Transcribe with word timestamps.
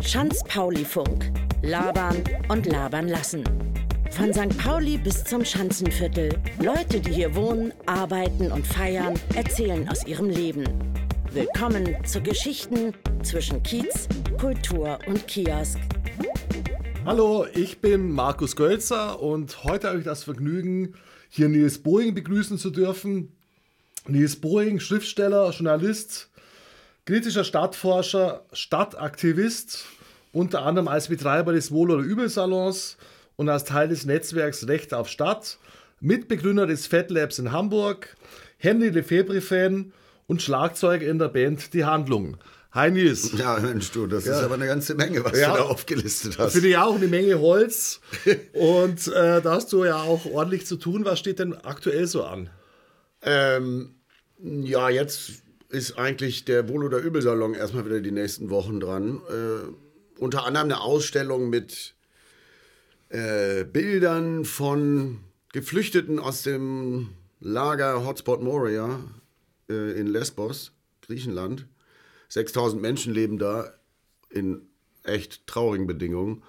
Schanz-Pauli-Funk. 0.00 1.32
Labern 1.62 2.22
und 2.48 2.66
labern 2.66 3.08
lassen. 3.08 3.44
Von 4.10 4.32
St. 4.32 4.56
Pauli 4.56 4.96
bis 4.98 5.24
zum 5.24 5.44
Schanzenviertel. 5.44 6.30
Leute, 6.62 7.00
die 7.00 7.12
hier 7.12 7.34
wohnen, 7.34 7.72
arbeiten 7.86 8.50
und 8.50 8.66
feiern, 8.66 9.14
erzählen 9.34 9.88
aus 9.88 10.06
ihrem 10.06 10.30
Leben. 10.30 10.64
Willkommen 11.32 11.96
zu 12.06 12.22
Geschichten 12.22 12.94
zwischen 13.22 13.62
Kiez, 13.62 14.08
Kultur 14.38 14.98
und 15.06 15.26
Kiosk. 15.26 15.78
Hallo, 17.04 17.46
ich 17.52 17.80
bin 17.80 18.10
Markus 18.10 18.56
Gölzer 18.56 19.20
und 19.20 19.64
heute 19.64 19.88
habe 19.88 19.98
ich 19.98 20.04
das 20.04 20.24
Vergnügen, 20.24 20.94
hier 21.28 21.48
Nils 21.48 21.78
Boeing 21.78 22.14
begrüßen 22.14 22.58
zu 22.58 22.70
dürfen. 22.70 23.32
Nils 24.06 24.36
Boeing, 24.36 24.80
Schriftsteller, 24.80 25.50
Journalist, 25.50 26.30
kritischer 27.06 27.44
Stadtforscher, 27.44 28.44
Stadtaktivist, 28.52 29.86
unter 30.32 30.62
anderem 30.62 30.88
als 30.88 31.08
Betreiber 31.08 31.52
des 31.52 31.70
Wohl- 31.70 31.92
oder 31.92 32.02
Übelsalons 32.02 32.98
und 33.36 33.48
als 33.48 33.64
Teil 33.64 33.88
des 33.88 34.04
Netzwerks 34.04 34.66
Recht 34.66 34.92
auf 34.92 35.08
Stadt, 35.08 35.58
Mitbegründer 36.00 36.66
des 36.66 36.86
Fat 36.88 37.10
Labs 37.10 37.38
in 37.38 37.52
Hamburg, 37.52 38.16
Henry 38.58 38.88
Lefebvre-Fan 38.88 39.92
und 40.26 40.42
Schlagzeuger 40.42 41.06
in 41.06 41.18
der 41.18 41.28
Band 41.28 41.72
Die 41.72 41.84
Handlung. 41.84 42.36
Hi 42.72 42.90
Nils. 42.90 43.32
Ja, 43.38 43.58
Mensch, 43.60 43.90
du, 43.92 44.06
das 44.06 44.26
ja. 44.26 44.36
ist 44.36 44.44
aber 44.44 44.56
eine 44.56 44.66
ganze 44.66 44.96
Menge, 44.96 45.24
was 45.24 45.38
ja. 45.38 45.52
du 45.52 45.58
da 45.58 45.62
aufgelistet 45.64 46.38
hast. 46.38 46.52
Finde 46.52 46.68
ich 46.68 46.76
auch 46.76 46.96
eine 46.96 47.06
Menge 47.06 47.38
Holz. 47.38 48.00
Und 48.52 49.06
äh, 49.06 49.40
da 49.40 49.52
hast 49.52 49.72
du 49.72 49.84
ja 49.84 49.96
auch 50.02 50.26
ordentlich 50.26 50.66
zu 50.66 50.76
tun. 50.76 51.04
Was 51.06 51.20
steht 51.20 51.38
denn 51.38 51.54
aktuell 51.54 52.06
so 52.06 52.24
an? 52.24 52.50
Ähm, 53.22 53.94
ja, 54.38 54.90
jetzt 54.90 55.45
ist 55.76 55.98
eigentlich 55.98 56.46
der 56.46 56.68
Wohl- 56.68 56.84
oder 56.84 56.98
Übelsalon 56.98 57.52
erstmal 57.52 57.84
wieder 57.84 58.00
die 58.00 58.10
nächsten 58.10 58.48
Wochen 58.48 58.80
dran. 58.80 59.20
Äh, 59.28 60.18
unter 60.18 60.46
anderem 60.46 60.68
eine 60.68 60.80
Ausstellung 60.80 61.50
mit 61.50 61.94
äh, 63.10 63.64
Bildern 63.64 64.46
von 64.46 65.18
Geflüchteten 65.52 66.18
aus 66.18 66.42
dem 66.42 67.10
Lager 67.40 68.06
Hotspot 68.06 68.42
Moria 68.42 69.00
äh, 69.68 70.00
in 70.00 70.06
Lesbos, 70.06 70.72
Griechenland. 71.02 71.66
6000 72.30 72.80
Menschen 72.80 73.12
leben 73.12 73.38
da 73.38 73.74
in 74.30 74.62
echt 75.04 75.46
traurigen 75.46 75.86
Bedingungen. 75.86 76.42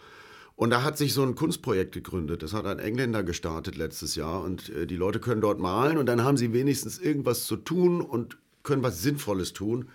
Und 0.55 0.69
da 0.69 0.83
hat 0.83 0.97
sich 0.97 1.13
so 1.13 1.21
ein 1.21 1.35
Kunstprojekt 1.35 1.91
gegründet. 1.91 2.41
Das 2.43 2.53
hat 2.53 2.65
ein 2.65 2.79
Engländer 2.79 3.23
gestartet 3.23 3.75
letztes 3.75 4.15
Jahr. 4.15 4.41
Und 4.41 4.69
äh, 4.69 4.87
die 4.87 4.95
Leute 4.95 5.19
können 5.19 5.41
dort 5.41 5.59
malen 5.59 5.97
und 5.97 6.05
dann 6.05 6.23
haben 6.23 6.37
sie 6.37 6.53
wenigstens 6.53 6.97
irgendwas 6.97 7.45
zu 7.45 7.57
tun 7.57 7.99
und 7.99 8.37
können 8.67 8.83
was 8.83 9.01
Sinnvolles 9.01 9.53
tun. 9.53 9.89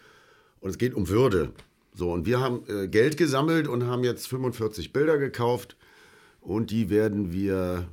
Und 0.60 0.70
es 0.70 0.78
geht 0.78 0.94
um 0.94 1.08
Würde. 1.08 1.52
So, 1.94 2.10
und 2.12 2.26
wir 2.26 2.40
haben 2.40 2.64
äh, 2.68 2.88
Geld 2.88 3.16
gesammelt 3.16 3.68
und 3.68 3.86
haben 3.86 4.02
jetzt 4.02 4.26
45 4.28 4.92
Bilder 4.92 5.18
gekauft 5.18 5.76
und 6.40 6.70
die 6.70 6.88
werden 6.88 7.32
wir 7.32 7.86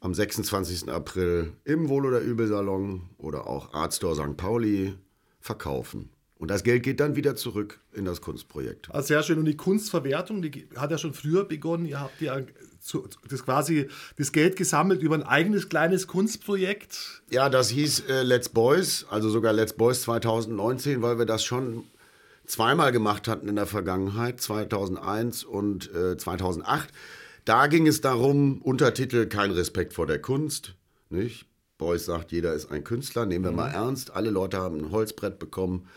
am 0.00 0.14
26. 0.14 0.90
April 0.90 1.52
im 1.64 1.88
Wohl- 1.88 2.06
oder 2.06 2.20
Übelsalon 2.20 3.08
oder 3.16 3.46
auch 3.46 3.72
Artstore 3.72 4.14
St. 4.14 4.36
Pauli 4.36 4.94
verkaufen. 5.40 6.10
Und 6.38 6.48
das 6.48 6.62
Geld 6.62 6.84
geht 6.84 7.00
dann 7.00 7.16
wieder 7.16 7.34
zurück 7.34 7.80
in 7.92 8.04
das 8.04 8.20
Kunstprojekt. 8.20 8.88
Also 8.94 9.08
sehr 9.08 9.22
schön. 9.24 9.38
Und 9.38 9.46
die 9.46 9.56
Kunstverwertung, 9.56 10.40
die 10.40 10.68
hat 10.76 10.90
ja 10.90 10.98
schon 10.98 11.12
früher 11.12 11.44
begonnen. 11.44 11.84
Ihr 11.84 12.00
habt 12.00 12.20
ja 12.20 12.40
das 13.28 13.44
quasi 13.44 13.88
das 14.16 14.30
Geld 14.30 14.56
gesammelt 14.56 15.02
über 15.02 15.16
ein 15.16 15.24
eigenes 15.24 15.68
kleines 15.68 16.06
Kunstprojekt. 16.06 17.22
Ja, 17.30 17.48
das 17.48 17.70
hieß 17.70 18.04
äh, 18.08 18.22
Let's 18.22 18.48
Boys, 18.48 19.04
also 19.10 19.28
sogar 19.30 19.52
Let's 19.52 19.72
Boys 19.72 20.02
2019, 20.02 21.02
weil 21.02 21.18
wir 21.18 21.26
das 21.26 21.44
schon 21.44 21.84
zweimal 22.46 22.92
gemacht 22.92 23.28
hatten 23.28 23.48
in 23.48 23.56
der 23.56 23.66
Vergangenheit, 23.66 24.40
2001 24.40 25.44
und 25.44 25.92
äh, 25.92 26.16
2008. 26.16 26.88
Da 27.44 27.66
ging 27.66 27.86
es 27.86 28.00
darum, 28.00 28.62
Untertitel 28.62 29.26
Kein 29.26 29.50
Respekt 29.50 29.92
vor 29.92 30.06
der 30.06 30.20
Kunst. 30.20 30.74
Nicht? 31.10 31.46
Beuys 31.78 32.04
sagt, 32.04 32.32
jeder 32.32 32.54
ist 32.54 32.70
ein 32.70 32.84
Künstler, 32.84 33.24
nehmen 33.24 33.44
wir 33.44 33.50
mhm. 33.52 33.56
mal 33.56 33.70
ernst. 33.70 34.10
Alle 34.14 34.30
Leute 34.30 34.58
haben 34.58 34.78
ein 34.78 34.90
Holzbrett 34.90 35.38
bekommen, 35.38 35.88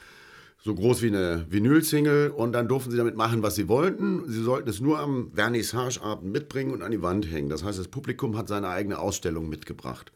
so 0.63 0.75
groß 0.75 1.01
wie 1.01 1.07
eine 1.07 1.45
Vinylsingle 1.49 2.31
und 2.31 2.51
dann 2.53 2.67
durften 2.67 2.91
sie 2.91 2.97
damit 2.97 3.15
machen, 3.15 3.41
was 3.41 3.55
sie 3.55 3.67
wollten. 3.67 4.29
Sie 4.29 4.43
sollten 4.43 4.69
es 4.69 4.79
nur 4.79 4.99
am 4.99 5.31
Vernissageabend 5.33 6.31
mitbringen 6.31 6.71
und 6.71 6.83
an 6.83 6.91
die 6.91 7.01
Wand 7.01 7.31
hängen. 7.31 7.49
Das 7.49 7.63
heißt, 7.63 7.79
das 7.79 7.87
Publikum 7.87 8.37
hat 8.37 8.47
seine 8.47 8.69
eigene 8.69 8.99
Ausstellung 8.99 9.49
mitgebracht. 9.49 10.11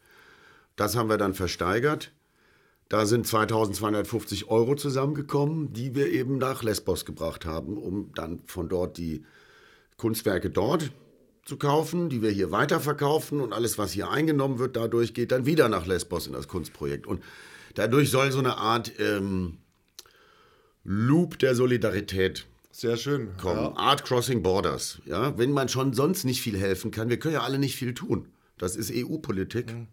Das 0.76 0.94
haben 0.94 1.08
wir 1.08 1.16
dann 1.16 1.34
versteigert. 1.34 2.12
Da 2.88 3.06
sind 3.06 3.26
2250 3.26 4.48
Euro 4.48 4.76
zusammengekommen, 4.76 5.72
die 5.72 5.96
wir 5.96 6.12
eben 6.12 6.38
nach 6.38 6.62
Lesbos 6.62 7.04
gebracht 7.04 7.44
haben, 7.44 7.76
um 7.76 8.12
dann 8.14 8.40
von 8.46 8.68
dort 8.68 8.98
die 8.98 9.24
Kunstwerke 9.96 10.50
dort 10.50 10.92
zu 11.44 11.56
kaufen, 11.56 12.08
die 12.08 12.22
wir 12.22 12.30
hier 12.30 12.52
weiterverkaufen 12.52 13.40
und 13.40 13.52
alles, 13.52 13.78
was 13.78 13.92
hier 13.92 14.10
eingenommen 14.10 14.60
wird, 14.60 14.76
dadurch 14.76 15.14
geht 15.14 15.32
dann 15.32 15.46
wieder 15.46 15.68
nach 15.68 15.86
Lesbos 15.86 16.28
in 16.28 16.32
das 16.32 16.46
Kunstprojekt. 16.46 17.08
Und 17.08 17.24
dadurch 17.74 18.10
soll 18.10 18.30
so 18.30 18.38
eine 18.38 18.58
Art 18.58 18.92
ähm, 19.00 19.58
Loop 20.86 21.38
der 21.38 21.54
Solidarität 21.54 22.46
sehr 22.76 22.98
schön. 22.98 23.34
Kommen. 23.38 23.58
Ja. 23.58 23.72
Art 23.74 24.04
Crossing 24.04 24.42
Borders. 24.42 24.98
Ja, 25.06 25.38
wenn 25.38 25.50
man 25.50 25.70
schon 25.70 25.94
sonst 25.94 26.24
nicht 26.24 26.42
viel 26.42 26.58
helfen 26.58 26.90
kann, 26.90 27.08
wir 27.08 27.18
können 27.18 27.32
ja 27.32 27.40
alle 27.40 27.58
nicht 27.58 27.74
viel 27.74 27.94
tun. 27.94 28.26
Das 28.58 28.76
ist 28.76 28.92
EU-Politik. 28.94 29.72
Mhm. 29.72 29.86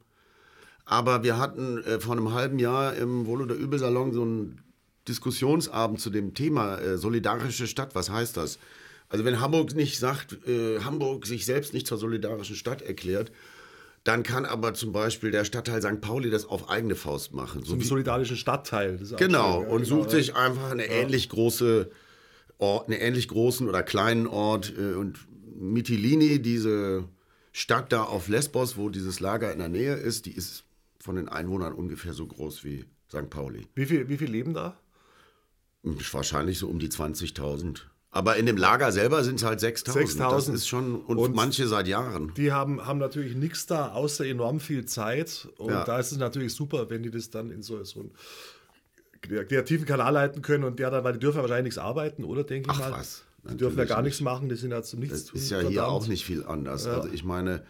Aber 0.84 1.24
wir 1.24 1.38
hatten 1.38 1.82
äh, 1.86 2.02
vor 2.02 2.12
einem 2.12 2.34
halben 2.34 2.60
Jahr 2.60 2.94
im 2.98 3.26
Wohl- 3.26 3.42
oder 3.42 3.56
Übelsalon 3.56 4.12
so 4.12 4.24
einen 4.24 4.62
Diskussionsabend 5.08 6.02
zu 6.02 6.10
dem 6.10 6.34
Thema 6.34 6.78
äh, 6.78 6.98
solidarische 6.98 7.68
Stadt. 7.68 7.96
Was 7.96 8.10
heißt 8.10 8.36
das? 8.36 8.60
Also 9.08 9.24
wenn 9.24 9.40
Hamburg 9.40 9.74
nicht 9.76 9.98
sagt, 9.98 10.46
äh, 10.46 10.82
Hamburg 10.82 11.26
sich 11.26 11.46
selbst 11.46 11.74
nicht 11.74 11.88
zur 11.88 11.98
solidarischen 11.98 12.58
Stadt 12.58 12.82
erklärt, 12.82 13.32
dann 14.04 14.24
kann 14.24 14.46
aber 14.46 14.74
zum 14.74 14.92
Beispiel 14.92 15.32
der 15.32 15.46
Stadtteil 15.46 15.82
St. 15.82 16.02
Pauli 16.02 16.30
das 16.30 16.46
auf 16.46 16.70
eigene 16.70 16.96
Faust 16.96 17.34
machen. 17.34 17.64
So 17.64 17.72
Zum 17.72 17.82
solidarischen 17.82 18.36
Stadtteil. 18.36 19.00
genau, 19.18 19.60
und 19.60 19.84
genau, 19.84 20.02
sucht 20.02 20.12
sich 20.12 20.36
einfach 20.36 20.72
eine 20.72 20.86
ja. 20.86 20.94
ähnlich 20.94 21.30
große 21.30 21.90
Ort, 22.58 22.90
einen 22.90 23.00
ähnlich 23.00 23.30
großen 23.30 23.68
oder 23.70 23.82
kleinen 23.82 24.28
Ort. 24.28 24.74
Äh, 24.78 24.96
und 24.96 25.20
Mitilini, 25.56 26.42
diese 26.42 27.06
Stadt 27.54 27.94
da 27.94 28.04
auf 28.04 28.28
Lesbos, 28.28 28.76
wo 28.76 28.90
dieses 28.90 29.22
Lager 29.22 29.54
in 29.54 29.60
der 29.60 29.70
Nähe 29.70 29.96
ist, 29.96 30.26
die 30.26 30.34
ist 30.34 30.66
von 31.00 31.16
den 31.16 31.30
Einwohnern 31.30 31.74
ungefähr 31.74 32.14
so 32.14 32.26
groß 32.26 32.64
wie 32.66 32.86
St. 33.10 33.30
Pauli. 33.30 33.68
Wie 33.76 33.86
viel, 33.86 34.10
wie 34.10 34.18
viel 34.18 34.30
leben 34.30 34.54
da? 34.54 34.78
Wahrscheinlich 35.84 36.60
so 36.60 36.68
um 36.68 36.80
die 36.80 36.90
20.000. 36.90 37.82
Aber 38.16 38.38
in 38.38 38.46
dem 38.46 38.58
Lager 38.58 38.92
selber 38.92 39.24
sind 39.24 39.40
es 39.40 39.44
halt 39.44 39.60
6000. 39.60 40.20
Das 40.20 40.48
ist 40.48 40.68
schon, 40.68 41.02
und, 41.02 41.18
und, 41.18 41.36
manche 41.36 41.68
seit 41.68 41.88
Jahren. 41.88 42.32
Die 42.38 42.52
haben, 42.52 42.86
haben 42.86 43.00
natürlich 43.00 43.36
nichts 43.36 43.66
da, 43.66 43.92
außer 43.92 44.24
enorm 44.24 44.60
viel 44.60 44.86
Zeit. 44.86 45.48
Und 45.58 45.72
ja. 45.72 45.84
da 45.84 45.98
ist 45.98 46.12
es 46.12 46.20
natürlich 46.20 46.54
super, 46.54 46.92
wenn 46.92 47.02
die 47.02 47.10
das 47.10 47.32
dann 47.32 47.50
in 47.50 47.64
so, 47.64 47.84
so 47.84 48.02
einen 48.02 49.48
kreativen 49.48 49.88
Kanal 49.88 50.14
leiten 50.14 50.44
können 50.44 50.64
und 50.64 50.78
der 50.78 50.92
dann, 50.92 51.04
weil 51.04 51.14
die 51.14 51.20
dürfen 51.20 51.38
ja 51.38 51.42
wahrscheinlich 51.42 51.76
nichts 51.76 51.80
arbeiten, 51.80 52.24
oder 52.24 52.44
denke 52.44 52.70
ich 52.72 52.78
Ach, 52.78 52.92
mal. 52.92 53.00
Was? 53.00 53.24
Die 53.50 53.58
dürfen 53.58 53.80
ja 53.80 53.86
gar 53.86 54.04
nichts 54.04 54.22
machen, 54.22 54.48
die 54.48 54.56
sind 54.56 54.70
ja 54.70 54.84
zu 54.84 54.96
nichts. 54.96 55.26
Das 55.26 55.34
ist 55.34 55.50
ja 55.50 55.58
verdammt. 55.58 55.74
hier 55.74 55.88
auch 55.88 56.08
nicht 56.08 56.24
viel 56.24 56.46
anders. 56.46 56.86
Ja. 56.86 56.94
Also 56.94 57.10
ich 57.12 57.24
meine, 57.24 57.64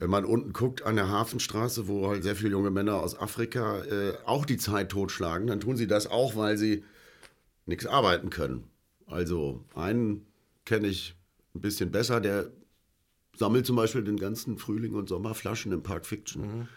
wenn 0.00 0.10
man 0.10 0.24
unten 0.24 0.52
guckt 0.52 0.82
an 0.82 0.96
der 0.96 1.08
Hafenstraße, 1.08 1.86
wo 1.86 2.08
halt 2.08 2.24
sehr 2.24 2.34
viele 2.34 2.50
junge 2.50 2.72
Männer 2.72 2.96
aus 2.96 3.16
Afrika 3.16 3.78
äh, 3.84 4.14
auch 4.26 4.44
die 4.44 4.58
Zeit 4.58 4.88
totschlagen, 4.88 5.46
dann 5.46 5.60
tun 5.60 5.76
sie 5.76 5.86
das 5.86 6.08
auch, 6.08 6.34
weil 6.34 6.58
sie 6.58 6.82
nichts 7.64 7.86
arbeiten 7.86 8.28
können. 8.28 8.71
Also 9.12 9.64
einen 9.74 10.26
kenne 10.64 10.88
ich 10.88 11.14
ein 11.54 11.60
bisschen 11.60 11.90
besser, 11.90 12.20
der 12.20 12.50
sammelt 13.36 13.66
zum 13.66 13.76
Beispiel 13.76 14.02
den 14.02 14.18
ganzen 14.18 14.58
Frühling 14.58 14.94
und 14.94 15.08
Sommer 15.08 15.34
Flaschen 15.34 15.72
im 15.72 15.82
Park 15.82 16.06
Fiction 16.06 16.42
mhm. 16.42 16.68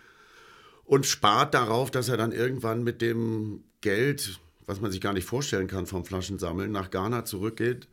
und 0.86 1.06
spart 1.06 1.54
darauf, 1.54 1.92
dass 1.92 2.10
er 2.10 2.18
dann 2.18 2.32
irgendwann 2.32 2.84
mit 2.84 3.02
dem 3.02 3.64
Geld, 3.82 4.40
was 4.66 4.82
man 4.82 4.92
sich 4.92 5.02
gar 5.02 5.14
nicht 5.14 5.26
vorstellen 5.26 5.68
kann 5.68 5.86
vom 5.86 6.06
Flaschensammeln, 6.06 6.72
nach 6.72 6.92
Ghana 6.92 7.26
zurückgeht 7.26 7.88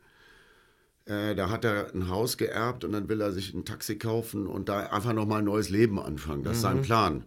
äh, 1.05 1.35
da 1.35 1.49
hat 1.49 1.65
er 1.65 1.93
ein 1.93 2.07
Haus 2.07 2.37
geerbt 2.37 2.85
und 2.85 2.93
dann 2.93 3.09
will 3.09 3.19
er 3.19 3.31
sich 3.31 3.53
ein 3.53 3.65
Taxi 3.65 3.97
kaufen 3.97 4.47
und 4.47 4.69
da 4.69 4.87
einfach 4.87 5.13
nochmal 5.13 5.39
ein 5.39 5.45
neues 5.45 5.69
Leben 5.69 5.99
anfangen. 5.99 6.43
Das 6.43 6.57
ist 6.57 6.61
sein 6.61 6.77
mhm. 6.77 6.81
Plan. 6.83 7.25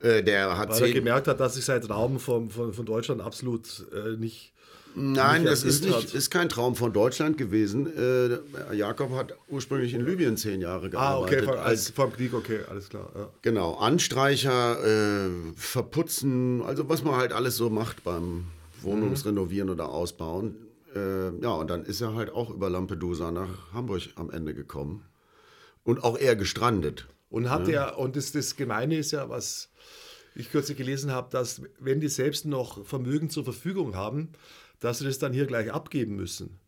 Äh, 0.00 0.22
der 0.22 0.58
hat 0.58 0.68
Weil 0.70 0.88
er 0.88 0.92
gemerkt 0.92 1.26
hat, 1.26 1.40
dass 1.40 1.54
sich 1.54 1.64
sein 1.64 1.80
Traum 1.80 2.20
von, 2.20 2.50
von, 2.50 2.74
von 2.74 2.84
Deutschland 2.84 3.22
absolut 3.22 3.86
äh, 3.92 4.16
nicht. 4.18 4.52
Nein, 4.98 5.44
das 5.44 5.62
ist, 5.62 5.84
nicht, 5.84 6.14
ist 6.14 6.30
kein 6.30 6.48
Traum 6.48 6.74
von 6.74 6.92
Deutschland 6.92 7.36
gewesen. 7.36 7.86
Äh, 7.96 8.74
Jakob 8.74 9.12
hat 9.12 9.34
ursprünglich 9.48 9.92
in 9.94 10.04
Libyen 10.04 10.36
zehn 10.36 10.60
Jahre 10.60 10.90
gearbeitet. 10.90 11.40
Ah, 11.40 11.42
okay, 11.42 11.44
vor, 11.44 11.64
als, 11.64 11.90
vor 11.90 12.06
dem 12.06 12.12
Krieg, 12.14 12.34
okay, 12.34 12.60
alles 12.70 12.88
klar. 12.88 13.10
Ja. 13.14 13.28
Genau, 13.42 13.74
Anstreicher, 13.74 14.78
äh, 14.82 15.30
verputzen, 15.54 16.62
also 16.62 16.88
was 16.88 17.04
man 17.04 17.16
halt 17.16 17.32
alles 17.32 17.56
so 17.56 17.68
macht 17.68 18.04
beim 18.04 18.46
Wohnungsrenovieren 18.80 19.68
mhm. 19.68 19.74
oder 19.74 19.90
Ausbauen 19.90 20.56
äh, 20.96 21.42
ja, 21.42 21.50
und 21.50 21.68
dann 21.68 21.84
ist 21.84 22.00
er 22.00 22.14
halt 22.14 22.32
auch 22.32 22.50
über 22.50 22.70
Lampedusa 22.70 23.30
nach 23.30 23.72
Hamburg 23.72 24.02
am 24.16 24.30
Ende 24.30 24.54
gekommen. 24.54 25.04
Und 25.84 26.02
auch 26.02 26.18
er 26.18 26.34
gestrandet. 26.34 27.06
Und 27.28 27.50
hat 27.50 27.68
ja. 27.68 27.88
er, 27.88 27.98
und 27.98 28.16
das, 28.16 28.32
das 28.32 28.56
Gemeine 28.56 28.96
ist 28.96 29.12
ja, 29.12 29.28
was 29.28 29.68
ich 30.36 30.50
kürzlich 30.50 30.76
gelesen 30.76 31.10
habe, 31.10 31.28
dass 31.30 31.62
wenn 31.80 32.00
die 32.00 32.08
selbst 32.08 32.44
noch 32.46 32.84
Vermögen 32.84 33.30
zur 33.30 33.44
Verfügung 33.44 33.94
haben, 33.96 34.30
dass 34.80 34.98
sie 34.98 35.04
das 35.04 35.18
dann 35.18 35.32
hier 35.32 35.46
gleich 35.46 35.72
abgeben 35.72 36.16
müssen. 36.16 36.58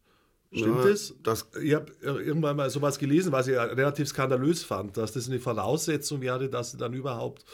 Stimmt 0.52 0.78
Ja, 0.78 0.88
das? 0.88 1.14
das- 1.22 1.50
Ich 1.62 1.74
habe 1.74 1.92
irgendwann 2.02 2.56
mal 2.56 2.70
sowas 2.70 2.98
gelesen, 2.98 3.32
was 3.32 3.48
ich 3.48 3.54
relativ 3.56 4.08
skandalös 4.08 4.62
fand, 4.62 4.96
dass 4.96 5.12
das 5.12 5.28
eine 5.28 5.38
Voraussetzung 5.40 6.22
wäre, 6.22 6.48
dass 6.48 6.70
sie 6.70 6.78
dann 6.78 6.94
überhaupt. 6.94 7.44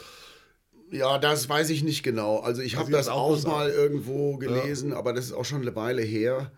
Ja, 0.91 1.17
das 1.17 1.49
weiß 1.49 1.71
ich 1.71 1.83
nicht 1.83 2.03
genau. 2.03 2.39
Also 2.39 2.61
ich 2.61 2.77
habe 2.77 2.91
das 2.91 3.09
auch 3.09 3.31
auch 3.37 3.43
mal 3.47 3.69
irgendwo 3.69 4.37
gelesen, 4.37 4.93
aber 4.93 5.11
das 5.13 5.25
ist 5.25 5.33
auch 5.33 5.43
schon 5.43 5.61
eine 5.61 5.75
Weile 5.75 6.03
her. 6.03 6.51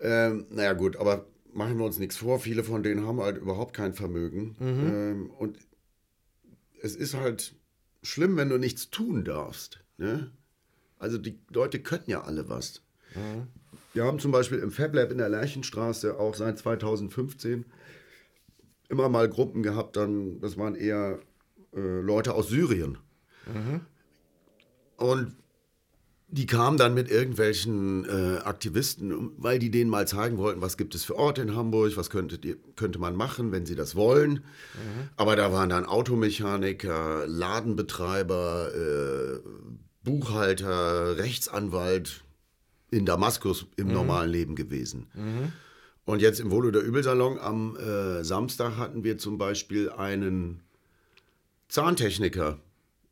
Ähm, 0.00 0.46
naja 0.50 0.72
gut, 0.72 0.96
aber 0.96 1.26
machen 1.52 1.76
wir 1.78 1.84
uns 1.84 1.98
nichts 1.98 2.16
vor. 2.16 2.38
Viele 2.38 2.62
von 2.64 2.82
denen 2.82 3.06
haben 3.06 3.20
halt 3.20 3.36
überhaupt 3.36 3.74
kein 3.74 3.92
Vermögen. 3.92 4.56
Ähm, 4.60 5.30
und 5.30 5.58
es 6.80 6.94
ist 6.94 7.14
halt 7.14 7.54
schlimm, 8.02 8.36
wenn 8.36 8.48
du 8.48 8.58
nichts 8.58 8.90
tun 8.90 9.24
darfst. 9.24 9.80
Ne? 9.96 10.30
Also 10.98 11.18
die 11.18 11.38
Leute 11.50 11.80
können 11.80 12.04
ja 12.06 12.22
alle 12.22 12.48
was. 12.48 12.82
Wir 13.94 14.04
haben 14.04 14.18
zum 14.18 14.32
Beispiel 14.32 14.58
im 14.58 14.70
Fab 14.70 14.94
Lab 14.94 15.10
in 15.10 15.18
der 15.18 15.28
Lerchenstraße 15.28 16.18
auch 16.18 16.34
seit 16.34 16.58
2015 16.58 17.64
immer 18.88 19.08
mal 19.08 19.28
Gruppen 19.28 19.62
gehabt, 19.62 19.96
dann, 19.96 20.40
das 20.40 20.56
waren 20.56 20.74
eher 20.74 21.18
äh, 21.74 22.00
Leute 22.00 22.34
aus 22.34 22.48
Syrien. 22.48 22.98
Und 24.96 25.36
die 26.30 26.44
kamen 26.46 26.76
dann 26.76 26.92
mit 26.92 27.10
irgendwelchen 27.10 28.04
äh, 28.04 28.38
Aktivisten, 28.38 29.30
weil 29.38 29.58
die 29.58 29.70
denen 29.70 29.90
mal 29.90 30.06
zeigen 30.06 30.36
wollten, 30.36 30.60
was 30.60 30.76
gibt 30.76 30.94
es 30.94 31.04
für 31.04 31.16
Orte 31.16 31.40
in 31.40 31.56
Hamburg, 31.56 31.96
was 31.96 32.10
könnte, 32.10 32.38
könnte 32.76 32.98
man 32.98 33.16
machen, 33.16 33.50
wenn 33.50 33.64
sie 33.64 33.74
das 33.74 33.96
wollen. 33.96 34.44
Aber 35.16 35.36
da 35.36 35.52
waren 35.52 35.70
dann 35.70 35.86
Automechaniker, 35.86 37.26
Ladenbetreiber, 37.26 38.70
äh, 38.74 39.38
Buchhalter, 40.04 41.16
Rechtsanwalt 41.16 42.24
in 42.90 43.06
Damaskus 43.06 43.66
im 43.76 43.88
normalen 43.88 44.30
Leben 44.30 44.54
gewesen. 44.54 45.06
Und 46.04 46.22
jetzt 46.22 46.40
im 46.40 46.50
Wohl- 46.50 46.66
oder 46.66 46.80
Übelsalon 46.80 47.38
am 47.38 47.76
äh, 47.76 48.22
Samstag 48.24 48.76
hatten 48.76 49.04
wir 49.04 49.18
zum 49.18 49.36
Beispiel 49.38 49.90
einen 49.90 50.62
Zahntechniker. 51.68 52.58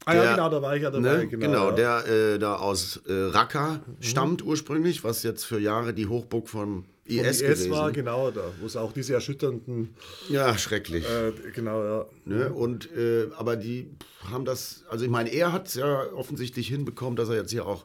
Ah 0.04 0.14
ja, 0.14 0.34
genau, 0.36 0.48
da 0.50 0.62
war 0.62 0.76
ich 0.76 0.82
ja 0.82 0.90
dabei. 0.90 1.24
Ne? 1.24 1.26
Genau, 1.26 1.70
ja. 1.70 2.02
der 2.02 2.34
äh, 2.34 2.38
da 2.38 2.56
aus 2.56 3.00
äh, 3.08 3.12
Raqqa 3.12 3.80
stammt 4.00 4.44
ursprünglich, 4.44 5.02
was 5.02 5.22
jetzt 5.24 5.44
für 5.44 5.58
Jahre 5.58 5.94
die 5.94 6.06
Hochburg 6.06 6.48
vom 6.48 6.84
Vom 6.84 6.84
IS, 7.06 7.40
IS 7.40 7.40
gewesen. 7.40 7.70
war, 7.72 7.92
genau, 7.92 8.30
da, 8.30 8.42
wo 8.60 8.66
es 8.66 8.76
auch 8.76 8.92
diese 8.92 9.14
erschütternden, 9.14 9.94
Ja, 10.28 10.56
schrecklich. 10.58 11.04
äh, 11.08 11.32
genau, 11.52 11.84
ja. 11.84 12.06
Ne? 12.24 12.52
Und, 12.52 12.88
äh, 12.96 13.28
aber 13.36 13.56
die 13.56 13.90
haben 14.30 14.44
das, 14.44 14.84
also 14.90 15.04
ich 15.04 15.10
meine, 15.10 15.32
er 15.32 15.52
hat 15.52 15.68
es 15.68 15.74
ja 15.74 16.12
offensichtlich 16.12 16.68
hinbekommen, 16.68 17.16
dass 17.16 17.28
er 17.28 17.36
jetzt 17.36 17.50
hier 17.50 17.66
auch 17.66 17.84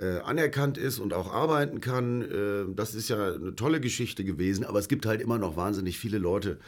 äh, 0.00 0.18
anerkannt 0.20 0.78
ist 0.78 0.98
und 0.98 1.12
auch 1.12 1.32
arbeiten 1.32 1.80
kann. 1.80 2.22
Äh, 2.22 2.74
das 2.74 2.94
ist 2.94 3.08
ja 3.08 3.34
eine 3.34 3.54
tolle 3.54 3.80
Geschichte 3.80 4.24
gewesen, 4.24 4.64
aber 4.64 4.78
es 4.80 4.88
gibt 4.88 5.06
halt 5.06 5.20
immer 5.20 5.38
noch 5.38 5.56
wahnsinnig 5.56 5.98
viele 5.98 6.18
Leute, 6.18 6.58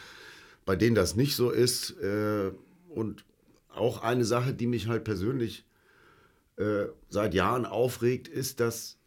bei 0.64 0.76
denen 0.76 0.94
das 0.94 1.16
nicht 1.16 1.34
so 1.34 1.50
ist. 1.50 1.90
Äh, 2.00 2.52
und 2.88 3.24
auch 3.76 4.02
eine 4.02 4.24
Sache, 4.24 4.54
die 4.54 4.66
mich 4.66 4.88
halt 4.88 5.04
persönlich 5.04 5.64
äh, 6.56 6.86
seit 7.08 7.34
Jahren 7.34 7.66
aufregt, 7.66 8.28
ist, 8.28 8.60
dass 8.60 8.98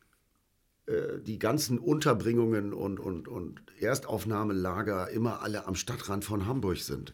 äh, 0.87 1.19
die 1.21 1.39
ganzen 1.39 1.79
Unterbringungen 1.79 2.73
und, 2.73 2.99
und, 2.99 3.27
und 3.27 3.61
Erstaufnahmelager 3.79 5.09
immer 5.09 5.41
alle 5.41 5.65
am 5.67 5.75
Stadtrand 5.75 6.25
von 6.25 6.45
Hamburg 6.45 6.77
sind. 6.77 7.13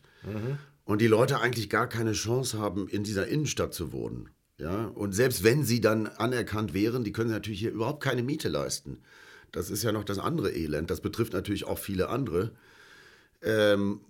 Und 0.85 1.01
die 1.01 1.07
Leute 1.07 1.39
eigentlich 1.39 1.69
gar 1.69 1.87
keine 1.87 2.13
Chance 2.13 2.59
haben, 2.59 2.87
in 2.87 3.03
dieser 3.03 3.27
Innenstadt 3.27 3.73
zu 3.73 3.91
wohnen. 3.91 4.29
Ja? 4.57 4.85
Und 4.87 5.13
selbst 5.13 5.43
wenn 5.43 5.63
sie 5.63 5.81
dann 5.81 6.07
anerkannt 6.07 6.73
wären, 6.73 7.03
die 7.03 7.11
können 7.11 7.31
natürlich 7.31 7.59
hier 7.59 7.71
überhaupt 7.71 8.03
keine 8.03 8.23
Miete 8.23 8.49
leisten. 8.49 8.99
Das 9.51 9.69
ist 9.69 9.83
ja 9.83 9.91
noch 9.91 10.03
das 10.03 10.19
andere 10.19 10.51
Elend. 10.51 10.89
Das 10.89 11.01
betrifft 11.01 11.33
natürlich 11.33 11.65
auch 11.65 11.77
viele 11.77 12.09
andere. 12.09 12.51
Ähm, 13.41 14.01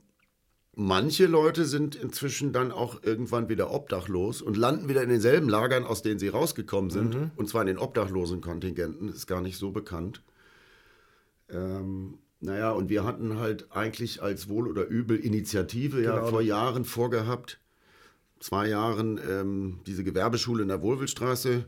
manche 0.75 1.25
Leute 1.27 1.65
sind 1.65 1.95
inzwischen 1.95 2.53
dann 2.53 2.71
auch 2.71 3.03
irgendwann 3.03 3.49
wieder 3.49 3.71
obdachlos 3.71 4.41
und 4.41 4.57
landen 4.57 4.89
wieder 4.89 5.03
in 5.03 5.09
denselben 5.09 5.49
Lagern, 5.49 5.83
aus 5.85 6.01
denen 6.01 6.19
sie 6.19 6.27
rausgekommen 6.29 6.89
sind. 6.89 7.31
Und 7.35 7.47
zwar 7.49 7.61
in 7.61 7.67
den 7.67 7.77
obdachlosen 7.77 8.41
Kontingenten, 8.41 9.09
ist 9.09 9.27
gar 9.27 9.41
nicht 9.41 9.57
so 9.57 9.71
bekannt. 9.71 10.21
Ähm, 11.49 12.17
naja, 12.39 12.71
und 12.71 12.89
wir 12.89 13.03
hatten 13.03 13.39
halt 13.39 13.67
eigentlich 13.71 14.21
als 14.21 14.49
Wohl 14.49 14.67
oder 14.67 14.85
Übel 14.85 15.17
Initiative 15.17 16.01
ja 16.01 16.15
Genau. 16.15 16.27
vor 16.27 16.41
Jahren 16.41 16.83
vorgehabt, 16.85 17.59
zwei 18.39 18.67
Jahren 18.67 19.19
ähm, 19.29 19.79
diese 19.87 20.03
Gewerbeschule 20.03 20.63
in 20.63 20.67
der 20.67 20.81
Wohlwillstraße, 20.81 21.65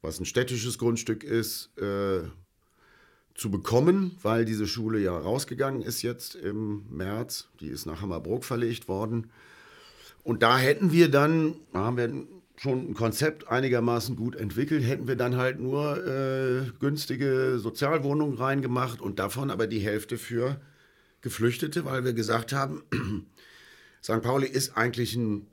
was 0.00 0.18
ein 0.18 0.24
städtisches 0.24 0.78
Grundstück 0.78 1.24
ist, 1.24 1.76
äh, 1.78 2.22
zu 3.34 3.50
bekommen, 3.50 4.16
weil 4.22 4.44
diese 4.44 4.66
Schule 4.66 4.98
ja 4.98 5.16
rausgegangen 5.16 5.82
ist 5.82 6.02
jetzt 6.02 6.34
im 6.34 6.84
März. 6.90 7.48
Die 7.60 7.68
ist 7.68 7.86
nach 7.86 8.00
Hammerbrook 8.00 8.44
verlegt 8.44 8.88
worden. 8.88 9.30
Und 10.22 10.42
da 10.42 10.58
hätten 10.58 10.92
wir 10.92 11.10
dann, 11.10 11.56
da 11.72 11.80
haben 11.80 11.96
wir 11.96 12.12
schon 12.56 12.90
ein 12.90 12.94
Konzept 12.94 13.48
einigermaßen 13.48 14.14
gut 14.14 14.36
entwickelt, 14.36 14.84
hätten 14.84 15.08
wir 15.08 15.16
dann 15.16 15.36
halt 15.36 15.58
nur 15.58 16.06
äh, 16.06 16.70
günstige 16.78 17.58
Sozialwohnungen 17.58 18.36
reingemacht 18.36 19.00
und 19.00 19.18
davon 19.18 19.50
aber 19.50 19.66
die 19.66 19.80
Hälfte 19.80 20.16
für 20.16 20.60
Geflüchtete, 21.22 21.84
weil 21.84 22.04
wir 22.04 22.12
gesagt 22.12 22.52
haben, 22.52 22.82
St. 24.02 24.22
Pauli 24.22 24.46
ist 24.46 24.76
eigentlich 24.76 25.16
ein, 25.16 25.46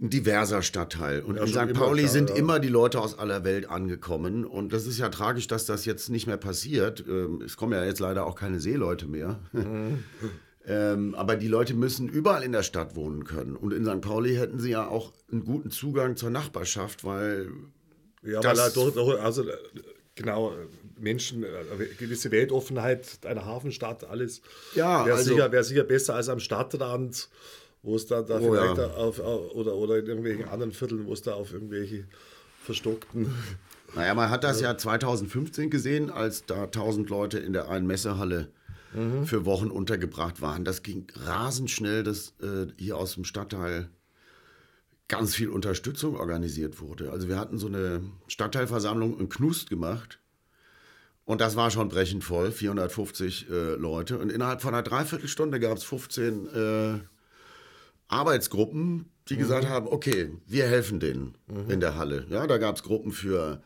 ein 0.00 0.10
diverser 0.10 0.60
Stadtteil. 0.62 1.22
Und 1.22 1.36
Ja, 1.36 1.42
in 1.42 1.48
St. 1.48 1.72
Pauli 1.72 2.02
klar, 2.02 2.12
sind 2.12 2.30
ja. 2.30 2.36
immer 2.36 2.60
die 2.60 2.68
Leute 2.68 3.00
aus 3.00 3.18
aller 3.18 3.44
Welt 3.44 3.70
angekommen. 3.70 4.44
Und 4.44 4.72
das 4.72 4.86
ist 4.86 4.98
ja 4.98 5.08
tragisch, 5.08 5.46
dass 5.46 5.64
das 5.64 5.84
jetzt 5.86 6.10
nicht 6.10 6.26
mehr 6.26 6.36
passiert. 6.36 7.02
Ähm, 7.08 7.40
Es 7.44 7.56
kommen 7.56 7.72
ja 7.72 7.82
jetzt 7.84 8.00
leider 8.00 8.26
auch 8.26 8.34
keine 8.34 8.60
Seeleute 8.60 9.06
mehr. 9.06 9.40
ähm, 10.66 11.14
aber 11.14 11.36
die 11.36 11.48
Leute 11.48 11.74
müssen 11.74 12.08
überall 12.08 12.42
in 12.42 12.52
der 12.52 12.62
Stadt 12.62 12.94
wohnen 12.96 13.24
können. 13.24 13.56
Und 13.56 13.72
in 13.72 13.84
St. 13.86 14.00
Pauli 14.00 14.34
hätten 14.34 14.58
sie 14.58 14.70
ja 14.70 14.86
auch 14.86 15.12
einen 15.32 15.44
guten 15.44 15.70
Zugang 15.70 16.16
zur 16.16 16.30
Nachbarschaft, 16.30 17.04
weil 17.04 17.48
Ja, 18.22 18.42
weil 18.44 18.70
doch, 18.74 18.90
doch, 18.92 19.18
also 19.20 19.48
äh, 19.48 19.56
genau, 20.14 20.50
äh, 20.52 20.54
Menschen, 20.98 21.42
äh, 21.42 21.46
eine 21.72 21.86
gewisse 21.86 22.30
Weltoffenheit 22.30 23.20
einer 23.24 23.44
Hafenstadt, 23.46 24.04
alles. 24.04 24.42
Ja, 24.74 25.06
wäre 25.06 25.16
also- 25.16 25.30
sicher, 25.30 25.52
wär 25.52 25.64
sicher 25.64 25.84
besser 25.84 26.16
als 26.16 26.28
am 26.28 26.40
Stadtrand, 26.40 27.28
wo 27.86 27.96
es 27.96 28.06
da, 28.06 28.20
da 28.20 28.38
Oh, 28.38 28.52
vielleicht 28.52 28.76
ja. 28.76 28.88
da 28.88 28.94
auf, 28.94 29.18
oder, 29.20 29.74
oder 29.74 29.98
in 29.98 30.06
irgendwelchen 30.06 30.48
anderen 30.48 30.72
Vierteln, 30.72 31.06
wo 31.06 31.12
es 31.12 31.22
da 31.22 31.34
auf 31.34 31.52
irgendwelche 31.52 32.04
verstockten. 32.62 33.32
Naja, 33.94 34.14
man 34.14 34.30
hat 34.30 34.42
das 34.42 34.60
ja 34.60 34.76
2015 34.76 35.70
gesehen, 35.70 36.10
als 36.10 36.44
da 36.44 36.64
1000 36.64 37.08
Leute 37.08 37.38
in 37.38 37.52
der 37.52 37.70
einen 37.70 37.86
Messehalle 37.86 38.50
für 39.24 39.44
Wochen 39.44 39.70
untergebracht 39.70 40.40
waren. 40.42 40.64
Das 40.64 40.82
ging 40.82 41.06
rasend 41.14 41.70
schnell, 41.70 42.02
dass 42.02 42.34
äh, 42.40 42.66
hier 42.78 42.96
aus 42.96 43.14
dem 43.14 43.24
Stadtteil 43.24 43.90
ganz 45.08 45.34
viel 45.34 45.50
Unterstützung 45.50 46.16
organisiert 46.16 46.80
wurde. 46.80 47.10
Also 47.12 47.28
wir 47.28 47.38
hatten 47.38 47.58
so 47.58 47.66
eine 47.66 48.02
Stadtteilversammlung 48.26 49.20
in 49.20 49.28
Knust 49.28 49.68
gemacht. 49.68 50.18
Und 51.24 51.40
das 51.40 51.56
war 51.56 51.70
schon 51.70 51.88
brechend 51.88 52.24
voll, 52.24 52.50
450 52.50 53.50
äh, 53.50 53.74
Leute. 53.74 54.18
Und 54.18 54.30
innerhalb 54.32 54.62
von 54.62 54.74
einer 54.74 54.82
Dreiviertelstunde 54.82 55.60
gab 55.60 55.76
es 55.76 55.84
15 55.84 56.46
äh, 56.46 56.98
Arbeitsgruppen, 58.08 59.10
die 59.28 59.36
gesagt 59.36 59.68
haben, 59.68 59.88
okay, 59.88 60.30
wir 60.46 60.66
helfen 60.66 61.00
denen 61.00 61.36
in 61.68 61.80
der 61.80 61.96
Halle. 61.96 62.26
Ja, 62.30 62.46
da 62.46 62.58
gab 62.58 62.76
es 62.76 62.82
Gruppen 62.82 63.10
für 63.10 63.62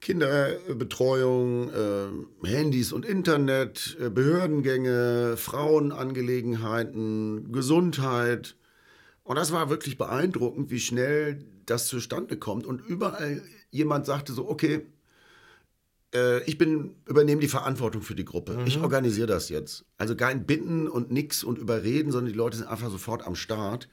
Kinderbetreuung, 0.00 1.70
äh, 1.70 2.46
Handys 2.46 2.92
und 2.92 3.06
Internet, 3.06 3.96
äh, 3.98 4.10
Behördengänge, 4.10 5.36
Frauenangelegenheiten, 5.38 7.52
Gesundheit. 7.52 8.56
Und 9.22 9.36
das 9.36 9.52
war 9.52 9.70
wirklich 9.70 9.96
beeindruckend, 9.96 10.70
wie 10.70 10.80
schnell 10.80 11.42
das 11.64 11.86
zustande 11.86 12.36
kommt. 12.36 12.66
Und 12.66 12.86
überall 12.86 13.40
jemand 13.70 14.04
sagte 14.04 14.34
so, 14.34 14.46
okay, 14.46 14.84
ich 16.46 16.58
bin, 16.58 16.94
übernehme 17.06 17.40
die 17.40 17.48
Verantwortung 17.48 18.02
für 18.02 18.14
die 18.14 18.24
Gruppe. 18.24 18.62
Ich 18.66 18.78
organisiere 18.78 19.26
das 19.26 19.48
jetzt. 19.48 19.84
Also 19.98 20.14
kein 20.14 20.46
Bitten 20.46 20.88
und 20.88 21.10
nix 21.10 21.42
und 21.42 21.58
überreden, 21.58 22.12
sondern 22.12 22.32
die 22.32 22.38
Leute 22.38 22.56
sind 22.56 22.68
einfach 22.68 22.90
sofort 22.90 23.26
am 23.26 23.34
Start. 23.34 23.88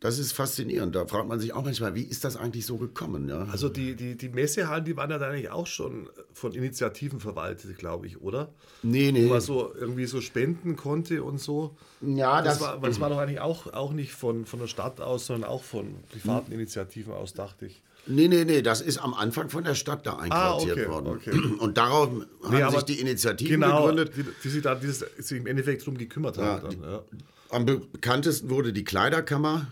Das 0.00 0.20
ist 0.20 0.32
faszinierend. 0.32 0.94
Da 0.94 1.06
fragt 1.06 1.28
man 1.28 1.40
sich 1.40 1.52
auch 1.52 1.64
manchmal, 1.64 1.94
wie 1.96 2.02
ist 2.02 2.24
das 2.24 2.36
eigentlich 2.36 2.66
so 2.66 2.76
gekommen? 2.76 3.28
Ja? 3.28 3.48
Also 3.50 3.68
die, 3.68 3.96
die, 3.96 4.16
die 4.16 4.28
Messehallen, 4.28 4.84
die 4.84 4.96
waren 4.96 5.10
ja 5.10 5.18
dann 5.18 5.32
eigentlich 5.32 5.50
auch 5.50 5.66
schon 5.66 6.08
von 6.32 6.52
Initiativen 6.52 7.18
verwaltet, 7.18 7.76
glaube 7.78 8.06
ich, 8.06 8.20
oder? 8.20 8.52
nee, 8.82 9.08
Wo 9.08 9.12
nee. 9.12 9.26
man 9.26 9.40
so 9.40 9.74
irgendwie 9.74 10.06
so 10.06 10.20
spenden 10.20 10.76
konnte 10.76 11.24
und 11.24 11.40
so. 11.40 11.76
Ja, 12.00 12.42
Das, 12.42 12.58
das, 12.58 12.68
war, 12.68 12.80
das 12.80 13.00
war 13.00 13.08
doch 13.08 13.18
eigentlich 13.18 13.40
auch, 13.40 13.72
auch 13.72 13.92
nicht 13.92 14.12
von, 14.12 14.44
von 14.44 14.60
der 14.60 14.68
Stadt 14.68 15.00
aus, 15.00 15.26
sondern 15.26 15.50
auch 15.50 15.64
von 15.64 15.94
privaten 16.12 16.52
Initiativen 16.52 17.12
aus, 17.12 17.32
dachte 17.32 17.66
ich. 17.66 17.82
Nee, 18.08 18.28
nee, 18.28 18.44
nee, 18.44 18.62
das 18.62 18.80
ist 18.80 18.98
am 18.98 19.12
Anfang 19.14 19.50
von 19.50 19.64
der 19.64 19.74
Stadt 19.74 20.06
da 20.06 20.16
einquartiert 20.16 20.78
Ah, 20.78 20.80
okay, 20.82 20.88
worden. 20.88 21.06
okay. 21.08 21.30
Und 21.58 21.76
darauf 21.76 22.08
haben 22.08 22.24
Nee, 22.50 22.62
aber 22.62 22.76
sich 22.76 22.84
die 22.84 23.00
Initiativen 23.00 23.60
Genau, 23.60 23.86
gegründet. 23.86 24.12
die, 24.16 24.24
die 24.42 24.48
sich 24.48 24.62
da 24.62 24.74
dieses, 24.74 25.04
sich 25.18 25.38
im 25.38 25.46
Endeffekt 25.46 25.84
drum 25.86 25.96
gekümmert 25.98 26.38
haben. 26.38 26.62
Ja, 26.64 26.70
dann, 26.70 26.82
ja. 26.90 27.02
Am 27.50 27.66
bekanntesten 27.66 28.50
wurde 28.50 28.72
die 28.72 28.84
Kleiderkammer. 28.84 29.68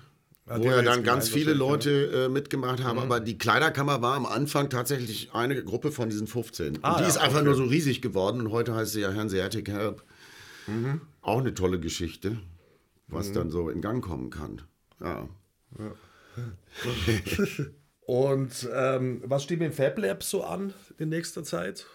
Ja, 0.49 0.59
wo 0.61 0.65
ja 0.65 0.77
haben 0.77 0.85
dann 0.85 1.03
ganz 1.03 1.29
viele 1.29 1.55
Leute 1.55 2.27
äh, 2.27 2.29
mitgemacht 2.29 2.83
haben. 2.85 2.99
Aber 3.01 3.19
die 3.19 3.37
Kleiderkammer 3.37 4.01
war 4.01 4.15
am 4.15 4.27
Anfang 4.27 4.71
tatsächlich 4.71 5.31
eine 5.33 5.61
Gruppe 5.65 5.91
von 5.91 6.09
diesen 6.09 6.29
15. 6.29 6.79
Ah, 6.83 6.91
und 6.93 6.99
die 6.99 7.03
ja, 7.03 7.09
ist 7.09 7.17
einfach 7.19 7.39
okay. 7.39 7.47
nur 7.47 7.55
so 7.57 7.65
riesig 7.65 8.01
geworden. 8.01 8.41
Und 8.43 8.53
heute 8.53 8.75
heißt 8.75 8.93
sie 8.93 9.01
ja 9.01 9.13
Hanseatic 9.13 9.69
Help. 9.69 10.05
Mhm. 10.69 11.01
Auch 11.21 11.41
eine 11.41 11.53
tolle 11.55 11.81
Geschichte, 11.81 12.39
was 13.09 13.33
dann 13.33 13.51
so 13.51 13.69
in 13.71 13.81
Gang 13.81 14.05
kommen 14.05 14.31
kann. 14.31 14.63
Ja. 15.01 15.29
Und 18.07 18.69
ähm, 18.73 19.21
was 19.25 19.43
steht 19.43 19.59
mit 19.59 19.73
dem 19.73 19.75
Fab 19.75 19.99
Lab 19.99 20.23
so 20.23 20.45
an 20.45 20.73
in 20.99 21.09
nächster 21.09 21.43
Zeit? 21.43 21.87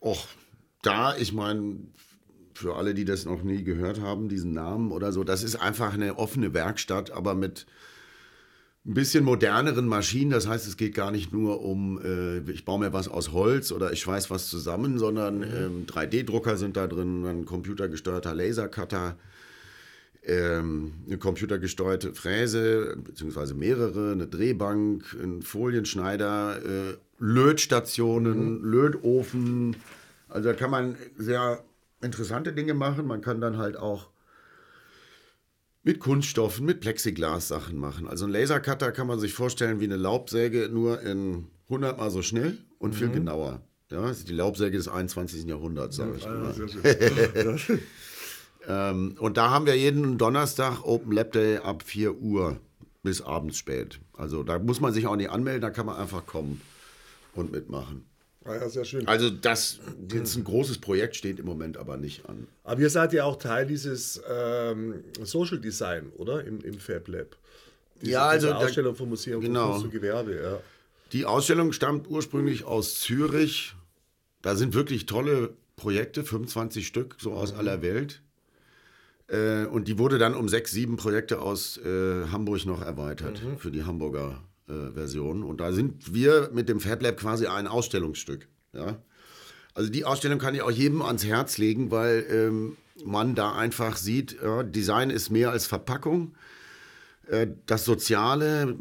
Och, 0.00 0.26
da, 0.82 1.16
ich 1.16 1.32
meine, 1.32 1.76
für 2.52 2.74
alle, 2.74 2.94
die 2.94 3.04
das 3.04 3.24
noch 3.24 3.42
nie 3.42 3.62
gehört 3.62 4.00
haben, 4.00 4.28
diesen 4.28 4.52
Namen 4.52 4.90
oder 4.90 5.12
so, 5.12 5.24
das 5.24 5.44
ist 5.44 5.56
einfach 5.56 5.94
eine 5.94 6.18
offene 6.18 6.52
Werkstatt, 6.52 7.12
aber 7.12 7.34
mit 7.34 7.66
ein 8.86 8.94
bisschen 8.94 9.24
moderneren 9.24 9.86
Maschinen. 9.86 10.30
Das 10.30 10.46
heißt, 10.46 10.66
es 10.66 10.76
geht 10.76 10.94
gar 10.94 11.10
nicht 11.10 11.32
nur 11.32 11.62
um, 11.62 12.00
äh, 12.04 12.38
ich 12.50 12.64
baue 12.64 12.80
mir 12.80 12.92
was 12.92 13.08
aus 13.08 13.32
Holz 13.32 13.72
oder 13.72 13.92
ich 13.92 14.00
schweiß 14.00 14.30
was 14.30 14.50
zusammen, 14.50 14.98
sondern 14.98 15.42
ähm, 15.42 15.86
3D-Drucker 15.86 16.56
sind 16.56 16.76
da 16.76 16.86
drin, 16.86 17.24
ein 17.24 17.44
computergesteuerter 17.44 18.34
Lasercutter, 18.34 19.16
ähm, 20.26 20.94
eine 21.06 21.18
computergesteuerte 21.18 22.14
Fräse, 22.14 22.96
beziehungsweise 23.02 23.54
mehrere, 23.54 24.12
eine 24.12 24.26
Drehbank, 24.26 25.16
ein 25.20 25.42
Folienschneider, 25.42 26.58
äh, 26.64 26.96
Lötstationen, 27.18 28.62
Lötofen. 28.62 29.76
Also 30.28 30.48
da 30.48 30.54
kann 30.54 30.70
man 30.70 30.96
sehr 31.16 31.62
interessante 32.02 32.52
Dinge 32.52 32.74
machen. 32.74 33.06
Man 33.06 33.20
kann 33.20 33.40
dann 33.40 33.58
halt 33.58 33.76
auch 33.76 34.08
mit 35.82 36.00
Kunststoffen, 36.00 36.64
mit 36.64 36.80
Plexiglas 36.80 37.48
Sachen 37.48 37.76
machen. 37.76 38.08
Also 38.08 38.24
ein 38.24 38.32
Lasercutter 38.32 38.90
kann 38.92 39.06
man 39.06 39.20
sich 39.20 39.34
vorstellen 39.34 39.80
wie 39.80 39.84
eine 39.84 39.96
Laubsäge, 39.96 40.70
nur 40.72 41.02
in 41.02 41.48
100 41.68 41.98
mal 41.98 42.10
so 42.10 42.22
schnell 42.22 42.58
und 42.78 42.94
viel 42.94 43.10
genauer. 43.10 43.60
Ja, 43.90 44.02
das 44.02 44.18
ist 44.18 44.28
die 44.28 44.34
Laubsäge 44.34 44.76
des 44.76 44.88
21. 44.88 45.44
Jahrhunderts, 45.44 45.96
sage 45.96 46.16
ich 46.16 46.26
mal. 46.26 46.54
Ähm, 48.68 49.16
und 49.18 49.36
da 49.36 49.50
haben 49.50 49.66
wir 49.66 49.76
jeden 49.76 50.18
Donnerstag 50.18 50.84
Open 50.84 51.12
Lab 51.12 51.32
Day 51.32 51.58
ab 51.58 51.82
4 51.84 52.14
Uhr 52.16 52.58
bis 53.02 53.20
abends 53.20 53.58
spät. 53.58 54.00
Also 54.16 54.42
da 54.42 54.58
muss 54.58 54.80
man 54.80 54.92
sich 54.92 55.06
auch 55.06 55.16
nicht 55.16 55.30
anmelden, 55.30 55.60
da 55.62 55.70
kann 55.70 55.86
man 55.86 55.96
einfach 55.96 56.24
kommen 56.26 56.60
und 57.34 57.52
mitmachen. 57.52 58.04
Ah, 58.46 58.54
ja, 58.56 58.68
sehr 58.68 58.84
schön. 58.84 59.06
Also 59.08 59.30
das 59.30 59.80
jetzt 60.12 60.36
ein 60.36 60.44
großes 60.44 60.78
Projekt 60.78 61.16
steht 61.16 61.38
im 61.38 61.46
Moment 61.46 61.76
aber 61.78 61.96
nicht 61.96 62.28
an. 62.28 62.46
Aber 62.62 62.80
ihr 62.80 62.90
seid 62.90 63.12
ja 63.14 63.24
auch 63.24 63.36
Teil 63.36 63.66
dieses 63.66 64.22
ähm, 64.30 65.02
Social 65.22 65.58
Design, 65.58 66.10
oder? 66.16 66.44
Im, 66.44 66.60
im 66.60 66.78
Fab 66.78 67.08
Lab. 67.08 67.36
Diese, 68.00 68.12
Ja, 68.12 68.26
also 68.26 68.48
diese 68.48 68.58
da- 68.58 68.64
Ausstellung 68.66 68.94
vom 68.96 69.08
Museum 69.08 69.40
genau. 69.40 69.70
Kunst 69.72 69.84
und 69.86 69.90
Gewerbe, 69.92 70.34
ja. 70.42 70.60
Die 71.12 71.24
Ausstellung 71.26 71.72
stammt 71.72 72.08
ursprünglich 72.08 72.64
aus 72.64 73.00
Zürich. 73.00 73.74
Da 74.42 74.56
sind 74.56 74.74
wirklich 74.74 75.06
tolle 75.06 75.54
Projekte, 75.76 76.22
25 76.24 76.86
Stück, 76.86 77.16
so 77.18 77.32
aus 77.32 77.52
aller 77.54 77.80
Welt. 77.82 78.20
Äh, 79.28 79.66
und 79.66 79.88
die 79.88 79.98
wurde 79.98 80.18
dann 80.18 80.34
um 80.34 80.48
sechs, 80.48 80.70
sieben 80.70 80.96
Projekte 80.96 81.40
aus 81.40 81.78
äh, 81.78 82.26
Hamburg 82.30 82.66
noch 82.66 82.82
erweitert 82.82 83.40
für 83.58 83.70
die 83.70 83.84
Hamburger 83.84 84.42
äh, 84.68 84.92
Version. 84.92 85.42
Und 85.42 85.60
da 85.60 85.72
sind 85.72 86.14
wir 86.14 86.50
mit 86.52 86.68
dem 86.68 86.80
Fab 86.80 87.02
Lab 87.02 87.16
quasi 87.16 87.46
ein 87.46 87.66
Ausstellungsstück. 87.66 88.48
Ja? 88.72 88.98
Also 89.74 89.90
die 89.90 90.04
Ausstellung 90.04 90.38
kann 90.38 90.54
ich 90.54 90.62
auch 90.62 90.70
jedem 90.70 91.02
ans 91.02 91.24
Herz 91.24 91.58
legen, 91.58 91.90
weil 91.90 92.24
ähm, 92.30 92.76
man 93.04 93.34
da 93.34 93.54
einfach 93.54 93.96
sieht, 93.96 94.36
ja, 94.42 94.62
Design 94.62 95.10
ist 95.10 95.30
mehr 95.30 95.50
als 95.50 95.66
Verpackung. 95.66 96.34
Äh, 97.26 97.48
das 97.66 97.84
Soziale 97.84 98.76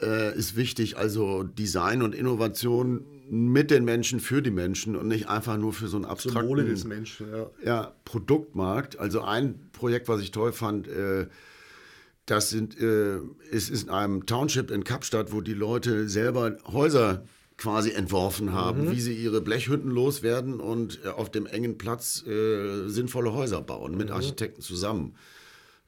äh, 0.00 0.36
ist 0.36 0.56
wichtig, 0.56 0.96
also 0.96 1.44
Design 1.44 2.02
und 2.02 2.14
Innovation 2.14 3.04
mit 3.30 3.70
den 3.70 3.84
Menschen, 3.84 4.20
für 4.20 4.40
die 4.40 4.50
Menschen 4.50 4.96
und 4.96 5.08
nicht 5.08 5.28
einfach 5.28 5.58
nur 5.58 5.72
für 5.72 5.88
so 5.88 5.96
einen 5.98 6.16
Zum 6.16 6.34
Wohle 6.34 6.64
des 6.64 6.82
abstrakten 6.82 6.88
Menschen, 6.88 7.26
ja. 7.30 7.50
ja, 7.64 7.92
Produktmarkt. 8.04 8.98
Also 8.98 9.22
ein 9.22 9.67
Projekt, 9.78 10.08
was 10.08 10.20
ich 10.20 10.30
toll 10.30 10.52
fand, 10.52 10.88
äh, 10.88 11.26
das 12.26 12.50
sind, 12.50 12.78
äh, 12.78 13.20
es 13.50 13.70
ist 13.70 13.84
in 13.84 13.90
einem 13.90 14.26
Township 14.26 14.70
in 14.70 14.84
Kapstadt, 14.84 15.32
wo 15.32 15.40
die 15.40 15.54
Leute 15.54 16.08
selber 16.08 16.58
Häuser 16.66 17.24
quasi 17.56 17.90
entworfen 17.90 18.52
haben, 18.52 18.90
wie 18.92 19.00
sie 19.00 19.14
ihre 19.14 19.40
Blechhütten 19.40 19.90
loswerden 19.90 20.60
und 20.60 21.00
äh, 21.04 21.08
auf 21.08 21.30
dem 21.30 21.46
engen 21.46 21.78
Platz 21.78 22.24
äh, 22.26 22.88
sinnvolle 22.88 23.32
Häuser 23.32 23.62
bauen, 23.62 23.96
mit 23.96 24.10
Architekten 24.10 24.62
zusammen. 24.62 25.14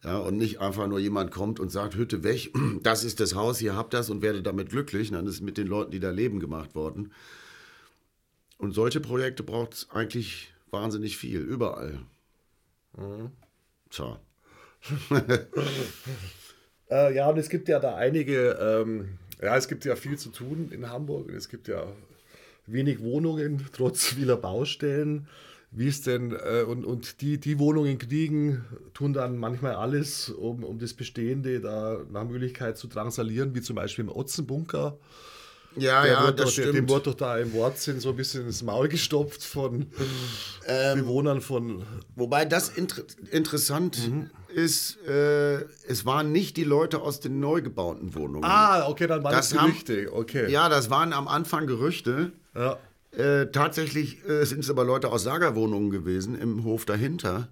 Ja, 0.03 0.17
und 0.17 0.39
nicht 0.39 0.61
einfach 0.61 0.87
nur 0.87 0.99
jemand 0.99 1.31
kommt 1.31 1.61
und 1.61 1.71
sagt, 1.71 1.95
Hütte 1.95 2.25
weg, 2.25 2.53
das 2.83 3.05
ist 3.05 3.21
das 3.21 3.35
Haus, 3.35 3.61
ihr 3.61 3.77
habt 3.77 3.93
das 3.93 4.11
und 4.11 4.23
werdet 4.23 4.47
damit 4.47 4.71
glücklich. 4.71 5.11
Dann 5.11 5.27
ist 5.27 5.35
es 5.35 5.41
mit 5.41 5.59
den 5.59 5.67
Leuten, 5.67 5.91
die 5.91 6.01
da 6.01 6.11
leben, 6.11 6.41
gemacht 6.41 6.75
worden. 6.75 7.13
Und 8.59 8.73
solche 8.73 9.01
Projekte 9.01 9.43
braucht 9.43 9.75
es 9.75 9.91
eigentlich 9.91 10.53
wahnsinnig 10.71 11.17
viel, 11.17 11.41
überall. 11.41 12.01
Tja. 13.91 14.21
Äh, 16.91 17.15
ja, 17.15 17.29
und 17.31 17.39
es 17.39 17.49
gibt 17.49 17.69
ja 17.69 17.79
da 17.79 17.95
einige, 17.95 18.59
ähm, 18.61 19.19
ja, 19.41 19.57
es 19.57 19.69
gibt 19.69 19.85
ja 19.85 19.95
viel 19.95 20.19
zu 20.19 20.31
tun 20.31 20.71
in 20.73 20.91
Hamburg. 20.91 21.29
und 21.29 21.35
Es 21.35 21.49
gibt 21.49 21.69
ja 21.69 21.87
wenig 22.67 23.01
Wohnungen, 23.01 23.65
trotz 23.73 24.07
vieler 24.07 24.37
Baustellen. 24.37 25.29
Wie 25.71 25.87
ist 25.87 26.09
denn, 26.09 26.33
äh, 26.33 26.63
und, 26.63 26.85
und 26.85 27.21
die, 27.21 27.39
die 27.39 27.61
Wohnungen 27.61 27.99
kriegen, 27.99 28.65
tun 28.93 29.13
dann 29.13 29.39
manchmal 29.39 29.77
alles, 29.77 30.31
um, 30.31 30.65
um 30.65 30.81
das 30.81 30.95
Bestehende 30.95 31.61
da 31.61 32.01
nach 32.11 32.25
Möglichkeit 32.25 32.77
zu 32.77 32.89
drangsalieren, 32.89 33.55
wie 33.55 33.61
zum 33.61 33.77
Beispiel 33.77 34.05
im 34.05 34.11
Otzenbunker. 34.11 34.99
Ja, 35.77 36.03
Der 36.03 36.13
ja, 36.13 36.27
wird 36.27 36.41
das 36.41 36.49
doch, 36.51 36.55
der, 36.57 36.65
dem 36.67 36.73
stimmt. 36.75 36.91
wurde 36.91 37.05
doch 37.05 37.15
da 37.15 37.39
im 37.39 37.53
Wortsinn 37.53 38.01
so 38.01 38.11
ein 38.11 38.17
bisschen 38.17 38.45
ins 38.47 38.63
Maul 38.63 38.89
gestopft 38.89 39.45
von 39.45 39.87
Ähm, 40.67 41.01
Bewohnern 41.01 41.41
von. 41.41 41.85
Wobei 42.17 42.45
das 42.45 42.69
inter 42.71 43.03
interessant 43.31 43.99
ist, 44.53 44.99
äh, 45.07 45.61
es 45.87 46.05
waren 46.05 46.33
nicht 46.33 46.57
die 46.57 46.65
Leute 46.65 47.01
aus 47.01 47.21
den 47.21 47.39
neu 47.41 47.63
gebauten 47.63 48.15
Wohnungen. 48.15 48.45
Ah, 48.45 48.89
okay, 48.89 49.07
dann 49.07 49.23
waren 49.23 49.33
das, 49.33 49.51
Das 49.51 49.59
haben- 49.59 49.71
Gerüchte. 49.71 50.13
Okay. 50.13 50.51
Ja, 50.51 50.69
das 50.69 50.91
waren 50.91 51.13
am 51.13 51.29
Anfang 51.29 51.67
Gerüchte. 51.67 52.33
Ja. 52.55 52.77
Äh, 53.13 53.47
tatsächlich 53.51 54.25
äh, 54.29 54.45
sind 54.45 54.61
es 54.61 54.71
aber 54.71 54.85
Leute 54.85 55.11
aus 55.11 55.23
Sagerwohnungen 55.25 55.91
gewesen 55.91 56.37
im 56.41 56.65
Hof 56.65 56.85
dahinter, 56.85 57.49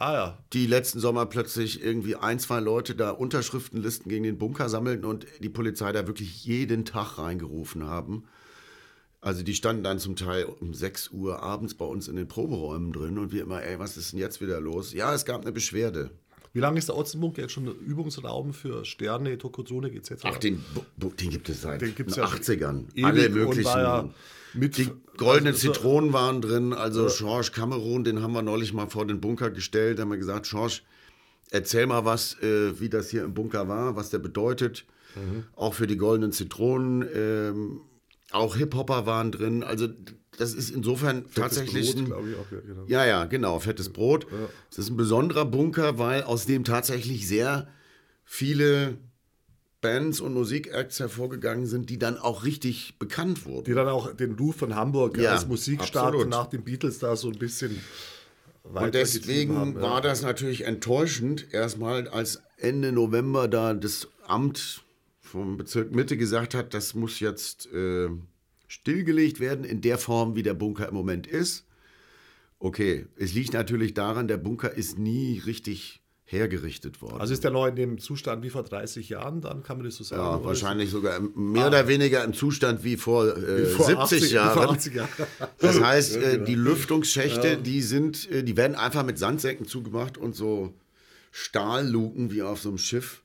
Ah 0.00 0.14
ja. 0.14 0.38
die 0.54 0.66
letzten 0.66 0.98
Sommer 0.98 1.26
plötzlich 1.26 1.84
irgendwie 1.84 2.16
ein, 2.16 2.38
zwei 2.38 2.58
Leute 2.58 2.94
da 2.94 3.10
Unterschriftenlisten 3.10 4.08
gegen 4.08 4.24
den 4.24 4.38
Bunker 4.38 4.70
sammelten 4.70 5.04
und 5.04 5.26
die 5.40 5.50
Polizei 5.50 5.92
da 5.92 6.06
wirklich 6.06 6.42
jeden 6.46 6.86
Tag 6.86 7.18
reingerufen 7.18 7.84
haben. 7.84 8.24
Also 9.20 9.42
die 9.42 9.54
standen 9.54 9.84
dann 9.84 9.98
zum 9.98 10.16
Teil 10.16 10.44
um 10.44 10.72
6 10.72 11.10
Uhr 11.10 11.42
abends 11.42 11.74
bei 11.74 11.84
uns 11.84 12.08
in 12.08 12.16
den 12.16 12.28
Proberäumen 12.28 12.94
drin 12.94 13.18
und 13.18 13.30
wir 13.30 13.42
immer, 13.42 13.62
ey, 13.62 13.78
was 13.78 13.98
ist 13.98 14.12
denn 14.12 14.18
jetzt 14.18 14.40
wieder 14.40 14.58
los? 14.58 14.94
Ja, 14.94 15.12
es 15.12 15.26
gab 15.26 15.42
eine 15.42 15.52
Beschwerde. 15.52 16.10
Wie 16.52 16.58
lange 16.60 16.78
ist 16.78 16.88
der 16.88 16.96
Otzenbunker 16.96 17.42
jetzt 17.42 17.52
schon 17.52 17.66
Übungsraum 17.66 18.52
für 18.52 18.84
Sterne, 18.84 19.38
Tokozone 19.38 19.92
etc.? 19.92 20.14
Ach, 20.24 20.36
den, 20.38 20.64
den 20.96 21.30
gibt 21.30 21.48
es 21.48 21.62
seit 21.62 21.80
Den 21.80 21.94
gibt's 21.94 22.14
den 22.14 22.24
ja 22.24 22.28
80ern. 22.30 22.84
ewig 22.94 23.04
Alle 23.04 23.28
möglichen. 23.28 23.68
ja 23.68 24.08
mit- 24.54 24.76
die 24.78 24.90
goldenen 25.16 25.54
also 25.54 25.68
so- 25.68 25.72
Zitronen 25.72 26.12
waren 26.12 26.40
drin. 26.42 26.72
Also 26.72 27.06
George 27.06 27.50
Cameron, 27.54 28.02
den 28.02 28.20
haben 28.20 28.32
wir 28.32 28.42
neulich 28.42 28.72
mal 28.72 28.88
vor 28.88 29.06
den 29.06 29.20
Bunker 29.20 29.50
gestellt. 29.50 29.98
Da 29.98 30.02
haben 30.02 30.10
wir 30.10 30.18
gesagt, 30.18 30.48
George, 30.50 30.80
erzähl 31.50 31.86
mal 31.86 32.04
was, 32.04 32.34
äh, 32.42 32.80
wie 32.80 32.88
das 32.88 33.10
hier 33.10 33.22
im 33.24 33.32
Bunker 33.34 33.68
war, 33.68 33.94
was 33.94 34.10
der 34.10 34.18
bedeutet. 34.18 34.86
Mhm. 35.14 35.44
Auch 35.54 35.74
für 35.74 35.86
die 35.86 35.96
goldenen 35.96 36.32
Zitronen. 36.32 37.06
Ähm, 37.14 37.80
auch 38.30 38.56
Hip-Hopper 38.56 39.06
waren 39.06 39.32
drin. 39.32 39.62
Also 39.62 39.88
das 40.38 40.54
ist 40.54 40.70
insofern 40.70 41.24
tatsächlich 41.34 41.92
Brot, 41.92 41.98
ein, 41.98 42.04
glaube 42.06 42.30
ich 42.30 42.36
auch, 42.36 42.52
ja, 42.52 42.60
genau. 42.60 42.84
ja, 42.86 43.04
ja, 43.06 43.24
genau, 43.26 43.58
fettes 43.60 43.90
Brot. 43.90 44.26
Es 44.70 44.78
ist 44.78 44.90
ein 44.90 44.96
besonderer 44.96 45.44
Bunker, 45.44 45.98
weil 45.98 46.22
aus 46.22 46.46
dem 46.46 46.64
tatsächlich 46.64 47.28
sehr 47.28 47.68
viele 48.24 48.98
Bands 49.80 50.20
und 50.20 50.34
Musikacts 50.34 51.00
hervorgegangen 51.00 51.66
sind, 51.66 51.90
die 51.90 51.98
dann 51.98 52.18
auch 52.18 52.44
richtig 52.44 52.98
bekannt 52.98 53.44
wurden. 53.46 53.64
Die 53.64 53.72
dann 53.74 53.88
auch 53.88 54.14
den 54.14 54.32
Ruf 54.32 54.56
von 54.56 54.74
Hamburg 54.74 55.16
Ja, 55.18 55.32
als 55.32 55.46
Musikstadt 55.46 56.08
absolut. 56.08 56.28
nach 56.28 56.46
den 56.46 56.62
Beatles 56.62 56.98
da 56.98 57.16
so 57.16 57.28
ein 57.28 57.38
bisschen 57.38 57.80
Und 58.62 58.74
weitergetrieben 58.74 59.22
deswegen 59.24 59.56
haben, 59.56 59.74
ja. 59.76 59.82
war 59.82 60.00
das 60.00 60.22
natürlich 60.22 60.64
enttäuschend, 60.66 61.52
erstmal 61.52 62.08
als 62.08 62.42
Ende 62.58 62.92
November 62.92 63.48
da 63.48 63.72
das 63.74 64.08
Amt 64.26 64.82
vom 65.30 65.56
Bezirk 65.56 65.94
Mitte 65.94 66.16
gesagt 66.16 66.54
hat, 66.54 66.74
das 66.74 66.94
muss 66.94 67.20
jetzt 67.20 67.72
äh, 67.72 68.08
stillgelegt 68.66 69.40
werden 69.40 69.64
in 69.64 69.80
der 69.80 69.98
Form, 69.98 70.34
wie 70.34 70.42
der 70.42 70.54
Bunker 70.54 70.88
im 70.88 70.94
Moment 70.94 71.26
ist. 71.26 71.66
Okay, 72.58 73.06
es 73.16 73.32
liegt 73.32 73.52
natürlich 73.52 73.94
daran, 73.94 74.28
der 74.28 74.36
Bunker 74.36 74.72
ist 74.72 74.98
nie 74.98 75.40
richtig 75.46 76.02
hergerichtet 76.24 77.00
worden. 77.02 77.20
Also 77.20 77.32
ist 77.32 77.42
der 77.42 77.50
noch 77.50 77.66
in 77.66 77.74
dem 77.74 77.98
Zustand 77.98 78.44
wie 78.44 78.50
vor 78.50 78.62
30 78.62 79.08
Jahren, 79.08 79.40
dann 79.40 79.62
kann 79.62 79.78
man 79.78 79.86
das 79.86 79.96
so 79.96 80.04
sagen? 80.04 80.22
Ja, 80.22 80.44
wahrscheinlich 80.44 80.90
sogar 80.90 81.18
mehr 81.20 81.66
oder 81.68 81.88
weniger 81.88 82.22
im 82.22 82.32
Zustand 82.34 82.84
wie 82.84 82.96
vor, 82.96 83.36
äh, 83.36 83.64
Vor 83.66 83.86
70 83.86 83.98
80 83.98 84.22
wie 84.22 84.34
Jahren. 84.34 84.54
Vor 84.54 84.70
80 84.70 84.94
Jahren. 84.94 85.08
Das 85.58 85.80
heißt, 85.80 86.14
Ja, 86.20 86.20
äh, 86.22 86.32
genau. 86.34 86.44
die 86.44 86.54
Lüftungsschächte, 86.54 87.56
die 87.56 87.82
sind, 87.82 88.30
äh, 88.30 88.44
die 88.44 88.56
werden 88.56 88.76
einfach 88.76 89.04
mit 89.04 89.18
Sandsäcken 89.18 89.66
zugemacht 89.66 90.18
und 90.18 90.36
so 90.36 90.72
Stahlluken 91.32 92.30
wie 92.30 92.42
auf 92.42 92.60
so 92.60 92.68
einem 92.68 92.78
Schiff 92.78 93.22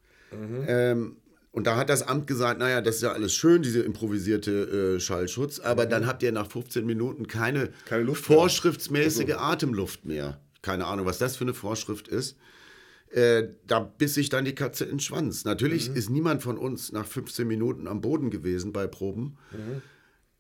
Ähm, 0.67 1.17
und 1.55 1.67
da 1.67 1.77
hat 1.77 1.87
das 1.87 2.05
Amt 2.05 2.27
gesagt, 2.27 2.59
naja, 2.59 2.81
das 2.81 2.97
ist 2.97 3.03
ja 3.03 3.13
alles 3.13 3.33
schön, 3.33 3.61
diese 3.61 3.79
improvisierte 3.79 4.97
äh, 4.97 4.99
Schallschutz, 4.99 5.61
aber 5.61 5.85
dann 5.85 6.05
habt 6.05 6.21
ihr 6.21 6.33
nach 6.33 6.51
15 6.51 6.85
Minuten 6.85 7.27
keine, 7.27 7.69
Keine 7.85 8.13
vorschriftsmäßige 8.13 9.35
Atemluft 9.37 10.03
mehr. 10.03 10.41
Keine 10.61 10.85
Ahnung, 10.85 11.05
was 11.05 11.17
das 11.17 11.37
für 11.37 11.45
eine 11.45 11.53
Vorschrift 11.53 12.09
ist. 12.09 12.35
Äh, 13.09 13.47
da 13.67 13.79
biss 13.79 14.15
sich 14.15 14.27
dann 14.27 14.43
die 14.43 14.53
Katze 14.53 14.83
in 14.83 14.91
den 14.91 14.99
Schwanz. 14.99 15.45
Natürlich 15.45 15.87
ist 15.87 16.09
niemand 16.09 16.43
von 16.43 16.57
uns 16.57 16.91
nach 16.91 17.05
15 17.05 17.47
Minuten 17.47 17.87
am 17.87 18.01
Boden 18.01 18.31
gewesen 18.31 18.73
bei 18.73 18.85
Proben. 18.85 19.37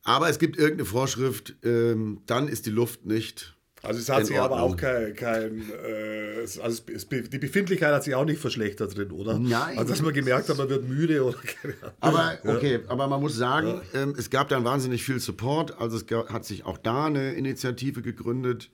Aber 0.03 0.27
es 0.29 0.37
gibt 0.37 0.57
irgendeine 0.57 0.83
Vorschrift, 0.83 1.55
ähm, 1.63 2.23
dann 2.25 2.49
ist 2.49 2.65
die 2.65 2.71
Luft 2.71 3.05
nicht. 3.05 3.54
Also 3.85 3.99
es 3.99 4.09
hat 4.09 4.25
sich 4.25 4.39
aber 4.39 4.55
Ordnung. 4.55 4.73
auch 4.73 4.77
kein, 4.77 5.15
kein 5.15 5.61
äh, 5.83 6.39
also 6.61 6.83
es, 6.93 7.07
die 7.09 7.37
Befindlichkeit 7.39 7.93
hat 7.93 8.03
sich 8.03 8.15
auch 8.15 8.25
nicht 8.25 8.39
verschlechtert 8.41 8.97
drin, 8.97 9.11
oder? 9.11 9.37
Nein. 9.39 9.77
Also 9.77 9.91
dass 9.93 10.01
man 10.01 10.13
gemerkt 10.13 10.49
hat, 10.49 10.57
man 10.57 10.69
wird 10.69 10.87
müde 10.87 11.23
oder 11.23 11.37
keine 11.61 11.73
Ahnung. 11.81 11.93
Aber 11.99 12.37
okay, 12.57 12.79
aber 12.87 13.07
man 13.07 13.21
muss 13.21 13.35
sagen, 13.35 13.81
ähm, 13.93 14.13
es 14.17 14.29
gab 14.29 14.49
dann 14.49 14.63
wahnsinnig 14.63 15.03
viel 15.03 15.19
Support. 15.19 15.79
Also 15.79 15.97
es 15.97 16.05
ga- 16.07 16.27
hat 16.27 16.45
sich 16.45 16.65
auch 16.65 16.77
da 16.77 17.05
eine 17.05 17.33
Initiative 17.33 18.01
gegründet. 18.01 18.69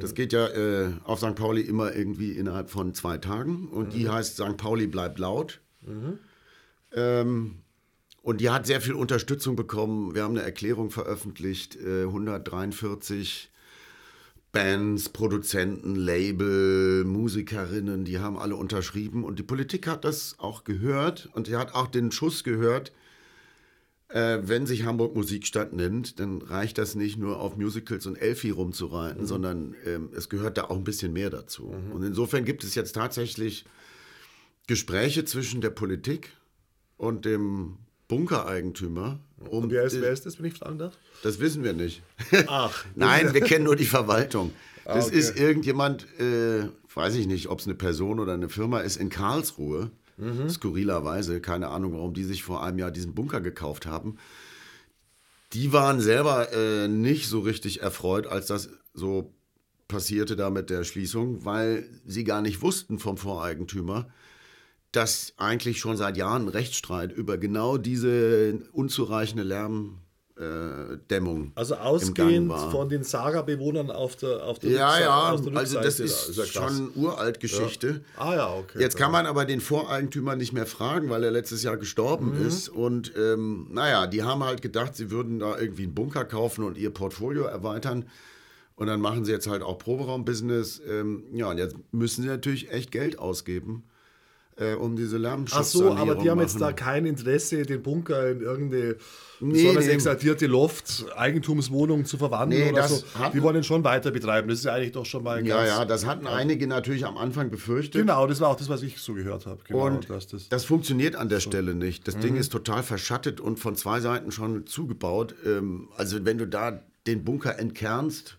Das 0.00 0.14
geht 0.14 0.32
ja 0.32 0.48
äh, 0.48 0.88
auf 1.04 1.20
St. 1.20 1.36
Pauli 1.36 1.60
immer 1.60 1.94
irgendwie 1.94 2.32
innerhalb 2.32 2.70
von 2.70 2.92
zwei 2.92 3.18
Tagen. 3.18 3.68
Und 3.68 3.92
die 3.92 4.08
heißt 4.08 4.34
St. 4.36 4.56
Pauli 4.56 4.88
bleibt 4.88 5.20
laut. 5.20 5.60
Ähm, 6.92 7.56
und 8.22 8.40
die 8.40 8.50
hat 8.50 8.66
sehr 8.66 8.80
viel 8.80 8.94
Unterstützung 8.94 9.54
bekommen. 9.54 10.14
Wir 10.16 10.24
haben 10.24 10.34
eine 10.36 10.42
Erklärung 10.44 10.90
veröffentlicht, 10.90 11.76
äh, 11.76 12.02
143 12.02 13.50
Bands, 14.56 15.10
Produzenten, 15.10 15.96
Label, 15.96 17.04
Musikerinnen, 17.04 18.06
die 18.06 18.20
haben 18.20 18.38
alle 18.38 18.56
unterschrieben 18.56 19.22
und 19.22 19.38
die 19.38 19.42
Politik 19.42 19.86
hat 19.86 20.06
das 20.06 20.36
auch 20.38 20.64
gehört 20.64 21.28
und 21.34 21.46
die 21.46 21.56
hat 21.56 21.74
auch 21.74 21.88
den 21.88 22.10
Schuss 22.10 22.42
gehört, 22.42 22.90
äh, 24.08 24.38
wenn 24.40 24.64
sich 24.64 24.86
Hamburg 24.86 25.14
Musikstadt 25.14 25.74
nennt, 25.74 26.20
dann 26.20 26.40
reicht 26.40 26.78
das 26.78 26.94
nicht 26.94 27.18
nur 27.18 27.38
auf 27.38 27.58
Musicals 27.58 28.06
und 28.06 28.16
Elfi 28.16 28.48
rumzureiten, 28.48 29.26
sondern 29.26 29.74
ähm, 29.84 30.08
es 30.16 30.30
gehört 30.30 30.56
da 30.56 30.64
auch 30.64 30.76
ein 30.78 30.84
bisschen 30.84 31.12
mehr 31.12 31.28
dazu. 31.28 31.74
Und 31.92 32.02
insofern 32.02 32.46
gibt 32.46 32.64
es 32.64 32.74
jetzt 32.74 32.94
tatsächlich 32.94 33.66
Gespräche 34.66 35.26
zwischen 35.26 35.60
der 35.60 35.68
Politik 35.68 36.30
und 36.96 37.26
dem 37.26 37.76
Bunkereigentümer. 38.08 39.18
Um, 39.38 39.64
Und 39.64 39.70
wer 39.70 39.84
ist, 39.84 40.00
wer 40.00 40.10
ist 40.10 40.26
das, 40.26 40.38
wenn 40.38 40.46
ich 40.46 40.54
fragen 40.54 40.78
darf? 40.78 40.96
das 41.22 41.40
wissen 41.40 41.64
wir 41.64 41.72
nicht. 41.72 42.02
Ach, 42.46 42.84
Nein, 42.94 43.34
wir 43.34 43.40
kennen 43.40 43.64
nur 43.64 43.76
die 43.76 43.84
Verwaltung. 43.84 44.52
Das 44.84 45.08
okay. 45.08 45.18
ist 45.18 45.36
irgendjemand, 45.36 46.06
äh, 46.20 46.68
weiß 46.94 47.16
ich 47.16 47.26
nicht, 47.26 47.48
ob 47.48 47.58
es 47.58 47.66
eine 47.66 47.74
Person 47.74 48.20
oder 48.20 48.34
eine 48.34 48.48
Firma 48.48 48.80
ist, 48.80 48.96
in 48.96 49.08
Karlsruhe. 49.08 49.90
Skurrilerweise, 50.48 51.42
keine 51.42 51.68
Ahnung, 51.68 51.92
warum 51.92 52.14
die 52.14 52.24
sich 52.24 52.42
vor 52.42 52.62
einem 52.62 52.78
Jahr 52.78 52.90
diesen 52.90 53.14
Bunker 53.14 53.42
gekauft 53.42 53.84
haben. 53.84 54.16
Die 55.52 55.74
waren 55.74 56.00
selber 56.00 56.50
äh, 56.54 56.88
nicht 56.88 57.28
so 57.28 57.40
richtig 57.40 57.82
erfreut, 57.82 58.26
als 58.26 58.46
das 58.46 58.70
so 58.94 59.34
passierte 59.88 60.34
da 60.34 60.48
mit 60.48 60.70
der 60.70 60.84
Schließung, 60.84 61.44
weil 61.44 61.86
sie 62.06 62.24
gar 62.24 62.40
nicht 62.40 62.62
wussten 62.62 62.98
vom 62.98 63.18
Voreigentümer, 63.18 64.08
dass 64.96 65.34
eigentlich 65.36 65.78
schon 65.78 65.96
seit 65.96 66.16
Jahren 66.16 66.42
ein 66.46 66.48
Rechtsstreit 66.48 67.12
über 67.12 67.36
genau 67.38 67.76
diese 67.76 68.58
unzureichende 68.72 69.42
Lärmdämmung 70.38 71.52
Also 71.54 71.74
im 71.74 71.80
Gang 71.80 71.86
ausgehend 71.94 72.48
war. 72.48 72.70
von 72.70 72.88
den 72.88 73.02
Saga-Bewohnern 73.04 73.90
auf 73.90 74.16
der, 74.16 74.44
auf 74.44 74.58
der 74.58 74.70
Ja, 74.70 74.88
Rückseite- 74.90 75.00
ja, 75.00 75.06
der 75.06 75.24
also 75.30 75.50
das 75.50 75.74
Rückseite, 75.74 76.02
ist, 76.04 76.36
ja 76.36 76.44
schon 76.46 76.90
uralt 76.94 77.40
Geschichte. 77.40 78.02
Ah 78.16 78.34
ja, 78.34 78.54
okay. 78.54 78.80
Jetzt 78.80 78.96
kann 78.96 79.12
man 79.12 79.26
aber 79.26 79.44
den 79.44 79.60
Voreigentümer 79.60 80.36
nicht 80.36 80.52
mehr 80.52 80.66
fragen, 80.66 81.10
weil 81.10 81.24
er 81.24 81.30
letztes 81.30 81.62
Jahr 81.62 81.76
gestorben 81.76 82.38
Mhm. 82.38 82.46
ist. 82.46 82.68
Und 82.68 83.12
ähm, 83.16 83.68
naja, 83.70 84.06
die 84.06 84.22
haben 84.22 84.42
halt 84.44 84.62
gedacht, 84.62 84.94
sie 84.96 85.10
würden 85.10 85.38
da 85.38 85.58
irgendwie 85.58 85.84
einen 85.84 85.94
Bunker 85.94 86.24
kaufen 86.24 86.64
und 86.64 86.76
ihr 86.78 86.90
Portfolio 86.90 87.44
erweitern. 87.44 88.06
Und 88.74 88.88
dann 88.88 89.00
machen 89.00 89.24
sie 89.24 89.32
jetzt 89.32 89.46
halt 89.46 89.62
auch 89.62 89.78
Proberaumbusiness. 89.78 90.82
Ähm, 90.86 91.24
ja, 91.32 91.48
und 91.50 91.56
jetzt 91.58 91.76
müssen 91.92 92.22
sie 92.22 92.28
natürlich 92.28 92.70
echt 92.70 92.90
Geld 92.92 93.18
ausgeben, 93.18 93.84
äh, 94.58 94.74
um 94.74 94.96
diese 94.96 95.16
Ach 95.16 95.20
Lärmschutzsanierung 95.20 95.96
so, 95.96 96.02
aber 96.02 96.14
die 96.16 96.30
haben 96.30 96.40
jetzt 96.40 96.56
da 96.60 96.66
machen. 96.66 96.76
kein 96.76 97.06
Interesse, 97.06 97.62
den 97.62 97.82
Bunker 97.82 98.30
in 98.30 98.40
irgendeine 98.40 98.96
Nee, 99.38 99.52
besonders 99.64 99.84
nee. 99.84 99.92
exaltierte 99.92 100.46
Loft, 100.46 101.04
Eigentumswohnung 101.14 102.06
zu 102.06 102.16
verwandeln 102.16 102.64
Nee, 102.64 102.72
oder 102.72 102.88
so. 102.88 103.04
Die 103.34 103.42
wollen 103.42 103.56
den 103.56 103.64
schon 103.64 103.84
weiter 103.84 104.10
betreiben. 104.10 104.48
Das 104.48 104.60
ist 104.60 104.64
ja 104.64 104.72
eigentlich 104.72 104.92
doch 104.92 105.04
schon 105.04 105.22
mal 105.24 105.46
Ja, 105.46 105.56
ganz... 105.58 105.68
ja, 105.68 105.84
das 105.84 106.06
hatten 106.06 106.26
einige 106.26 106.66
natürlich 106.66 107.04
am 107.04 107.18
Anfang 107.18 107.50
befürchtet. 107.50 108.00
Genau, 108.00 108.26
das 108.26 108.40
war 108.40 108.48
auch 108.48 108.56
das, 108.56 108.70
was 108.70 108.82
ich 108.82 108.98
so 108.98 109.12
gehört 109.12 109.44
habe. 109.44 109.60
Genau, 109.68 109.84
Und 109.88 110.08
das, 110.08 110.26
das 110.48 110.64
funktioniert 110.64 111.16
an 111.16 111.28
der 111.28 111.40
Stelle 111.40 111.74
nicht. 111.74 112.08
Das 112.08 112.16
Mhm. 112.16 112.20
Ding 112.22 112.36
ist 112.36 112.50
total 112.50 112.82
verschattet 112.82 113.38
und 113.38 113.58
von 113.58 113.76
zwei 113.76 114.00
Seiten 114.00 114.32
schon 114.32 114.66
zugebaut. 114.66 115.34
Ähm, 115.44 115.90
Also 115.98 116.24
wenn 116.24 116.38
du 116.38 116.46
da 116.46 116.82
den 117.06 117.22
Bunker 117.22 117.58
entkernst, 117.58 118.38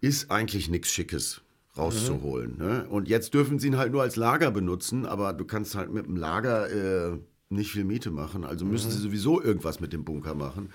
ist 0.00 0.30
eigentlich 0.30 0.68
nichts 0.68 0.92
Schickes 0.92 1.40
rauszuholen. 1.76 2.56
Ne? 2.58 2.86
Und 2.88 3.08
jetzt 3.08 3.34
dürfen 3.34 3.58
sie 3.58 3.68
ihn 3.68 3.76
halt 3.76 3.92
nur 3.92 4.02
als 4.02 4.16
Lager 4.16 4.50
benutzen, 4.50 5.06
aber 5.06 5.32
du 5.32 5.44
kannst 5.44 5.74
halt 5.74 5.92
mit 5.92 6.06
dem 6.06 6.16
Lager 6.16 7.12
äh, 7.12 7.18
nicht 7.48 7.72
viel 7.72 7.84
Miete 7.84 8.10
machen. 8.10 8.44
Also 8.44 8.64
müssen 8.64 8.90
sie 8.90 8.98
sowieso 8.98 9.42
irgendwas 9.42 9.80
mit 9.80 9.92
dem 9.92 10.04
Bunker 10.04 10.34
machen. 10.34 10.70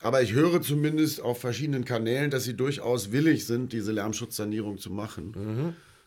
Aber 0.00 0.22
ich 0.22 0.32
höre 0.32 0.60
zumindest 0.60 1.20
auf 1.22 1.40
verschiedenen 1.40 1.84
Kanälen, 1.84 2.30
dass 2.30 2.44
sie 2.44 2.54
durchaus 2.54 3.12
willig 3.12 3.46
sind, 3.46 3.72
diese 3.72 3.92
Lärmschutzsanierung 3.92 4.78
zu 4.78 4.90
machen. 4.90 5.32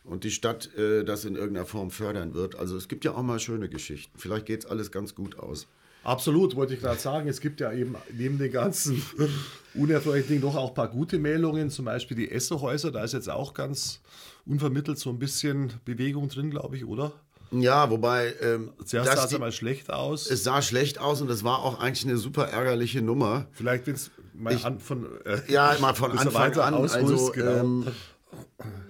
Und 0.04 0.24
die 0.24 0.30
Stadt 0.30 0.74
äh, 0.76 1.02
das 1.02 1.24
in 1.24 1.34
irgendeiner 1.34 1.66
Form 1.66 1.90
fördern 1.90 2.34
wird. 2.34 2.56
Also 2.56 2.76
es 2.76 2.88
gibt 2.88 3.04
ja 3.04 3.12
auch 3.12 3.22
mal 3.22 3.40
schöne 3.40 3.68
Geschichten. 3.68 4.18
Vielleicht 4.18 4.46
geht 4.46 4.64
es 4.64 4.66
alles 4.70 4.92
ganz 4.92 5.14
gut 5.14 5.38
aus. 5.38 5.66
Absolut, 6.06 6.54
wollte 6.54 6.74
ich 6.74 6.80
gerade 6.80 7.00
sagen. 7.00 7.28
Es 7.28 7.40
gibt 7.40 7.58
ja 7.60 7.72
eben 7.72 7.96
neben 8.12 8.38
den 8.38 8.52
ganzen 8.52 9.02
unerfreulichen 9.74 10.28
Dingen 10.28 10.42
doch 10.42 10.54
auch 10.54 10.68
ein 10.68 10.74
paar 10.74 10.88
gute 10.88 11.18
Meldungen. 11.18 11.68
Zum 11.70 11.84
Beispiel 11.84 12.16
die 12.16 12.30
Essohäuser, 12.30 12.92
da 12.92 13.02
ist 13.02 13.12
jetzt 13.12 13.28
auch 13.28 13.54
ganz 13.54 14.00
unvermittelt 14.46 14.98
so 14.98 15.10
ein 15.10 15.18
bisschen 15.18 15.72
Bewegung 15.84 16.28
drin, 16.28 16.50
glaube 16.50 16.76
ich, 16.76 16.84
oder? 16.84 17.12
Ja, 17.50 17.90
wobei 17.90 18.34
ähm, 18.40 18.72
Zuerst 18.84 19.12
sah 19.16 19.24
es 19.24 19.34
einmal 19.34 19.52
schlecht 19.52 19.90
aus. 19.90 20.30
es 20.30 20.44
sah 20.44 20.62
schlecht 20.62 20.98
aus 21.00 21.20
und 21.22 21.30
es 21.30 21.42
war 21.44 21.60
auch 21.60 21.80
eigentlich 21.80 22.04
eine 22.06 22.16
super 22.18 22.48
ärgerliche 22.48 23.02
Nummer. 23.02 23.46
Vielleicht, 23.52 23.86
wenn 23.86 23.94
es 23.94 24.10
mal 24.34 24.56
an, 24.64 24.78
von. 24.80 25.06
Äh, 25.24 25.40
Ja, 25.52 25.76
mal 25.80 25.94
von 25.94 26.16
Anfang 26.16 26.58
an. 26.58 26.74
ausholst, 26.74 26.94
Also, 26.96 27.32
genau. 27.32 27.50
ähm, 27.60 27.86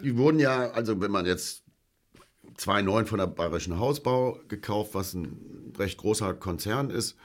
die 0.02 0.16
wurden 0.16 0.38
ja, 0.38 0.70
also 0.70 1.00
wenn 1.00 1.11
man 1.11 1.26
jetzt 1.26 1.62
2009 2.57 3.07
von 3.07 3.19
der 3.19 3.27
Bayerischen 3.27 3.79
Hausbau 3.79 4.40
gekauft, 4.49 4.90
was 4.95 5.14
ein 5.14 5.73
recht 5.79 5.99
großer 5.99 6.35
Konzern 6.35 6.90
ist. 6.90 7.16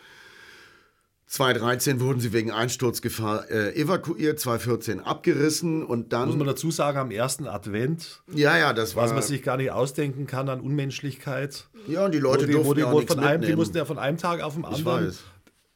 2013 1.27 2.01
wurden 2.01 2.19
sie 2.19 2.33
wegen 2.33 2.51
Einsturzgefahr 2.51 3.49
äh, 3.49 3.73
evakuiert, 3.79 4.37
2014 4.37 4.99
abgerissen 4.99 5.85
und 5.85 6.11
dann. 6.11 6.27
muss 6.27 6.37
man 6.37 6.47
dazu 6.47 6.71
sagen, 6.71 6.97
am 6.97 7.09
ersten 7.09 7.47
Advent, 7.47 8.21
ja, 8.33 8.57
ja, 8.57 8.73
das 8.73 8.97
war. 8.97 9.05
was 9.05 9.13
man 9.13 9.21
sich 9.21 9.41
gar 9.41 9.55
nicht 9.55 9.71
ausdenken 9.71 10.27
kann 10.27 10.49
an 10.49 10.59
Unmenschlichkeit. 10.59 11.69
ja, 11.87 12.03
und 12.03 12.13
die 12.13 12.19
Leute 12.19 12.47
die, 12.47 12.51
durften 12.51 12.75
die, 12.75 12.81
ja 12.81 12.91
von 12.91 13.19
einem, 13.19 13.43
die 13.43 13.55
mussten 13.55 13.77
ja 13.77 13.85
von 13.85 13.97
einem 13.97 14.17
Tag 14.17 14.41
auf 14.41 14.55
den 14.55 14.65
anderen. 14.65 15.07
weiß. 15.07 15.23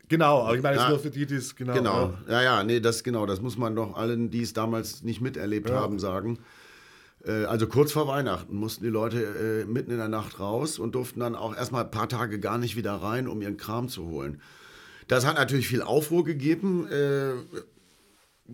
Genau, 0.10 0.41
aber 0.41 0.58
ich 0.58 0.62
meine, 0.62 0.76
jetzt 0.76 0.84
Ja. 0.84 0.89
nur 0.89 1.00
für 1.00 1.10
die, 1.10 1.26
die 1.26 1.36
es 1.36 1.56
genau. 1.56 1.74
Genau, 1.74 2.13
ja. 2.28 2.34
ja, 2.34 2.44
ja, 2.44 2.63
nee, 2.63 2.82
das 2.82 3.04
genau, 3.06 3.26
das 3.26 3.39
muss 3.39 3.58
man 3.58 3.78
doch 3.78 3.96
allen, 3.96 4.30
die 4.30 4.41
es 4.41 4.52
damals 4.52 5.04
nicht 5.04 5.22
miterlebt 5.22 5.72
haben, 5.72 6.00
sagen. 6.00 6.39
Äh, 7.26 7.46
Also 7.46 7.68
kurz 7.68 7.92
vor 7.92 8.08
Weihnachten 8.08 8.56
mussten 8.56 8.84
die 8.84 8.90
Leute 8.90 9.64
äh, 9.64 9.66
mitten 9.66 9.92
in 9.92 9.98
der 9.98 10.08
Nacht 10.10 10.40
raus 10.40 10.80
und 10.80 10.96
durften 10.96 11.20
dann 11.20 11.36
auch 11.36 11.56
erstmal 11.56 11.84
ein 11.84 11.92
paar 11.92 12.10
Tage 12.10 12.40
gar 12.40 12.58
nicht 12.58 12.76
wieder 12.76 12.94
rein, 12.94 13.28
um 13.28 13.42
ihren 13.42 13.58
Kram 13.58 13.90
zu 13.90 14.06
holen. 14.06 14.42
Das 15.08 15.26
hat 15.26 15.36
natürlich 15.36 15.68
viel 15.68 15.82
Aufruhr 15.82 16.24
gegeben 16.24 16.88
äh, 16.90 17.32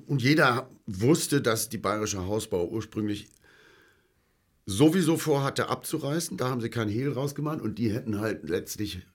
und 0.08 0.22
jeder 0.22 0.70
wusste, 0.86 1.42
dass 1.42 1.70
die 1.70 1.78
Bayerische 1.78 2.26
Hausbau 2.26 2.66
ursprünglich 2.68 3.28
sowieso 4.66 5.18
vorhatte 5.18 5.70
abzureißen. 5.70 6.38
Da 6.38 6.50
haben 6.50 6.62
sie 6.62 6.70
kein 6.70 6.88
Hehl 6.90 7.12
rausgemacht 7.12 7.62
und 7.62 7.78
die 7.78 7.92
hätten 7.92 8.20
halt 8.20 8.48
letztlich 8.50 9.06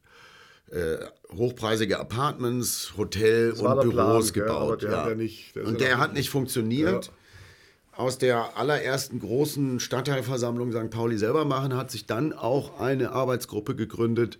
äh, 0.71 0.97
hochpreisige 1.33 1.99
Apartments, 2.01 2.95
Hotel 2.97 3.57
war 3.59 3.77
und 3.77 3.85
der 3.85 3.91
Plan, 3.91 4.07
Büros 4.09 4.33
gell, 4.33 4.43
gebaut. 4.45 4.63
aber 4.63 4.77
der 4.91 4.97
hat 5.03 5.09
ja 5.11 5.15
nicht- 5.15 5.55
der 5.57 5.65
und 5.65 5.81
ja 5.81 5.87
der 5.87 5.99
hat 5.99 6.13
nicht 6.15 6.29
funktioniert. 6.31 7.13
Aus 7.97 8.19
der 8.19 8.59
allerersten 8.59 9.21
großen 9.21 9.81
Stadtteilversammlung 9.81 10.71
St. 10.73 10.91
Pauli 10.91 11.17
selber 11.17 11.45
machen, 11.47 11.75
hat 11.75 11.91
sich 11.91 12.07
dann 12.07 12.33
auch 12.35 12.79
eine 12.79 13.13
Arbeitsgruppe 13.13 13.75
gegründet, 13.75 14.39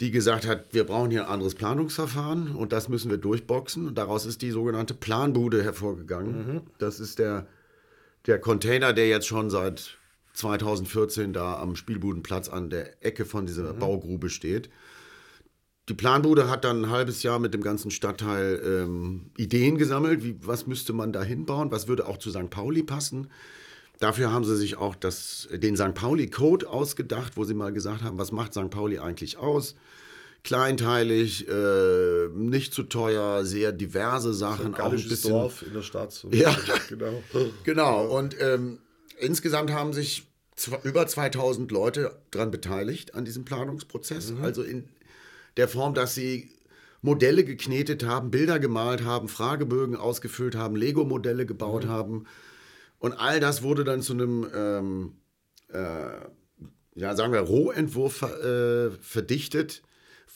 die 0.00 0.10
gesagt 0.10 0.46
hat, 0.46 0.74
wir 0.74 0.84
brauchen 0.84 1.10
hier 1.10 1.24
ein 1.24 1.32
anderes 1.32 1.54
Planungsverfahren 1.54 2.54
und 2.54 2.72
das 2.72 2.90
müssen 2.90 3.10
wir 3.10 3.16
durchboxen. 3.16 3.88
Und 3.88 3.96
daraus 3.96 4.26
ist 4.26 4.42
die 4.42 4.50
sogenannte 4.50 4.92
Planbude 4.92 5.64
hervorgegangen. 5.64 6.54
Mhm. 6.54 6.60
Das 6.76 7.00
ist 7.00 7.18
der, 7.18 7.46
der 8.26 8.38
Container, 8.38 8.92
der 8.92 9.08
jetzt 9.08 9.26
schon 9.26 9.48
seit 9.48 9.96
2014 10.34 11.32
da 11.32 11.58
am 11.58 11.76
Spielbudenplatz 11.76 12.50
an 12.50 12.68
der 12.68 13.02
Ecke 13.02 13.24
von 13.24 13.46
dieser 13.46 13.72
Mhm. 13.72 13.78
Baugrube 13.78 14.28
steht. 14.28 14.68
Die 15.88 15.94
Planbude 15.94 16.50
hat 16.50 16.64
dann 16.64 16.84
ein 16.84 16.90
halbes 16.90 17.22
Jahr 17.22 17.38
mit 17.38 17.54
dem 17.54 17.62
ganzen 17.62 17.92
Stadtteil 17.92 18.60
ähm, 18.64 19.30
Ideen 19.36 19.78
gesammelt, 19.78 20.24
wie, 20.24 20.36
was 20.42 20.66
müsste 20.66 20.92
man 20.92 21.12
da 21.12 21.22
hinbauen, 21.22 21.70
was 21.70 21.86
würde 21.86 22.06
auch 22.08 22.18
zu 22.18 22.30
St. 22.30 22.50
Pauli 22.50 22.82
passen. 22.82 23.30
Dafür 24.00 24.32
haben 24.32 24.44
sie 24.44 24.56
sich 24.56 24.76
auch 24.76 24.96
das, 24.96 25.48
den 25.52 25.76
St. 25.76 25.94
Pauli-Code 25.94 26.68
ausgedacht, 26.68 27.36
wo 27.36 27.44
sie 27.44 27.54
mal 27.54 27.72
gesagt 27.72 28.02
haben, 28.02 28.18
was 28.18 28.32
macht 28.32 28.52
St. 28.52 28.68
Pauli 28.68 28.98
eigentlich 28.98 29.38
aus? 29.38 29.76
Kleinteilig, 30.42 31.48
äh, 31.48 32.28
nicht 32.34 32.74
zu 32.74 32.82
teuer, 32.82 33.44
sehr 33.44 33.72
diverse 33.72 34.34
Sachen. 34.34 34.74
Auch 34.74 34.92
ein 34.92 35.08
bisschen, 35.08 35.30
Dorf 35.30 35.62
in 35.62 35.72
der 35.72 35.82
Stadt. 35.82 36.12
So 36.12 36.28
ja, 36.30 36.54
genau. 36.88 37.22
genau. 37.64 38.06
Und 38.06 38.36
ähm, 38.40 38.78
insgesamt 39.18 39.72
haben 39.72 39.92
sich 39.92 40.26
über 40.84 41.06
2000 41.06 41.70
Leute 41.70 42.16
daran 42.30 42.50
beteiligt, 42.50 43.14
an 43.14 43.24
diesem 43.24 43.44
Planungsprozess. 43.44 44.32
Mhm. 44.32 44.42
Also 44.42 44.62
in 44.62 44.88
der 45.56 45.68
Form, 45.68 45.94
dass 45.94 46.14
sie 46.14 46.50
Modelle 47.02 47.44
geknetet 47.44 48.04
haben, 48.04 48.30
Bilder 48.30 48.58
gemalt 48.58 49.04
haben, 49.04 49.28
Fragebögen 49.28 49.96
ausgefüllt 49.96 50.56
haben, 50.56 50.76
Lego-Modelle 50.76 51.46
gebaut 51.46 51.84
mhm. 51.84 51.88
haben. 51.88 52.26
Und 52.98 53.12
all 53.12 53.40
das 53.40 53.62
wurde 53.62 53.84
dann 53.84 54.02
zu 54.02 54.14
einem, 54.14 54.46
ähm, 54.54 55.12
äh, 55.72 56.98
ja, 56.98 57.14
sagen 57.14 57.32
wir, 57.32 57.40
Rohentwurf 57.40 58.22
äh, 58.22 58.90
verdichtet, 59.00 59.82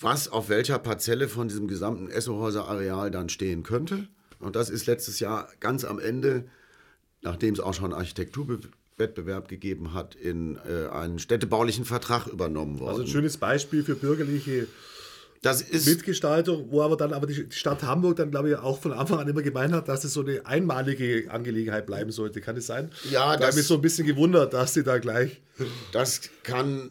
was 0.00 0.28
auf 0.28 0.48
welcher 0.48 0.78
Parzelle 0.78 1.28
von 1.28 1.48
diesem 1.48 1.68
gesamten 1.68 2.08
Essohäuser-Areal 2.08 3.10
dann 3.10 3.28
stehen 3.28 3.62
könnte. 3.62 4.08
Und 4.38 4.56
das 4.56 4.70
ist 4.70 4.86
letztes 4.86 5.20
Jahr 5.20 5.48
ganz 5.60 5.84
am 5.84 5.98
Ende, 5.98 6.44
nachdem 7.22 7.54
es 7.54 7.60
auch 7.60 7.74
schon 7.74 7.86
einen 7.86 7.94
Architekturwettbewerb 7.94 9.48
gegeben 9.48 9.92
hat, 9.92 10.14
in 10.14 10.56
äh, 10.56 10.88
einen 10.88 11.18
städtebaulichen 11.18 11.84
Vertrag 11.84 12.26
übernommen 12.26 12.78
worden. 12.78 12.90
Also 12.90 13.02
ein 13.02 13.08
schönes 13.08 13.36
Beispiel 13.36 13.82
für 13.82 13.96
bürgerliche 13.96 14.66
das 15.42 15.62
ist 15.62 15.88
Mitgestaltung, 15.88 16.66
wo 16.70 16.82
aber 16.82 16.96
dann 16.96 17.14
aber 17.14 17.26
die 17.26 17.46
Stadt 17.50 17.82
Hamburg 17.82 18.16
dann, 18.16 18.30
glaube 18.30 18.50
ich, 18.50 18.56
auch 18.56 18.78
von 18.78 18.92
Anfang 18.92 19.20
an 19.20 19.28
immer 19.28 19.40
gemeint 19.40 19.72
hat, 19.72 19.88
dass 19.88 20.04
es 20.04 20.12
so 20.12 20.20
eine 20.20 20.44
einmalige 20.44 21.30
Angelegenheit 21.30 21.86
bleiben 21.86 22.12
sollte. 22.12 22.42
Kann 22.42 22.58
es 22.58 22.66
sein? 22.66 22.90
Ja, 23.10 23.36
da 23.38 23.46
habe 23.46 23.58
ich 23.58 23.66
so 23.66 23.74
ein 23.76 23.80
bisschen 23.80 24.06
gewundert, 24.06 24.52
dass 24.52 24.74
sie 24.74 24.82
da 24.82 24.98
gleich. 24.98 25.40
Das 25.92 26.20
kann 26.42 26.90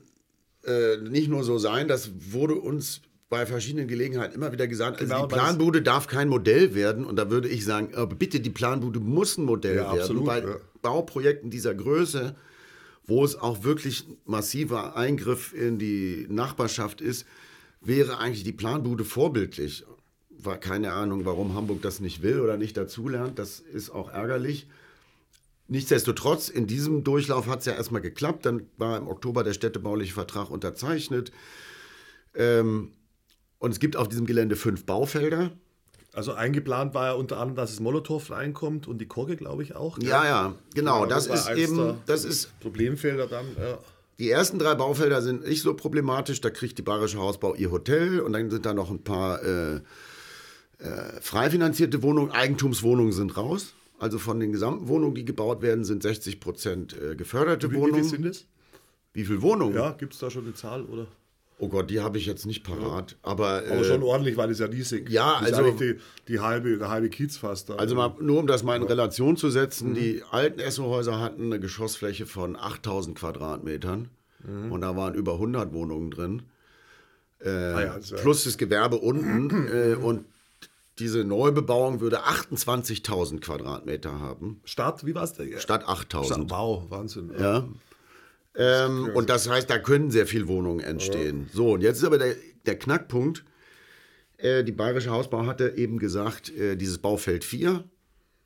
äh, 0.65 0.97
nicht 0.97 1.29
nur 1.29 1.43
so 1.43 1.59
sein, 1.59 1.88
das 1.88 2.09
wurde 2.31 2.55
uns 2.55 3.01
bei 3.29 3.45
verschiedenen 3.45 3.88
Gelegenheiten 3.88 4.33
immer 4.33 4.51
wieder 4.51 4.67
gesagt, 4.67 4.99
also 4.99 5.13
genau, 5.13 5.27
die 5.27 5.35
Planbude 5.35 5.81
darf 5.83 6.07
kein 6.07 6.27
Modell 6.27 6.73
werden. 6.73 7.05
Und 7.05 7.17
da 7.17 7.29
würde 7.29 7.47
ich 7.47 7.63
sagen, 7.63 7.93
aber 7.93 8.15
bitte, 8.15 8.39
die 8.39 8.49
Planbude 8.49 8.99
muss 8.99 9.38
ein 9.38 9.45
Modell 9.45 9.75
ja, 9.75 9.83
werden. 9.83 9.99
Absolut, 9.99 10.25
bei 10.25 10.39
ja. 10.39 10.55
Bauprojekten 10.81 11.51
dieser 11.51 11.75
Größe, 11.75 12.35
wo 13.05 13.23
es 13.23 13.35
auch 13.35 13.63
wirklich 13.63 14.05
massiver 14.25 14.97
Eingriff 14.97 15.53
in 15.53 15.77
die 15.77 16.25
Nachbarschaft 16.29 17.01
ist, 17.01 17.27
wäre 17.81 18.17
eigentlich 18.17 18.43
die 18.43 18.53
Planbude 18.53 19.05
vorbildlich. 19.05 19.85
War 20.29 20.57
keine 20.57 20.93
Ahnung, 20.93 21.25
warum 21.25 21.53
Hamburg 21.53 21.81
das 21.81 21.99
nicht 21.99 22.21
will 22.21 22.39
oder 22.39 22.57
nicht 22.57 22.77
dazulernt. 22.77 23.39
Das 23.39 23.59
ist 23.59 23.89
auch 23.89 24.09
ärgerlich. 24.09 24.67
Nichtsdestotrotz, 25.67 26.49
in 26.49 26.65
diesem 26.65 27.03
Durchlauf 27.03 27.47
hat 27.47 27.59
es 27.59 27.65
ja 27.65 27.73
erstmal 27.73 28.01
geklappt. 28.01 28.45
Dann 28.45 28.67
war 28.77 28.97
im 28.97 29.07
Oktober 29.07 29.43
der 29.43 29.53
städtebauliche 29.53 30.13
Vertrag 30.13 30.49
unterzeichnet. 30.49 31.31
Ähm, 32.33 32.91
und 33.59 33.71
es 33.71 33.79
gibt 33.79 33.95
auf 33.95 34.07
diesem 34.07 34.25
Gelände 34.25 34.55
fünf 34.55 34.85
Baufelder. 34.85 35.51
Also 36.13 36.33
eingeplant 36.33 36.95
war 36.95 37.07
ja 37.07 37.13
unter 37.13 37.37
anderem, 37.37 37.55
dass 37.55 37.71
es 37.71 37.79
Molotow 37.79 38.31
reinkommt 38.31 38.87
und 38.87 38.97
die 38.99 39.05
Korke, 39.05 39.35
glaube 39.35 39.61
ich, 39.61 39.75
auch. 39.75 39.99
Ja, 39.99 40.25
ja, 40.25 40.55
genau. 40.73 41.01
Ja, 41.01 41.07
das, 41.07 41.27
das 41.27 41.47
ist 41.47 41.57
eben, 41.57 41.97
das 42.07 42.25
ist 42.25 42.59
Problemfelder 42.61 43.27
dann. 43.27 43.45
Ja. 43.59 43.77
Die 44.19 44.29
ersten 44.29 44.60
drei 44.60 44.75
Baufelder 44.75 45.21
sind 45.21 45.47
nicht 45.47 45.62
so 45.62 45.73
problematisch. 45.73 46.41
Da 46.41 46.49
kriegt 46.49 46.77
die 46.77 46.82
Bayerische 46.82 47.19
Hausbau 47.19 47.55
ihr 47.55 47.71
Hotel 47.71 48.19
und 48.19 48.34
dann 48.34 48.49
sind 48.49 48.65
da 48.65 48.73
noch 48.73 48.91
ein 48.91 49.01
paar 49.01 49.41
äh, 49.41 49.75
äh, 49.75 49.82
frei 51.21 51.49
finanzierte 51.49 52.03
Wohnungen. 52.03 52.32
Eigentumswohnungen 52.32 53.13
sind 53.13 53.38
raus. 53.38 53.73
Also 53.97 54.19
von 54.19 54.39
den 54.39 54.51
gesamten 54.51 54.89
Wohnungen, 54.89 55.15
die 55.15 55.23
gebaut 55.23 55.62
werden, 55.62 55.86
sind 55.86 56.03
60 56.03 56.41
Prozent 56.41 56.95
äh, 57.01 57.15
geförderte 57.15 57.71
wie, 57.71 57.75
Wohnungen. 57.75 57.95
Wie 57.95 58.10
viel 58.10 58.10
sind 58.10 58.25
es? 58.25 58.45
Wie 59.13 59.23
viele 59.23 59.41
Wohnungen? 59.41 59.75
Ja, 59.75 59.91
gibt 59.91 60.13
es 60.13 60.19
da 60.19 60.29
schon 60.29 60.43
eine 60.43 60.53
Zahl 60.53 60.84
oder? 60.84 61.08
Oh 61.62 61.67
Gott, 61.67 61.89
die 61.89 62.00
habe 62.00 62.17
ich 62.17 62.26
jetzt 62.26 62.45
nicht 62.45 62.63
parat. 62.63 63.12
Ja. 63.12 63.17
Aber, 63.22 63.63
aber 63.69 63.84
schon 63.84 64.02
äh, 64.02 64.06
ordentlich, 64.06 64.38
weil 64.38 64.50
es 64.50 64.60
ja 64.60 64.67
riesig. 64.67 65.10
Ja, 65.10 65.41
das 65.41 65.54
also 65.54 65.72
die, 65.72 65.98
die, 66.30 66.39
halbe, 66.39 66.78
der 66.78 66.88
halbe 66.88 67.10
Kiez 67.10 67.38
fast. 67.38 67.69
Da. 67.69 67.76
Also 67.76 67.95
mal, 67.95 68.15
nur 68.22 68.39
um 68.39 68.48
das 68.48 68.63
mal 68.63 68.78
in 68.78 68.84
Relation 68.84 69.36
zu 69.36 69.50
setzen, 69.50 69.89
mhm. 69.89 69.95
die 69.95 70.24
alten 70.32 70.62
Essohäuser 70.62 71.19
hatten 71.19 71.48
eine 71.48 71.60
Geschossfläche 71.60 72.26
von 72.26 72.56
8000 72.56 73.17
Quadratmetern. 73.17 74.08
Mhm. 74.48 74.72
Und 74.72 74.82
da 74.82 74.95
waren 74.95 75.15
über 75.15 75.34
100 75.34 75.74
Wohnungen 75.74 76.12
drin. 76.12 76.43
Äh, 77.41 77.50
ah 77.50 77.82
ja, 77.82 77.93
also 77.93 78.15
plus 78.15 78.45
das 78.45 78.58
Gewerbe 78.58 78.95
unten. 78.95 79.67
äh, 79.67 79.95
und 79.95 80.24
diese 80.98 81.26
Neubebauung 81.26 82.00
würde 82.00 82.24
28.000 82.26 83.41
Quadratmeter 83.41 84.19
haben. 84.19 84.62
Stadt, 84.63 85.06
wie 85.06 85.15
war 85.15 85.24
es? 85.24 85.34
Stadt 85.62 85.86
8.000. 85.86 86.50
Wow, 86.50 86.89
Wahnsinn. 86.89 87.32
Ja. 87.38 87.67
Ähm, 88.55 89.12
und 89.13 89.29
das 89.29 89.49
heißt, 89.49 89.69
da 89.69 89.79
können 89.79 90.12
sehr 90.12 90.27
viele 90.27 90.47
Wohnungen 90.47 90.79
entstehen. 90.79 91.47
Ja. 91.47 91.53
So, 91.53 91.73
und 91.73 91.81
jetzt 91.81 91.97
ist 91.99 92.03
aber 92.03 92.17
der, 92.17 92.35
der 92.65 92.77
Knackpunkt. 92.77 93.45
Äh, 94.38 94.63
die 94.63 94.71
Bayerische 94.71 95.12
Hausbau 95.12 95.45
hatte 95.45 95.73
eben 95.77 95.99
gesagt, 95.99 96.55
äh, 96.55 96.75
dieses 96.75 96.97
Baufeld 96.97 97.43
4, 97.43 97.83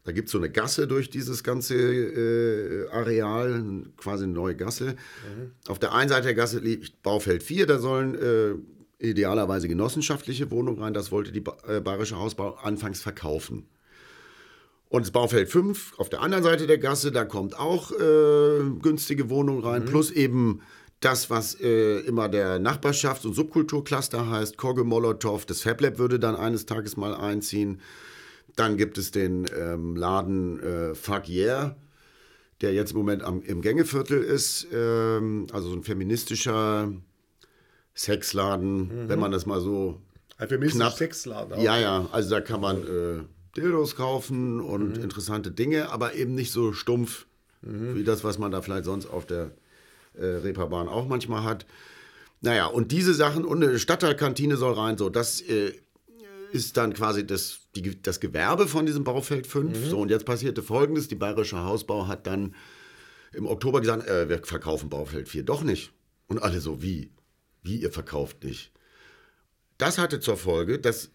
da 0.03 0.11
gibt 0.11 0.27
es 0.27 0.33
so 0.33 0.37
eine 0.37 0.49
Gasse 0.49 0.87
durch 0.87 1.09
dieses 1.09 1.43
ganze 1.43 1.75
äh, 1.75 2.89
Areal, 2.89 3.83
quasi 3.95 4.25
eine 4.25 4.33
neue 4.33 4.55
Gasse. 4.55 4.95
Mhm. 4.95 5.51
Auf 5.67 5.79
der 5.79 5.93
einen 5.93 6.09
Seite 6.09 6.23
der 6.23 6.35
Gasse 6.35 6.59
liegt 6.59 7.01
Baufeld 7.03 7.41
4, 7.41 7.67
da 7.67 7.79
sollen 7.79 8.15
äh, 8.15 9.07
idealerweise 9.07 9.67
genossenschaftliche 9.67 10.51
Wohnungen 10.51 10.81
rein. 10.81 10.93
Das 10.93 11.11
wollte 11.11 11.31
die 11.31 11.41
ba 11.41 11.55
äh, 11.67 11.79
Bayerische 11.79 12.17
Hausbau 12.17 12.55
anfangs 12.55 13.01
verkaufen. 13.01 13.67
Und 14.93 15.01
das 15.01 15.11
Baufeld 15.11 15.49
5 15.49 15.97
auf 15.97 16.09
der 16.09 16.21
anderen 16.21 16.43
Seite 16.43 16.67
der 16.67 16.77
Gasse, 16.77 17.11
da 17.11 17.25
kommt 17.25 17.57
auch 17.57 17.91
äh, 17.93 18.59
günstige 18.79 19.27
Wohnungen 19.31 19.63
rein, 19.63 19.81
mhm. 19.81 19.85
plus 19.87 20.11
eben 20.11 20.61
das, 20.99 21.31
was 21.31 21.59
äh, 21.59 22.01
immer 22.01 22.29
der 22.29 22.59
Nachbarschafts- 22.59 23.25
und 23.25 23.33
Subkulturcluster 23.33 24.29
heißt, 24.29 24.55
Kogge 24.55 24.83
Molotow, 24.83 25.43
das 25.47 25.61
FabLab 25.61 25.97
würde 25.97 26.19
dann 26.19 26.35
eines 26.35 26.67
Tages 26.67 26.95
mal 26.95 27.15
einziehen. 27.15 27.81
Dann 28.55 28.77
gibt 28.77 28.99
es 28.99 29.09
den 29.09 29.47
ähm, 29.59 29.95
Laden 29.95 30.59
äh, 30.59 30.93
Fuck 30.93 31.27
Yeah, 31.27 31.75
der 32.61 32.75
jetzt 32.75 32.91
im 32.91 32.97
Moment 32.97 33.23
am, 33.23 33.41
im 33.41 33.63
Gängeviertel 33.63 34.21
ist. 34.21 34.67
Ähm, 34.71 35.47
also 35.51 35.69
so 35.69 35.75
ein 35.75 35.81
feministischer 35.81 36.93
Sexladen, 37.95 39.05
mhm. 39.05 39.09
wenn 39.09 39.17
man 39.17 39.31
das 39.31 39.47
mal 39.47 39.59
so. 39.59 39.99
Ein 40.37 40.49
feministischer 40.49 40.91
Sexladen. 40.91 41.53
Auch. 41.53 41.63
Ja, 41.63 41.79
ja. 41.79 42.07
Also 42.11 42.29
da 42.29 42.41
kann 42.41 42.61
man 42.61 42.83
äh, 42.83 43.23
Dildos 43.55 43.95
kaufen 43.95 44.59
und 44.59 44.97
mhm. 44.97 45.03
interessante 45.03 45.51
Dinge, 45.51 45.89
aber 45.89 46.15
eben 46.15 46.33
nicht 46.33 46.51
so 46.51 46.73
stumpf 46.73 47.25
mhm. 47.61 47.95
wie 47.95 48.03
das, 48.03 48.23
was 48.23 48.37
man 48.37 48.51
da 48.51 48.61
vielleicht 48.61 48.85
sonst 48.85 49.05
auf 49.05 49.25
der 49.25 49.51
äh, 50.15 50.25
Reeperbahn 50.25 50.87
auch 50.87 51.07
manchmal 51.07 51.43
hat. 51.43 51.65
Naja, 52.41 52.65
und 52.65 52.91
diese 52.91 53.13
Sachen 53.13 53.45
und 53.45 53.63
eine 53.63 53.79
Stadtteilkantine 53.79 54.57
soll 54.57 54.73
rein, 54.73 54.97
so, 54.97 55.09
das 55.09 55.41
äh, 55.41 55.73
ist 56.51 56.77
dann 56.77 56.93
quasi 56.93 57.25
das, 57.25 57.59
die, 57.75 58.01
das 58.01 58.19
Gewerbe 58.19 58.67
von 58.67 58.85
diesem 58.85 59.03
Baufeld 59.03 59.47
5. 59.47 59.77
Mhm. 59.77 59.89
So, 59.89 59.99
und 59.99 60.09
jetzt 60.09 60.25
passierte 60.25 60.61
folgendes: 60.61 61.07
Die 61.07 61.15
Bayerische 61.15 61.63
Hausbau 61.63 62.07
hat 62.07 62.27
dann 62.27 62.53
im 63.33 63.47
Oktober 63.47 63.81
gesagt, 63.81 64.07
äh, 64.07 64.29
wir 64.29 64.43
verkaufen 64.43 64.89
Baufeld 64.89 65.29
4 65.29 65.43
doch 65.43 65.63
nicht. 65.63 65.91
Und 66.27 66.41
alle 66.41 66.59
so, 66.61 66.81
wie? 66.81 67.11
Wie 67.63 67.77
ihr 67.77 67.91
verkauft 67.91 68.43
nicht? 68.43 68.71
Das 69.77 69.97
hatte 69.97 70.19
zur 70.19 70.37
Folge, 70.37 70.79
dass 70.79 71.09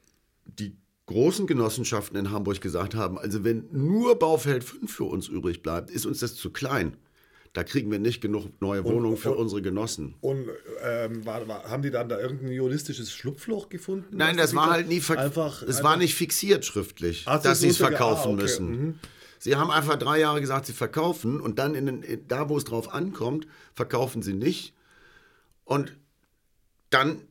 die 0.44 0.77
großen 1.09 1.47
Genossenschaften 1.47 2.16
in 2.16 2.31
Hamburg 2.31 2.61
gesagt 2.61 2.94
haben, 2.94 3.18
also 3.18 3.42
wenn 3.42 3.68
nur 3.73 4.18
Baufeld 4.18 4.62
5 4.62 4.92
für 4.92 5.05
uns 5.05 5.27
übrig 5.29 5.62
bleibt, 5.62 5.90
ist 5.90 6.07
uns 6.07 6.21
das 6.21 6.37
zu 6.37 6.51
klein. 6.51 6.97
Da 7.55 7.64
kriegen 7.64 7.90
wir 7.90 7.99
nicht 7.99 8.21
genug 8.21 8.61
neue 8.61 8.85
Wohnungen 8.85 9.14
und, 9.14 9.18
für 9.18 9.33
und, 9.33 9.38
unsere 9.38 9.62
Genossen. 9.62 10.14
Und 10.21 10.49
ähm, 10.85 11.25
war, 11.25 11.49
war, 11.49 11.64
haben 11.64 11.83
die 11.83 11.90
dann 11.90 12.09
da 12.09 12.21
irgendein 12.21 12.53
juristisches 12.53 13.11
Schlupfloch 13.11 13.71
gefunden? 13.71 14.16
Nein, 14.16 14.37
das 14.37 14.55
war 14.55 14.71
halt 14.71 14.88
nie 14.88 15.03
einfach. 15.09 15.62
Es 15.62 15.83
war 15.83 15.97
nicht 15.97 16.14
fixiert 16.14 16.64
schriftlich, 16.64 17.25
Ach, 17.27 17.42
dass 17.42 17.61
sie 17.61 17.68
es 17.68 17.79
verkaufen 17.79 18.31
ah, 18.31 18.33
okay. 18.35 18.42
müssen. 18.42 18.71
Mhm. 18.71 18.99
Sie 19.38 19.57
haben 19.57 19.71
einfach 19.71 19.97
drei 19.97 20.21
Jahre 20.21 20.40
gesagt, 20.40 20.66
sie 20.66 20.73
verkaufen 20.73 21.40
und 21.40 21.59
dann 21.59 21.75
in 21.75 21.87
den, 21.87 22.29
da, 22.29 22.49
wo 22.49 22.57
es 22.57 22.64
drauf 22.64 22.92
ankommt, 22.92 23.47
verkaufen 23.75 24.21
sie 24.21 24.35
nicht. 24.35 24.75
Und 25.64 25.97
dann 26.90 27.23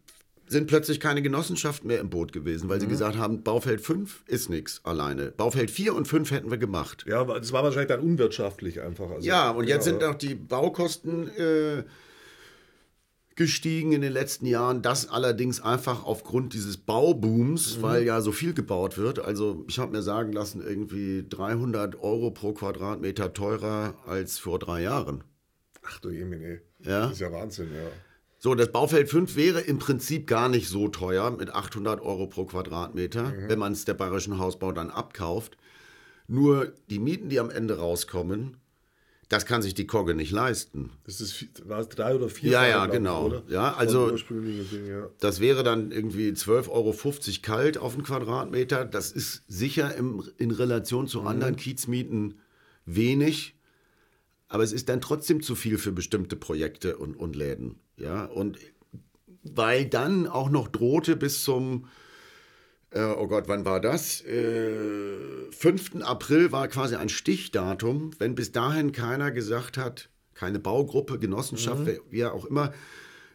sind 0.47 0.67
plötzlich 0.67 0.99
keine 0.99 1.21
Genossenschaften 1.21 1.87
mehr 1.87 1.99
im 1.99 2.09
Boot 2.09 2.31
gewesen, 2.31 2.69
weil 2.69 2.77
mhm. 2.77 2.81
sie 2.81 2.87
gesagt 2.87 3.17
haben, 3.17 3.43
Baufeld 3.43 3.81
5 3.81 4.23
ist 4.27 4.49
nichts 4.49 4.81
alleine. 4.83 5.31
Baufeld 5.31 5.69
4 5.71 5.93
und 5.93 6.07
5 6.07 6.31
hätten 6.31 6.51
wir 6.51 6.57
gemacht. 6.57 7.05
Ja, 7.07 7.23
das 7.23 7.51
war 7.51 7.63
wahrscheinlich 7.63 7.89
dann 7.89 8.01
unwirtschaftlich 8.01 8.81
einfach. 8.81 9.09
Also, 9.09 9.27
ja, 9.27 9.51
und 9.51 9.67
jetzt 9.67 9.85
ja, 9.85 9.93
sind 9.93 10.03
auch 10.03 10.15
die 10.15 10.35
Baukosten 10.35 11.29
äh, 11.35 11.83
gestiegen 13.35 13.91
in 13.91 14.01
den 14.01 14.11
letzten 14.11 14.45
Jahren. 14.45 14.81
Das 14.81 15.09
allerdings 15.09 15.61
einfach 15.61 16.03
aufgrund 16.03 16.53
dieses 16.53 16.77
Baubooms, 16.77 17.77
mhm. 17.77 17.81
weil 17.81 18.03
ja 18.03 18.21
so 18.21 18.31
viel 18.31 18.53
gebaut 18.53 18.97
wird. 18.97 19.19
Also 19.19 19.63
ich 19.67 19.79
habe 19.79 19.91
mir 19.91 20.01
sagen 20.01 20.33
lassen, 20.33 20.61
irgendwie 20.61 21.25
300 21.29 22.01
Euro 22.01 22.31
pro 22.31 22.53
Quadratmeter 22.53 23.33
teurer 23.33 23.95
als 24.05 24.39
vor 24.39 24.59
drei 24.59 24.81
Jahren. 24.81 25.23
Ach 25.83 25.99
du 25.99 26.09
Jemine. 26.09 26.61
Ja. 26.79 27.03
Das 27.03 27.13
ist 27.13 27.19
ja 27.19 27.31
Wahnsinn, 27.31 27.69
ja. 27.73 27.89
So, 28.39 28.53
das 28.53 28.71
Baufeld 28.71 29.09
5 29.09 29.35
wäre 29.35 29.61
im 29.61 29.79
Prinzip 29.79 30.27
gar 30.27 30.47
nicht 30.47 30.69
so 30.69 30.87
teuer 30.89 31.31
mit 31.31 31.49
800 31.49 32.01
Euro 32.01 32.27
pro 32.27 32.45
Quadratmeter, 32.45 33.23
mhm. 33.23 33.49
wenn 33.49 33.59
man 33.59 33.73
es 33.73 33.85
der 33.85 33.95
Bayerischen 33.95 34.37
Hausbau 34.37 34.71
dann 34.71 34.91
abkauft. 34.91 35.57
Nur 36.27 36.73
die 36.89 36.99
Mieten, 36.99 37.29
die 37.29 37.39
am 37.39 37.49
Ende 37.49 37.77
rauskommen, 37.77 38.57
Das 39.29 39.45
kann 39.45 39.61
sich 39.61 39.73
die 39.73 39.87
Kogge 39.87 40.15
nicht 40.15 40.31
leisten. 40.31 40.91
Das 41.03 41.19
ist 41.19 41.67
war 41.67 41.79
es 41.79 41.89
drei 41.89 42.15
oder 42.15 42.29
vier. 42.29 42.51
Ja, 42.51 42.61
Tage, 42.61 42.71
ja, 42.71 42.85
genau. 42.85 43.25
oder? 43.25 43.43
Ja, 43.49 43.73
also- 43.73 44.09
Ding, 44.11 44.87
ja. 44.87 45.09
Das 45.19 45.41
wäre 45.41 45.63
dann 45.63 45.91
irgendwie 45.91 46.29
12,50 46.29 46.69
Euro 46.69 46.95
kalt 47.41 47.77
auf 47.77 47.95
den 47.95 48.03
Quadratmeter. 48.03 48.85
Das 48.85 49.11
ist 49.11 49.43
sicher 49.47 49.93
im, 49.95 50.23
in 50.37 50.51
Relation 50.51 51.07
zu 51.07 51.23
anderen 51.23 51.57
Kiezmieten 51.57 52.39
wenig. 52.85 53.55
Aber 54.47 54.63
es 54.63 54.71
ist 54.71 54.87
dann 54.87 55.01
trotzdem 55.01 55.41
zu 55.41 55.55
viel 55.55 55.77
für 55.77 55.91
bestimmte 55.91 56.37
Projekte 56.37 56.95
und, 56.95 57.15
und 57.15 57.35
Läden. 57.35 57.81
Ja, 57.97 58.25
und 58.25 58.57
weil 59.43 59.85
dann 59.85 60.27
auch 60.27 60.49
noch 60.49 60.67
drohte 60.67 61.15
bis 61.15 61.43
zum, 61.43 61.87
äh, 62.91 63.01
oh 63.03 63.27
Gott, 63.27 63.47
wann 63.47 63.65
war 63.65 63.79
das? 63.79 64.21
Äh, 64.21 65.51
5. 65.51 66.01
April 66.03 66.51
war 66.51 66.67
quasi 66.67 66.95
ein 66.95 67.09
Stichdatum. 67.09 68.11
Wenn 68.19 68.35
bis 68.35 68.51
dahin 68.51 68.91
keiner 68.91 69.31
gesagt 69.31 69.77
hat, 69.77 70.09
keine 70.33 70.59
Baugruppe, 70.59 71.17
Genossenschaft, 71.17 71.85
wer, 71.85 71.99
wer 72.09 72.33
auch 72.33 72.45
immer, 72.45 72.73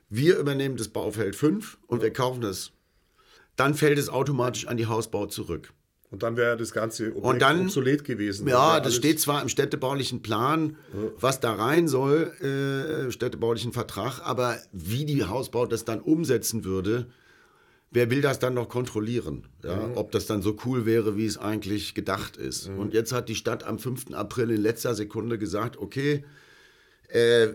wir 0.09 0.38
übernehmen 0.38 0.77
das 0.77 0.88
Baufeld 0.88 1.35
5 1.35 1.79
und 1.87 2.03
wir 2.03 2.12
kaufen 2.12 2.42
das, 2.42 2.72
dann 3.57 3.75
fällt 3.75 3.98
es 3.98 4.09
automatisch 4.09 4.66
an 4.66 4.77
die 4.77 4.87
Hausbau 4.87 5.27
zurück. 5.27 5.72
Und 6.12 6.22
dann 6.22 6.37
wäre 6.37 6.57
das 6.59 6.72
Ganze 6.72 7.12
Und 7.14 7.40
dann- 7.42 7.62
obsolet 7.62 8.05
gewesen. 8.05 8.46
Ja, 8.46 8.79
das 8.81 8.94
steht 8.94 9.18
zwar 9.18 9.40
im 9.42 9.48
städtebaulichen 9.48 10.20
Plan, 10.22 10.77
was 11.18 11.40
da 11.40 11.55
rein 11.55 11.88
soll, 11.88 12.31
äh, 12.40 13.11
städtebaulichen 13.11 13.72
Vertrag, 13.72 14.20
aber 14.22 14.59
wie 14.72 15.05
die 15.07 15.25
Hausbau 15.25 15.64
das 15.66 15.85
dann 15.87 16.01
umsetzen 16.01 16.64
würde, 16.64 17.07
wer 17.90 18.11
will 18.11 18.20
das 18.20 18.38
dann 18.38 18.53
noch 18.55 18.68
kontrollieren? 18.68 19.48
Ja? 19.64 19.90
Ob 19.94 20.12
das 20.12 20.27
dann 20.27 20.42
so 20.42 20.57
cool 20.66 20.85
wäre, 20.87 21.16
wie 21.16 21.25
es 21.27 21.38
eigentlich 21.38 21.94
gedacht 21.94 22.37
ist. 22.37 22.68
Und 22.68 22.92
jetzt 22.94 23.12
hat 23.12 23.29
die 23.31 23.35
Stadt 23.35 23.64
am 23.64 23.79
5. 23.79 24.12
April 24.14 24.51
in 24.51 24.61
letzter 24.61 24.94
Sekunde 24.94 25.38
gesagt, 25.38 25.79
okay, 25.79 26.25
äh, 27.09 27.48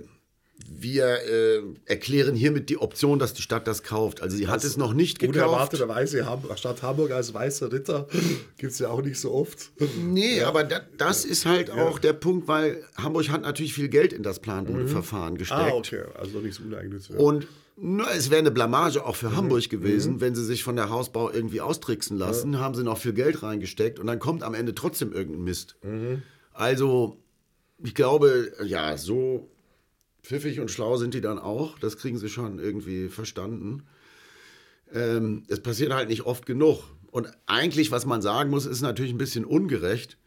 wir 0.70 1.06
äh, 1.06 1.62
erklären 1.86 2.36
hiermit 2.36 2.70
die 2.70 2.78
Option, 2.78 3.20
dass 3.20 3.34
die 3.34 3.42
Stadt 3.42 3.68
das 3.68 3.84
kauft. 3.84 4.22
Also 4.22 4.36
sie 4.38 4.48
hat 4.48 4.64
es 4.64 4.78
noch 4.78 4.94
nicht 4.94 5.20
gekauft. 5.20 5.38
Unerwarteterweise 5.38 6.26
Stadt 6.56 6.82
Hamburg 6.82 7.12
als 7.12 7.34
weißer 7.34 7.72
Ritter 7.72 8.08
gibt 8.58 8.74
es 8.74 8.80
ja 8.80 8.90
auch 8.90 9.02
nicht 9.02 9.20
so 9.20 9.34
oft. 9.34 9.72
Nee, 10.04 10.42
aber 10.42 10.64
da, 10.64 10.82
das 10.98 11.26
ist 11.26 11.46
halt 11.46 11.72
auch 11.72 12.00
der 12.00 12.14
Punkt, 12.14 12.48
weil 12.48 12.84
Hamburg 12.96 13.30
hat 13.30 13.44
natürlich 13.44 13.74
viel 13.74 13.90
Geld 13.90 14.14
in 14.14 14.24
das 14.24 14.40
Planbodenverfahren 14.40 15.38
gesteckt. 15.38 15.60
Ah, 15.60 15.76
okay. 15.76 16.04
Also 16.16 16.40
nichts 16.40 16.60
Uneigennütziges. 16.60 17.22
Und 17.22 17.48
na, 17.80 18.06
es 18.12 18.32
wäre 18.32 18.40
eine 18.40 18.52
Blamage 18.52 19.06
auch 19.06 19.16
für 19.16 19.36
Hamburg 19.36 19.70
gewesen, 19.70 20.20
wenn 20.20 20.34
sie 20.34 20.44
sich 20.44 20.64
von 20.64 20.76
der 20.76 20.90
Hausbau 20.90 21.32
irgendwie 21.32 21.62
austricksen 21.62 22.18
lassen, 22.18 22.60
haben 22.60 22.74
sie 22.74 22.84
noch 22.84 22.98
viel 22.98 23.14
Geld 23.14 23.44
reingesteckt 23.44 24.00
und 24.00 24.08
dann 24.08 24.18
kommt 24.18 24.42
am 24.42 24.56
Ende 24.56 24.74
trotzdem 24.74 25.14
irgendein 25.14 25.44
Mist. 25.44 25.76
Also, 26.54 27.20
ich 27.84 27.94
glaube, 27.94 28.52
ja, 28.66 28.98
so 28.98 29.52
pfiffig 30.28 30.60
und 30.60 30.70
schlau 30.70 30.98
sind 30.98 31.14
die 31.14 31.22
dann 31.22 31.40
auch. 31.40 31.80
Das 31.80 31.98
kriegen 31.98 32.18
sie 32.18 32.30
schon 32.30 32.60
irgendwie 32.60 33.08
verstanden. 33.08 33.84
Ähm, 34.94 35.44
es 35.48 35.62
passiert 35.62 35.94
halt 35.94 36.10
nicht 36.10 36.24
oft 36.24 36.46
genug. 36.46 36.84
Und 37.12 37.32
eigentlich, 37.46 37.92
was 37.92 38.06
man 38.06 38.22
sagen 38.22 38.50
muss, 38.50 38.66
ist 38.66 38.82
natürlich 38.82 39.14
ein 39.14 39.18
bisschen 39.18 39.46
ungerecht 39.46 40.18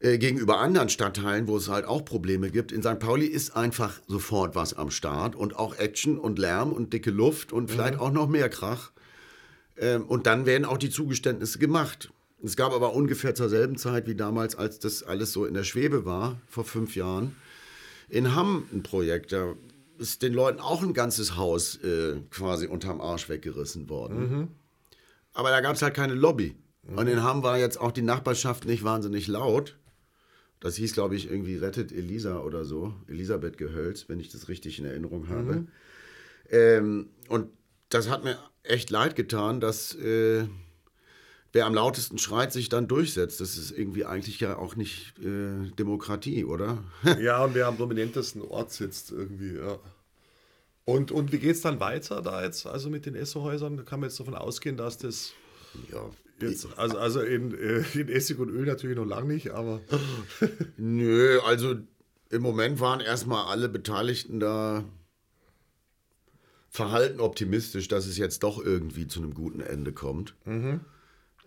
äh, 0.00 0.16
gegenüber 0.16 0.58
anderen 0.58 0.88
Stadtteilen, 0.88 1.46
wo 1.48 1.56
es 1.58 1.68
halt 1.68 1.84
auch 1.84 2.04
Probleme 2.04 2.50
gibt. 2.50 2.72
In 2.72 2.82
St. 2.82 2.98
Pauli 2.98 3.26
ist 3.26 3.54
einfach 3.54 4.00
sofort 4.08 4.54
was 4.54 4.74
am 4.74 4.90
Start 4.90 5.36
und 5.36 5.54
auch 5.56 5.76
Action 5.76 6.18
und 6.18 6.38
Lärm 6.38 6.72
und 6.72 6.94
dicke 6.94 7.10
Luft 7.10 7.52
und 7.52 7.70
vielleicht 7.70 7.98
auch 7.98 8.10
noch 8.10 8.28
mehr 8.28 8.48
Krach. 8.48 8.90
Ähm, 9.76 10.04
und 10.04 10.26
dann 10.26 10.46
werden 10.46 10.64
auch 10.64 10.78
die 10.78 10.90
Zugeständnisse 10.90 11.58
gemacht. 11.58 12.10
Es 12.42 12.56
gab 12.56 12.72
aber 12.72 12.94
ungefähr 12.94 13.34
zur 13.34 13.50
selben 13.50 13.76
Zeit 13.76 14.08
wie 14.08 14.14
damals, 14.14 14.56
als 14.56 14.78
das 14.78 15.02
alles 15.02 15.32
so 15.32 15.44
in 15.44 15.54
der 15.54 15.62
Schwebe 15.62 16.04
war, 16.04 16.40
vor 16.48 16.64
fünf 16.64 16.96
Jahren, 16.96 17.36
in 18.12 18.34
Hamm 18.34 18.68
ein 18.72 18.82
Projekt. 18.82 19.32
Da 19.32 19.54
ist 19.98 20.22
den 20.22 20.34
Leuten 20.34 20.60
auch 20.60 20.82
ein 20.82 20.92
ganzes 20.92 21.36
Haus 21.36 21.76
äh, 21.82 22.20
quasi 22.30 22.66
unterm 22.66 23.00
Arsch 23.00 23.28
weggerissen 23.28 23.88
worden. 23.88 24.48
Aber 25.32 25.48
da 25.50 25.60
gab 25.60 25.74
es 25.76 25.82
halt 25.82 25.94
keine 25.94 26.14
Lobby. 26.14 26.54
Und 26.94 27.06
in 27.06 27.22
Hamm 27.22 27.42
war 27.42 27.58
jetzt 27.58 27.80
auch 27.80 27.92
die 27.92 28.02
Nachbarschaft 28.02 28.66
nicht 28.66 28.84
wahnsinnig 28.84 29.28
laut. 29.28 29.78
Das 30.60 30.76
hieß, 30.76 30.92
glaube 30.92 31.16
ich, 31.16 31.30
irgendwie 31.30 31.56
Rettet 31.56 31.90
Elisa 31.90 32.40
oder 32.40 32.64
so. 32.64 32.92
Elisabeth 33.08 33.56
Gehölz, 33.56 34.08
wenn 34.08 34.20
ich 34.20 34.30
das 34.30 34.48
richtig 34.48 34.78
in 34.78 34.84
Erinnerung 34.84 35.28
habe. 35.28 35.66
Ähm, 36.50 37.08
und 37.28 37.48
das 37.88 38.10
hat 38.10 38.24
mir 38.24 38.36
echt 38.62 38.90
leid 38.90 39.16
getan, 39.16 39.60
dass 39.60 39.94
äh, 39.94 40.44
wer 41.52 41.66
am 41.66 41.74
lautesten 41.74 42.18
schreit, 42.18 42.52
sich 42.52 42.68
dann 42.68 42.88
durchsetzt. 42.88 43.40
Das 43.40 43.56
ist 43.56 43.70
irgendwie 43.70 44.04
eigentlich 44.04 44.40
ja 44.40 44.56
auch 44.56 44.76
nicht 44.76 45.18
äh, 45.18 45.70
Demokratie, 45.78 46.44
oder? 46.44 46.82
Ja, 47.20 47.44
und 47.44 47.54
wer 47.54 47.66
am 47.66 47.76
prominentesten 47.76 48.42
Ort 48.42 48.72
sitzt 48.72 49.12
irgendwie, 49.12 49.56
ja. 49.56 49.78
Und, 50.84 51.12
und 51.12 51.30
wie 51.30 51.38
geht 51.38 51.54
es 51.54 51.60
dann 51.60 51.78
weiter 51.78 52.22
da 52.22 52.42
jetzt, 52.42 52.66
also 52.66 52.90
mit 52.90 53.06
den 53.06 53.14
Essohäusern? 53.14 53.76
Da 53.76 53.82
kann 53.84 54.00
man 54.00 54.08
jetzt 54.08 54.18
davon 54.18 54.34
ausgehen, 54.34 54.76
dass 54.76 54.98
das 54.98 55.32
ja. 55.92 56.10
jetzt, 56.40 56.66
also, 56.76 56.98
also 56.98 57.20
in, 57.20 57.56
äh, 57.56 57.84
in 57.94 58.08
Essig 58.08 58.38
und 58.38 58.48
Öl 58.48 58.66
natürlich 58.66 58.96
noch 58.96 59.06
lange 59.06 59.32
nicht, 59.32 59.50
aber 59.50 59.80
Nö, 60.76 61.38
also 61.40 61.76
im 62.30 62.42
Moment 62.42 62.80
waren 62.80 63.00
erstmal 63.00 63.46
alle 63.46 63.68
Beteiligten 63.68 64.40
da 64.40 64.84
verhalten 66.68 67.20
optimistisch, 67.20 67.86
dass 67.86 68.06
es 68.06 68.16
jetzt 68.16 68.42
doch 68.42 68.58
irgendwie 68.58 69.06
zu 69.06 69.20
einem 69.20 69.34
guten 69.34 69.60
Ende 69.60 69.92
kommt. 69.92 70.34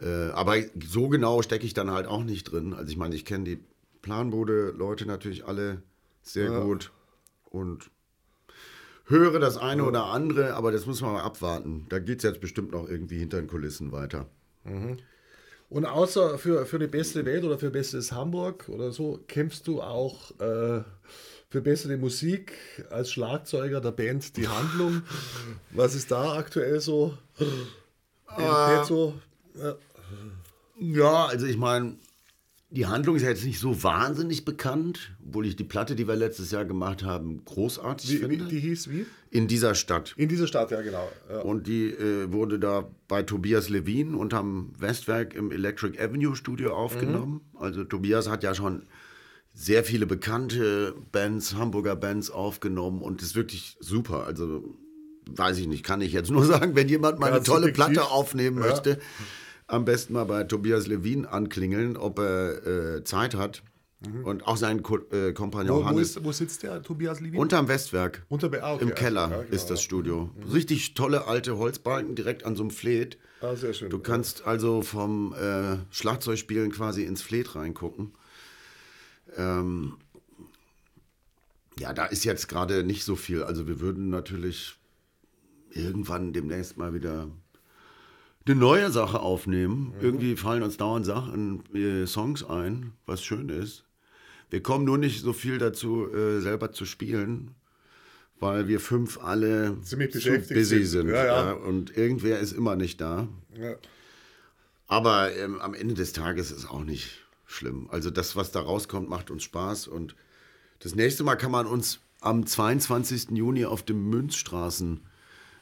Äh, 0.01 0.29
aber 0.31 0.57
so 0.85 1.07
genau 1.07 1.41
stecke 1.41 1.65
ich 1.65 1.73
dann 1.73 1.91
halt 1.91 2.07
auch 2.07 2.23
nicht 2.23 2.51
drin. 2.51 2.73
Also 2.73 2.89
ich 2.91 2.97
meine, 2.97 3.15
ich 3.15 3.25
kenne 3.25 3.43
die 3.45 3.59
Planbude-Leute 4.01 5.05
natürlich 5.05 5.45
alle 5.45 5.81
sehr 6.21 6.49
gut 6.49 6.91
und 7.49 7.89
höre 9.05 9.39
das 9.39 9.57
eine 9.57 9.85
oder 9.85 10.05
andere, 10.05 10.55
aber 10.55 10.71
das 10.71 10.85
muss 10.85 11.01
man 11.01 11.13
mal 11.13 11.23
abwarten. 11.23 11.85
Da 11.89 11.99
geht 11.99 12.17
es 12.17 12.23
jetzt 12.23 12.41
bestimmt 12.41 12.71
noch 12.71 12.89
irgendwie 12.89 13.19
hinter 13.19 13.37
den 13.37 13.47
Kulissen 13.47 13.91
weiter. 13.91 14.27
Und 15.69 15.85
außer 15.85 16.37
für, 16.37 16.65
für 16.65 16.77
eine 16.77 16.87
bessere 16.87 17.25
Welt 17.25 17.43
oder 17.43 17.57
für 17.57 17.71
besseres 17.71 18.11
Hamburg 18.11 18.69
oder 18.69 18.91
so, 18.91 19.19
kämpfst 19.27 19.67
du 19.67 19.81
auch 19.81 20.31
äh, 20.39 20.83
für 21.49 21.61
bessere 21.61 21.97
Musik 21.97 22.53
als 22.89 23.11
Schlagzeuger 23.11 23.81
der 23.81 23.91
Band 23.91 24.35
Die 24.37 24.47
Handlung. 24.47 25.03
Was 25.71 25.95
ist 25.95 26.11
da 26.11 26.35
aktuell 26.35 26.79
so? 26.79 27.17
In 27.39 28.45
petto? 28.45 29.13
Ja. 29.57 29.75
Ja, 30.77 31.25
also 31.25 31.45
ich 31.45 31.57
meine, 31.57 31.95
die 32.69 32.85
Handlung 32.85 33.15
ist 33.15 33.21
ja 33.21 33.29
jetzt 33.29 33.45
nicht 33.45 33.59
so 33.59 33.81
wahnsinnig 33.83 34.43
bekannt, 34.43 35.11
obwohl 35.25 35.45
ich 35.45 35.55
die 35.55 35.63
Platte, 35.63 35.95
die 35.95 36.07
wir 36.07 36.15
letztes 36.17 36.51
Jahr 36.51 36.65
gemacht 36.65 37.03
haben, 37.03 37.45
großartig 37.45 38.09
Wie, 38.09 38.15
wie, 38.15 38.19
finde. 38.37 38.45
die 38.45 38.59
hieß 38.59 38.89
wie? 38.89 39.05
In 39.31 39.47
dieser 39.47 39.75
Stadt. 39.75 40.13
In 40.17 40.27
dieser 40.27 40.47
Stadt, 40.47 40.71
ja 40.71 40.81
genau. 40.81 41.09
Ja. 41.29 41.39
Und 41.39 41.67
die 41.67 41.85
äh, 41.91 42.31
wurde 42.31 42.59
da 42.59 42.89
bei 43.07 43.23
Tobias 43.23 43.69
Levin 43.69 44.15
unterm 44.15 44.73
Westwerk 44.77 45.33
im 45.33 45.51
Electric 45.51 45.97
Avenue 46.01 46.35
Studio 46.35 46.75
aufgenommen. 46.75 47.41
Also 47.57 47.83
Tobias 47.85 48.29
hat 48.29 48.43
ja 48.43 48.53
schon 48.53 48.83
sehr 49.53 49.85
viele 49.85 50.05
bekannte 50.05 50.93
Bands, 51.13 51.55
Hamburger 51.55 51.95
Bands 51.95 52.29
aufgenommen 52.29 53.01
und 53.01 53.21
ist 53.21 53.35
wirklich 53.35 53.77
super. 53.79 54.25
Also 54.25 54.75
weiß 55.29 55.57
ich 55.59 55.67
nicht, 55.67 55.83
kann 55.85 56.01
ich 56.01 56.11
jetzt 56.11 56.29
nur 56.31 56.43
sagen, 56.45 56.75
wenn 56.75 56.89
jemand 56.89 57.19
mal 57.19 57.27
Ja, 57.29 57.35
eine 57.35 57.43
tolle. 57.43 57.71
Platte 57.71 58.03
aufnehmen 58.03 58.57
Ja. 58.61 58.67
möchte, 58.69 58.99
am 59.67 59.85
besten 59.85 60.13
mal 60.13 60.25
bei 60.25 60.43
Tobias 60.43 60.87
Levin 60.87 61.25
anklingeln, 61.25 61.97
ob 61.97 62.19
er 62.19 62.97
äh, 62.97 63.03
Zeit 63.03 63.35
hat. 63.35 63.63
Und 64.23 64.45
auch 64.45 64.57
sein 64.57 64.83
Ko 64.83 64.97
äh, 65.11 65.33
Kompagnon 65.33 65.77
wo, 65.77 65.81
wo, 65.81 65.85
Hannes. 65.85 66.15
ist, 66.15 66.23
wo 66.23 66.31
sitzt 66.31 66.63
der, 66.63 66.81
Tobias 66.81 67.21
Levin? 67.21 67.39
Unterm 67.39 67.67
Westwerk. 67.67 68.23
Unter 68.29 68.51
ah, 68.61 68.75
okay, 68.75 68.83
Im 68.83 68.93
Keller 68.93 69.29
ja, 69.29 69.37
genau, 69.41 69.53
ist 69.53 69.69
das. 69.69 69.81
Studio. 69.81 70.29
Richtig 70.53 70.93
tolle 70.93 71.27
alte 71.27 71.57
Holzbalken 71.57 72.15
direkt 72.15 72.45
an 72.45 72.55
so 72.55 72.63
einem 72.63 72.71
Fleet. 72.71 73.17
Ah, 73.41 73.55
sehr 73.55 73.73
schön. 73.73 73.89
Du 73.89 73.99
kannst 73.99 74.45
also 74.45 74.81
vom 74.81 75.33
äh, 75.33 75.77
Schlagzeugspielen 75.91 76.71
quasi 76.71 77.03
ins 77.03 77.21
Fleet 77.21 77.55
reingucken. 77.55 78.11
Ähm, 79.37 79.97
ja, 81.79 81.93
da 81.93 82.05
ist 82.05 82.23
jetzt 82.25 82.47
gerade 82.47 82.83
nicht 82.83 83.03
so 83.03 83.15
viel. 83.15 83.43
Also 83.43 83.67
wir 83.67 83.79
würden 83.79 84.09
natürlich 84.09 84.77
irgendwann 85.71 86.31
demnächst 86.31 86.77
mal 86.77 86.93
wieder 86.93 87.27
eine 88.45 88.55
neue 88.55 88.91
Sache 88.91 89.19
aufnehmen. 89.19 89.93
Irgendwie 90.01 90.35
fallen 90.35 90.63
uns 90.63 90.77
dauernd 90.77 91.05
Sachen, 91.05 91.63
äh, 91.73 92.05
Songs 92.05 92.43
ein, 92.43 92.93
was 93.05 93.23
schön 93.23 93.49
ist. 93.49 93.83
Wir 94.49 94.61
kommen 94.61 94.85
nur 94.85 94.97
nicht 94.97 95.21
so 95.21 95.33
viel 95.33 95.57
dazu, 95.57 96.07
äh, 96.13 96.39
selber 96.39 96.71
zu 96.71 96.85
spielen, 96.85 97.55
weil 98.39 98.67
wir 98.67 98.79
fünf 98.79 99.19
alle 99.21 99.77
Ziemlich 99.81 100.11
busy 100.13 100.63
sind. 100.63 100.85
sind. 100.85 101.07
Ja, 101.09 101.25
ja. 101.25 101.45
ja. 101.45 101.51
Und 101.53 101.97
irgendwer 101.97 102.39
ist 102.39 102.51
immer 102.51 102.75
nicht 102.75 103.01
da. 103.01 103.27
Aber 104.87 105.35
ähm, 105.35 105.59
am 105.61 105.73
Ende 105.73 105.95
des 105.95 106.13
Tages 106.13 106.51
ist 106.51 106.69
auch 106.69 106.83
nicht 106.83 107.25
schlimm. 107.45 107.87
Also 107.89 108.11
das, 108.11 108.35
was 108.35 108.51
da 108.51 108.61
rauskommt, 108.61 109.09
macht 109.09 109.31
uns 109.31 109.43
Spaß. 109.43 109.87
Und 109.87 110.15
das 110.79 110.93
nächste 110.93 111.23
Mal 111.23 111.35
kann 111.35 111.51
man 111.51 111.65
uns 111.65 111.99
am 112.21 112.45
22. 112.45 113.31
Juni 113.31 113.65
auf 113.65 113.83
dem 113.83 114.09
Münzstraßen, 114.09 115.01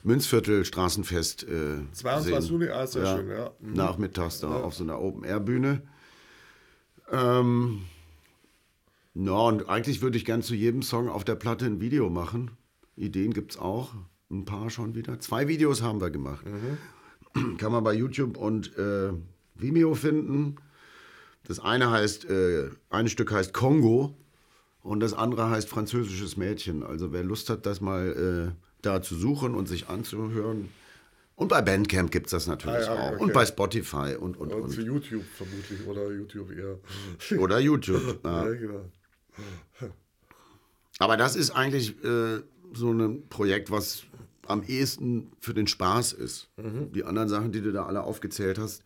Münzviertel 0.03 0.65
Straßenfest 0.65 1.43
äh, 1.43 1.77
22. 1.93 2.35
sehen. 2.35 2.51
Juni, 2.51 2.69
ah, 2.69 2.85
sehr 2.85 3.05
schön, 3.17 3.29
ja. 3.29 3.51
Mhm. 3.59 3.73
Nachmittags 3.73 4.39
da 4.39 4.49
auf 4.49 4.75
so 4.75 4.83
einer 4.83 4.99
Open-Air-Bühne. 5.01 5.81
Ähm, 7.11 7.81
Ja, 9.15 9.33
und 9.33 9.69
eigentlich 9.69 10.01
würde 10.01 10.17
ich 10.17 10.25
gern 10.25 10.41
zu 10.41 10.55
jedem 10.55 10.81
Song 10.81 11.07
auf 11.07 11.23
der 11.23 11.35
Platte 11.35 11.65
ein 11.65 11.79
Video 11.79 12.09
machen. 12.09 12.51
Ideen 12.95 13.33
gibt 13.33 13.51
es 13.53 13.57
auch. 13.57 13.93
Ein 14.31 14.45
paar 14.45 14.69
schon 14.69 14.95
wieder. 14.95 15.19
Zwei 15.19 15.47
Videos 15.47 15.81
haben 15.83 16.01
wir 16.01 16.09
gemacht. 16.09 16.43
Kann 17.57 17.71
man 17.71 17.83
bei 17.83 17.93
YouTube 17.93 18.37
und 18.37 18.75
äh, 18.77 19.11
Vimeo 19.55 19.93
finden. 19.93 20.55
Das 21.45 21.59
eine 21.59 21.91
heißt, 21.91 22.25
äh, 22.25 22.69
ein 22.89 23.07
Stück 23.07 23.31
heißt 23.31 23.53
Kongo 23.53 24.15
und 24.81 24.99
das 25.01 25.13
andere 25.13 25.49
heißt 25.49 25.69
Französisches 25.69 26.35
Mädchen. 26.37 26.83
Also 26.83 27.11
wer 27.11 27.23
Lust 27.23 27.49
hat, 27.49 27.65
das 27.65 27.81
mal 27.81 28.53
äh, 28.55 28.72
da 28.83 29.01
zu 29.01 29.15
suchen 29.15 29.55
und 29.55 29.67
sich 29.67 29.89
anzuhören. 29.89 30.69
Und 31.35 31.47
bei 31.47 31.61
Bandcamp 31.63 32.11
gibt 32.11 32.27
es 32.27 32.31
das 32.31 32.45
natürlich 32.45 32.87
Ah, 32.87 32.93
ja, 32.95 33.01
auch. 33.09 33.11
okay. 33.13 33.23
Und 33.23 33.33
bei 33.33 33.45
Spotify 33.45 34.15
und, 34.19 34.37
und, 34.37 34.53
Und 34.53 34.69
für 34.71 34.81
und. 34.81 34.85
YouTube 34.87 35.23
vermutlich 35.35 35.85
oder 35.87 36.11
YouTube 36.11 36.51
eher. 36.51 36.77
Oder 37.39 37.59
YouTube. 37.59 38.19
Ja. 38.23 38.45
Ja, 38.47 38.53
genau. 38.53 38.85
Aber 40.99 41.17
das 41.17 41.35
ist 41.35 41.51
eigentlich 41.51 41.95
äh, 42.03 42.41
so 42.73 42.91
ein 42.91 43.27
Projekt, 43.29 43.71
was 43.71 44.03
am 44.45 44.61
ehesten 44.63 45.31
für 45.39 45.53
den 45.53 45.67
Spaß 45.67 46.13
ist. 46.13 46.49
Die 46.57 47.03
anderen 47.03 47.29
Sachen, 47.29 47.51
die 47.51 47.61
du 47.61 47.71
da 47.71 47.85
alle 47.85 48.03
aufgezählt 48.03 48.59
hast, 48.59 48.83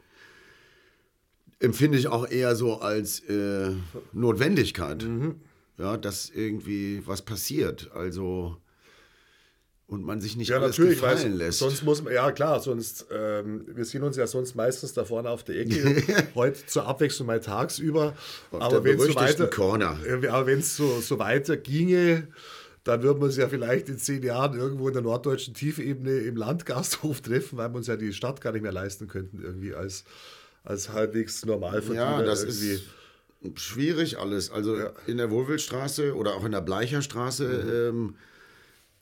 empfinde 1.59 1.97
ich 1.97 2.07
auch 2.07 2.29
eher 2.29 2.55
so 2.55 2.79
als 2.79 3.19
äh, 3.21 3.71
Notwendigkeit. 4.13 5.05
Ja, 5.77 5.97
dass 5.97 6.29
irgendwie 6.29 7.01
was 7.05 7.23
passiert. 7.23 7.91
Also 7.93 8.57
und 9.87 10.03
man 10.03 10.19
sich 10.19 10.35
nicht 10.35 10.49
Ja, 10.49 10.57
alles 10.57 10.77
natürlich, 10.77 10.99
gefallen 10.99 11.35
lässt. 11.37 11.59
sonst 11.59 11.83
muss 11.83 12.03
man, 12.03 12.13
ja 12.13 12.31
klar, 12.31 12.59
sonst, 12.59 13.05
ähm, 13.11 13.65
wir 13.73 13.85
sehen 13.85 14.03
uns 14.03 14.17
ja 14.17 14.27
sonst 14.27 14.53
meistens 14.55 14.93
da 14.93 15.05
vorne 15.05 15.29
auf 15.29 15.43
der 15.45 15.57
Ecke, 15.61 16.03
heute 16.35 16.65
zur 16.65 16.85
Abwechslung 16.85 17.27
mal 17.27 17.39
tagsüber. 17.39 18.13
der 18.51 18.61
aber 18.61 18.83
wenn 18.83 18.97
es 18.99 19.05
so 19.05 19.15
weiter, 19.15 19.47
Corner. 19.47 19.97
Äh, 20.05 20.27
aber 20.27 20.45
wenn 20.47 20.59
es 20.59 20.75
so, 20.75 20.99
so 20.99 21.19
weiter 21.19 21.55
ginge, 21.57 22.27
dann 22.83 23.01
würden 23.03 23.19
wir 23.21 23.25
uns 23.25 23.37
ja 23.37 23.47
vielleicht 23.49 23.89
in 23.89 23.97
zehn 23.97 24.23
Jahren 24.23 24.57
irgendwo 24.57 24.87
in 24.87 24.93
der 24.93 25.03
norddeutschen 25.03 25.53
Tiefebene 25.53 26.11
im 26.19 26.35
Landgasthof 26.35 27.21
treffen, 27.21 27.57
weil 27.57 27.69
wir 27.69 27.77
uns 27.77 27.87
ja 27.87 27.95
die 27.95 28.11
Stadt 28.13 28.41
gar 28.41 28.51
nicht 28.51 28.61
mehr 28.63 28.71
leisten 28.73 29.07
könnten, 29.07 29.41
irgendwie 29.41 29.73
als, 29.73 30.03
als 30.63 30.89
halbwegs 30.89 31.45
Normalverdiener. 31.45 31.95
Ja, 31.95 32.21
das 32.23 32.43
irgendwie. 32.43 32.71
ist 32.73 33.61
schwierig 33.61 34.17
alles. 34.19 34.51
Also 34.51 34.77
in 35.05 35.15
der 35.17 35.31
Wohlwildstraße 35.31 36.13
oder 36.15 36.33
auch 36.35 36.43
in 36.45 36.51
der 36.51 36.61
Bleicherstraße 36.61 37.45
Mhm. 37.93 37.97
ähm, 37.99 38.15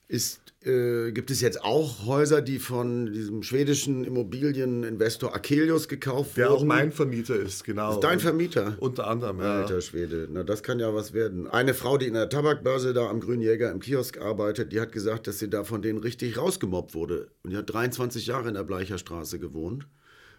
ist, 0.07 0.39
äh, 0.65 1.11
gibt 1.11 1.31
es 1.31 1.41
jetzt 1.41 1.63
auch 1.63 2.05
Häuser, 2.05 2.41
die 2.41 2.59
von 2.59 3.11
diesem 3.13 3.43
schwedischen 3.43 4.03
Immobilieninvestor 4.03 5.33
Akelius 5.35 5.87
gekauft 5.87 6.37
Der 6.37 6.49
wurden. 6.49 6.61
auch 6.61 6.65
mein 6.65 6.91
Vermieter 6.91 7.35
ist, 7.35 7.63
genau. 7.63 7.93
Ist 7.93 7.99
dein 7.99 8.19
Vermieter? 8.19 8.75
Unter 8.79 9.07
anderem, 9.07 9.39
ja. 9.39 9.61
Alter 9.61 9.81
Schwede, 9.81 10.27
na 10.31 10.43
das 10.43 10.63
kann 10.63 10.79
ja 10.79 10.93
was 10.93 11.13
werden. 11.13 11.47
Eine 11.47 11.73
Frau, 11.73 11.97
die 11.97 12.07
in 12.07 12.13
der 12.13 12.29
Tabakbörse 12.29 12.93
da 12.93 13.09
am 13.09 13.19
Grünjäger 13.19 13.71
im 13.71 13.79
Kiosk 13.79 14.19
arbeitet, 14.19 14.71
die 14.73 14.81
hat 14.81 14.91
gesagt, 14.91 15.27
dass 15.27 15.39
sie 15.39 15.49
da 15.49 15.63
von 15.63 15.81
denen 15.81 15.99
richtig 15.99 16.37
rausgemobbt 16.37 16.93
wurde. 16.93 17.29
Und 17.43 17.51
die 17.51 17.57
hat 17.57 17.71
23 17.71 18.25
Jahre 18.27 18.47
in 18.47 18.55
der 18.55 18.63
Bleicherstraße 18.63 19.39
gewohnt. 19.39 19.87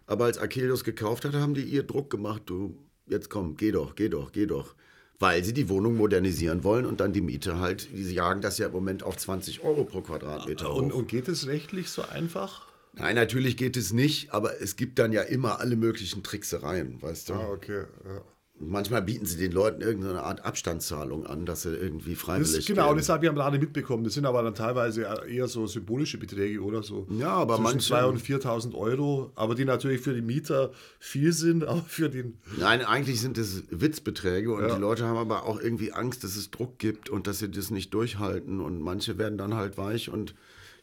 Aber 0.06 0.24
als 0.26 0.38
Akelius 0.38 0.84
gekauft 0.84 1.24
hat, 1.24 1.34
haben 1.34 1.54
die 1.54 1.64
ihr 1.64 1.82
Druck 1.82 2.10
gemacht, 2.10 2.42
du, 2.46 2.76
jetzt 3.06 3.28
komm, 3.30 3.56
geh 3.56 3.72
doch, 3.72 3.94
geh 3.94 4.08
doch, 4.08 4.32
geh 4.32 4.46
doch. 4.46 4.74
Weil 5.18 5.42
sie 5.44 5.54
die 5.54 5.68
Wohnung 5.68 5.96
modernisieren 5.96 6.62
wollen 6.62 6.84
und 6.84 7.00
dann 7.00 7.12
die 7.12 7.22
Miete 7.22 7.58
halt, 7.58 7.88
die 7.92 8.12
jagen 8.12 8.42
das 8.42 8.58
ja 8.58 8.66
im 8.66 8.72
Moment 8.72 9.02
auf 9.02 9.16
20 9.16 9.62
Euro 9.64 9.84
pro 9.84 10.02
Quadratmeter 10.02 10.74
Und, 10.74 10.92
hoch. 10.92 10.98
und 10.98 11.08
geht 11.08 11.28
es 11.28 11.46
rechtlich 11.46 11.88
so 11.88 12.02
einfach? 12.02 12.66
Nein, 12.92 13.14
natürlich 13.14 13.56
geht 13.56 13.76
es 13.76 13.92
nicht, 13.92 14.32
aber 14.32 14.60
es 14.60 14.76
gibt 14.76 14.98
dann 14.98 15.12
ja 15.12 15.22
immer 15.22 15.60
alle 15.60 15.76
möglichen 15.76 16.22
Tricksereien, 16.22 17.00
weißt 17.00 17.28
du. 17.30 17.34
Ah, 17.34 17.48
okay. 17.50 17.84
Ja. 18.04 18.22
Manchmal 18.58 19.02
bieten 19.02 19.26
sie 19.26 19.36
den 19.36 19.52
Leuten 19.52 19.82
irgendeine 19.82 20.22
Art 20.22 20.42
Abstandszahlung 20.46 21.26
an, 21.26 21.44
dass 21.44 21.60
sie 21.62 21.74
irgendwie 21.76 22.12
Das, 22.14 22.20
freiwillig 22.22 22.64
genau, 22.66 22.88
gehen. 22.88 22.96
das 22.96 23.10
habe 23.10 23.26
ich 23.26 23.30
am 23.30 23.36
Rande 23.36 23.58
mitbekommen. 23.58 24.02
Das 24.02 24.14
sind 24.14 24.24
aber 24.24 24.42
dann 24.42 24.54
teilweise 24.54 25.06
eher 25.28 25.46
so 25.46 25.66
symbolische 25.66 26.16
Beträge 26.16 26.62
oder 26.62 26.82
so. 26.82 27.06
Ja, 27.10 27.32
aber 27.34 27.56
Zwischen 27.56 27.64
manche- 27.64 27.94
2.000 27.94 28.08
und 28.08 28.18
4.000 28.22 28.74
Euro, 28.74 29.30
aber 29.34 29.54
die 29.54 29.66
natürlich 29.66 30.00
für 30.00 30.14
die 30.14 30.22
Mieter 30.22 30.72
viel 30.98 31.34
sind, 31.34 31.64
aber 31.68 31.82
für 31.82 32.08
den. 32.08 32.38
Nein, 32.58 32.82
eigentlich 32.82 33.20
sind 33.20 33.36
es 33.36 33.64
Witzbeträge 33.70 34.50
und 34.50 34.62
Ja. 34.66 34.74
die 34.74 34.80
Leute 34.80 35.04
haben 35.04 35.18
aber 35.18 35.44
auch 35.44 35.60
irgendwie 35.60 35.92
Angst, 35.92 36.24
dass 36.24 36.34
es 36.34 36.50
Druck 36.50 36.78
gibt 36.78 37.10
und 37.10 37.26
dass 37.26 37.40
sie 37.40 37.50
das 37.50 37.70
nicht 37.70 37.92
durchhalten 37.92 38.62
und 38.62 38.80
manche 38.80 39.18
werden 39.18 39.36
dann 39.36 39.52
halt 39.52 39.76
weich 39.76 40.08
und 40.08 40.34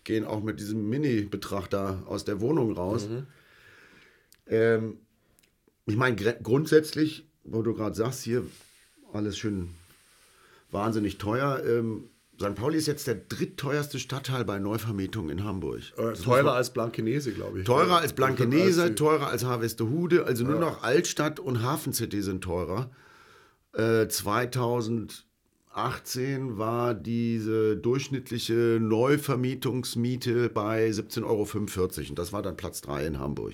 gehen 0.03 0.25
auch 0.25 0.43
mit 0.43 0.59
diesem 0.59 0.89
Mini-Betrag 0.89 1.71
da 1.71 2.03
aus 2.05 2.23
der 2.23 2.39
Wohnung 2.39 2.73
raus. 2.73 3.09
Mhm. 3.09 3.25
Ähm, 4.45 4.97
ich 5.87 5.95
meine, 5.95 6.15
grundsätzlich, 6.43 7.25
wo 7.43 7.61
du 7.61 7.73
gerade 7.73 7.95
sagst, 7.95 8.23
hier 8.23 8.45
alles 9.11 9.37
schön 9.37 9.71
wahnsinnig 10.71 11.17
teuer. 11.17 11.61
Ähm, 11.65 12.05
St. 12.39 12.55
Pauli 12.55 12.77
ist 12.77 12.87
jetzt 12.87 13.05
der 13.07 13.15
drittteuerste 13.15 13.99
Stadtteil 13.99 14.43
bei 14.43 14.59
Neuvermietung 14.59 15.29
in 15.29 15.43
Hamburg. 15.43 15.81
Äh, 15.97 16.13
teurer 16.13 16.53
als 16.53 16.73
Blankenese, 16.73 17.31
glaube 17.31 17.59
ich. 17.59 17.65
Teurer 17.65 17.99
als 17.99 18.13
Blankenese, 18.13 18.95
teurer 18.95 19.27
als 19.27 19.45
Harvestehude, 19.45 20.25
also 20.25 20.43
nur 20.43 20.59
noch 20.59 20.81
Altstadt 20.83 21.39
und 21.39 21.61
Hafencity 21.61 22.23
sind 22.23 22.43
teurer. 22.43 22.89
Äh, 23.73 24.07
2018 24.07 26.57
war 26.57 26.95
diese 26.95 27.77
durchschnittliche 27.77 28.79
Neuvermietungsmiete 28.81 30.49
bei 30.49 30.89
17,45 30.89 31.23
Euro 31.23 31.47
und 32.09 32.19
das 32.19 32.33
war 32.33 32.41
dann 32.41 32.57
Platz 32.57 32.81
3 32.81 33.05
in 33.05 33.19
Hamburg. 33.19 33.53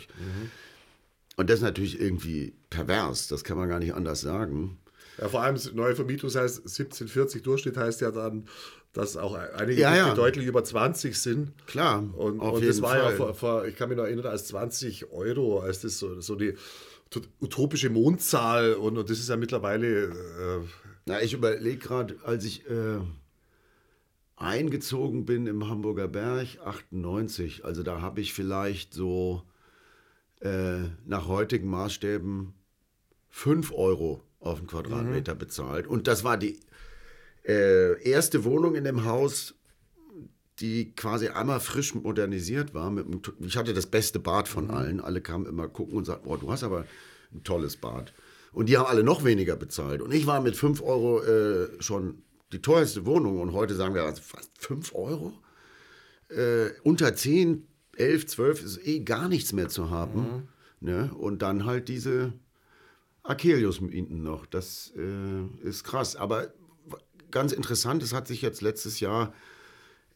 Und 1.39 1.49
das 1.49 1.60
ist 1.60 1.63
natürlich 1.63 2.02
irgendwie 2.02 2.54
pervers, 2.69 3.30
das 3.30 3.45
kann 3.45 3.56
man 3.58 3.69
gar 3.69 3.80
nicht 3.80 3.93
anders 3.93 4.19
sagen. 4.19 4.78
Ja, 5.17 5.30
vor 5.30 5.41
allem 5.41 5.58
neue 5.73 5.95
Vermietung 5.95 6.30
heißt 6.30 6.58
1740 6.58 7.43
Durchschnitt 7.43 7.78
heißt 7.78 8.02
ja 8.02 8.12
dann, 8.12 8.43
dass 8.91 9.15
auch 9.15 9.36
einige 9.36 9.80
Ja, 9.80 9.95
ja. 9.95 10.13
deutlich 10.13 10.45
über 10.47 10.65
20 10.65 11.17
sind. 11.17 11.54
Klar, 11.65 12.04
Und, 12.17 12.41
auf 12.41 12.56
und 12.56 12.62
jeden 12.62 12.67
das 12.73 12.82
war 12.82 12.97
ja 12.97 13.04
Fall. 13.06 13.15
vor, 13.15 13.34
vor, 13.36 13.65
ich 13.65 13.78
kann 13.78 13.88
mich 13.88 13.97
noch 13.97 14.04
erinnern, 14.04 14.25
als 14.25 14.47
20 14.47 15.12
Euro, 15.13 15.62
als 15.62 15.80
das 15.80 15.97
so, 15.97 16.19
so 16.19 16.36
die 16.36 16.56
utopische 17.39 17.89
Mondzahl 17.89 18.73
und, 18.73 18.97
und 18.97 19.10
das 19.10 19.17
ist 19.19 19.30
ja 19.30 19.38
mittlerweile 19.38 20.08
äh, 20.08 20.60
Na, 21.06 21.21
ich 21.21 21.32
überlege 21.32 21.78
gerade, 21.78 22.17
als 22.25 22.43
ich 22.43 22.69
äh, 22.69 22.99
eingezogen 24.36 25.23
bin 25.23 25.47
im 25.47 25.69
Hamburger 25.69 26.10
Berg, 26.10 26.60
98, 26.65 27.63
also 27.63 27.82
da 27.82 28.02
habe 28.02 28.19
ich 28.19 28.34
vielleicht 28.34 28.93
so 28.93 29.43
äh, 30.39 30.88
nach 31.06 31.28
heutigen 31.28 31.69
Maßstäben 31.69 32.54
5 33.30 33.71
Euro 33.73 34.23
auf 34.39 34.60
den 34.60 34.67
Quadratmeter 34.67 35.36
bezahlt. 35.36 35.88
Und 35.88 36.08
das 36.08 36.23
war 36.23 36.38
die 36.38 36.60
äh, 37.45 38.02
erste 38.04 38.43
Wohnung 38.43 38.75
in 38.75 38.84
dem 38.84 39.06
Haus, 39.06 39.56
die 40.60 40.93
quasi 40.93 41.30
einmal 41.30 41.60
frisch 41.60 41.95
modernisiert 41.95 42.73
war. 42.73 42.88
Einem, 42.88 43.21
ich 43.39 43.58
hatte 43.58 43.73
das 43.73 43.88
beste 43.88 44.19
Bad 44.19 44.47
von 44.47 44.69
allen. 44.69 44.99
Alle 44.99 45.21
kamen 45.21 45.45
immer 45.45 45.67
gucken 45.67 45.97
und 45.97 46.06
sagten, 46.06 46.28
boah, 46.28 46.38
du 46.38 46.52
hast 46.52 46.63
aber 46.63 46.86
ein 47.34 47.43
tolles 47.43 47.78
Bad. 47.78 48.13
Und 48.52 48.67
die 48.67 48.78
haben 48.78 48.88
alle 48.88 49.04
noch 49.04 49.23
weniger 49.23 49.56
bezahlt. 49.56 50.02
Und 50.02 50.13
ich 50.13 50.25
war 50.25 50.41
mit 50.41 50.56
5 50.56 50.82
Euro 50.82 51.21
äh, 51.21 51.69
schon 51.82 52.23
die 52.52 52.62
teuerste 52.62 53.06
Wohnung. 53.06 53.39
Und 53.39 53.54
heute 53.54 53.75
sagen 53.75 53.93
wir, 53.93 54.04
also 54.04 54.21
fast 54.21 54.52
5 54.60 54.95
Euro? 54.95 55.34
Äh, 56.30 56.71
unter 56.84 57.15
10, 57.15 57.67
11, 58.00 58.26
12 58.28 58.64
ist 58.64 58.88
eh 58.88 59.00
gar 59.00 59.28
nichts 59.30 59.54
mehr 59.54 59.70
zu 59.70 59.90
haben. 59.90 60.48
Ne? 60.82 61.12
Und 61.18 61.42
dann 61.42 61.66
halt 61.66 61.88
diese 61.90 62.34
Akelius-Mieten 63.24 64.24
noch. 64.24 64.46
Das 64.46 64.94
äh, 64.98 65.68
ist 65.68 65.84
krass. 65.84 66.16
Aber 66.16 66.52
ganz 67.32 67.52
interessant, 67.52 68.02
es 68.04 68.14
hat 68.14 68.28
sich 68.28 68.42
jetzt 68.42 68.62
letztes 68.62 69.00
Jahr, 69.00 69.34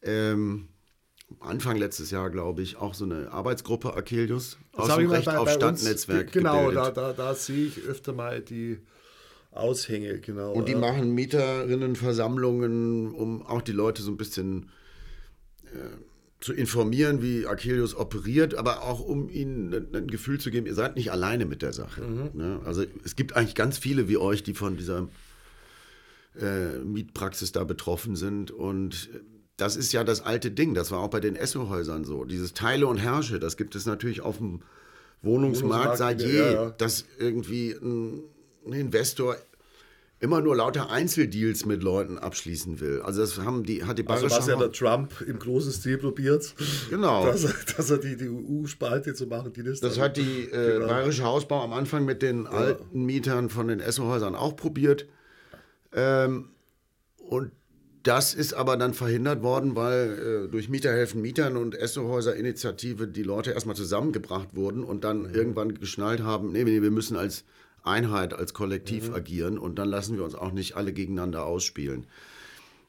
ähm, 0.02 0.68
Anfang 1.40 1.76
letztes 1.76 2.10
Jahr, 2.10 2.30
glaube 2.30 2.62
ich, 2.62 2.76
auch 2.76 2.94
so 2.94 3.04
eine 3.04 3.30
Arbeitsgruppe 3.32 3.94
Akelius 3.94 4.58
aus 4.72 4.94
dem 4.96 5.10
Recht 5.10 5.26
bei- 5.26 5.38
auf 5.38 5.50
Stadtnetzwerk 5.50 6.32
Genau, 6.32 6.70
da, 6.70 6.90
da, 6.90 7.12
da 7.12 7.34
sehe 7.34 7.66
ich 7.66 7.82
öfter 7.82 8.12
mal 8.12 8.40
die 8.40 8.78
Aushänge, 9.52 10.20
genau. 10.20 10.52
Und 10.52 10.68
die 10.68 10.74
machen 10.74 11.12
Mieterinnenversammlungen, 11.14 13.12
um 13.14 13.42
auch 13.42 13.62
die 13.62 13.72
Leute 13.72 14.02
so 14.02 14.10
ein 14.10 14.16
bisschen 14.16 14.70
äh, 15.66 15.96
zu 16.44 16.52
informieren, 16.52 17.22
wie 17.22 17.46
Akelius 17.46 17.94
operiert, 17.94 18.54
aber 18.54 18.82
auch 18.82 19.00
um 19.00 19.30
ihnen 19.30 19.88
ein, 19.94 20.08
Gefühl 20.08 20.38
zu 20.38 20.50
geben, 20.50 20.66
ihr 20.66 20.74
seid 20.74 20.94
nicht 20.94 21.10
alleine 21.10 21.46
mit 21.46 21.62
der 21.62 21.72
Sache. 21.72 22.02
Ne? 22.02 22.60
Also 22.66 22.84
es 23.02 23.16
gibt 23.16 23.34
eigentlich 23.34 23.54
ganz 23.54 23.78
viele 23.78 24.10
wie 24.10 24.18
euch, 24.18 24.42
die 24.42 24.52
von 24.52 24.76
dieser 24.76 25.08
äh, 26.38 26.80
Mietpraxis 26.84 27.52
da 27.52 27.64
betroffen 27.64 28.14
sind. 28.14 28.50
Und 28.50 29.08
das 29.56 29.74
ist 29.74 29.94
ja 29.94 30.04
das 30.04 30.20
alte 30.20 30.50
Ding. 30.50 30.74
Das 30.74 30.90
war 30.90 30.98
auch 30.98 31.08
bei 31.08 31.20
den 31.20 31.34
Esso-Häusern 31.34 32.04
so. 32.04 32.26
Dieses 32.26 32.52
Teile 32.52 32.88
und 32.88 32.98
Herrsche, 32.98 33.38
das 33.38 33.56
gibt 33.56 33.74
es 33.74 33.86
natürlich 33.86 34.20
auf 34.20 34.36
dem 34.36 34.60
Wohnungsmarkt 35.22 35.22
Wohnungsmarkt, 35.22 35.96
seit 35.96 36.20
ja, 36.20 36.28
je, 36.28 36.52
ja. 36.52 36.70
dass 36.72 37.06
irgendwie 37.18 37.72
ein, 37.72 38.20
ein 38.66 38.72
Investor 38.74 39.38
immer 40.20 40.40
nur 40.40 40.56
lauter 40.56 40.90
Einzeldeals 40.90 41.66
mit 41.66 41.82
Leuten 41.82 42.18
abschließen 42.18 42.80
will. 42.80 43.02
Also 43.02 43.20
das 43.20 43.38
haben 43.38 43.64
die, 43.64 43.84
hat 43.84 43.98
die 43.98 44.06
also 44.06 44.26
Bayerische 44.26 44.38
was 44.38 44.46
ja 44.46 44.56
der 44.56 44.72
Trump 44.72 45.20
im 45.26 45.38
großen 45.38 45.72
Stil 45.72 45.98
probiert, 45.98 46.54
Genau. 46.88 47.26
dass, 47.26 47.44
er- 47.44 47.54
dass 47.76 47.90
er 47.90 47.98
die, 47.98 48.16
die 48.16 48.28
EU-Spalte 48.28 49.14
zu 49.14 49.26
machen, 49.26 49.52
die 49.52 49.62
das 49.62 49.80
Das 49.80 49.98
hat 49.98 50.16
die 50.16 50.44
äh, 50.52 50.74
Genau. 50.74 50.86
Bayerische 50.86 51.24
Hausbau 51.24 51.62
am 51.62 51.72
Anfang 51.72 52.04
mit 52.04 52.22
den 52.22 52.46
alten 52.46 53.04
Mietern 53.04 53.50
von 53.50 53.68
den 53.68 53.80
Esso-Häusern 53.80 54.34
auch 54.34 54.56
probiert. 54.56 55.06
Ähm, 55.92 56.48
und 57.18 57.50
das 58.02 58.34
ist 58.34 58.52
aber 58.52 58.76
dann 58.76 58.92
verhindert 58.94 59.42
worden, 59.42 59.76
weil 59.76 60.44
äh, 60.46 60.50
durch 60.50 60.68
Mieter 60.68 60.92
helfen 60.92 61.22
Mietern 61.22 61.56
und 61.56 61.74
Essohäuser-Initiative 61.74 63.08
die 63.08 63.22
Leute 63.22 63.52
erstmal 63.52 63.76
zusammengebracht 63.76 64.54
wurden 64.54 64.84
und 64.84 65.04
dann 65.04 65.22
mhm. 65.28 65.34
irgendwann 65.34 65.74
geschnallt 65.74 66.22
haben, 66.22 66.52
nee, 66.52 66.64
nee, 66.64 66.82
wir 66.82 66.90
müssen 66.90 67.16
als 67.16 67.44
Einheit, 67.84 68.34
als 68.34 68.54
Kollektiv 68.54 69.08
mhm. 69.08 69.14
agieren 69.14 69.58
und 69.58 69.78
dann 69.78 69.88
lassen 69.88 70.16
wir 70.16 70.24
uns 70.24 70.34
auch 70.34 70.52
nicht 70.52 70.76
alle 70.76 70.92
gegeneinander 70.92 71.44
ausspielen. 71.44 72.06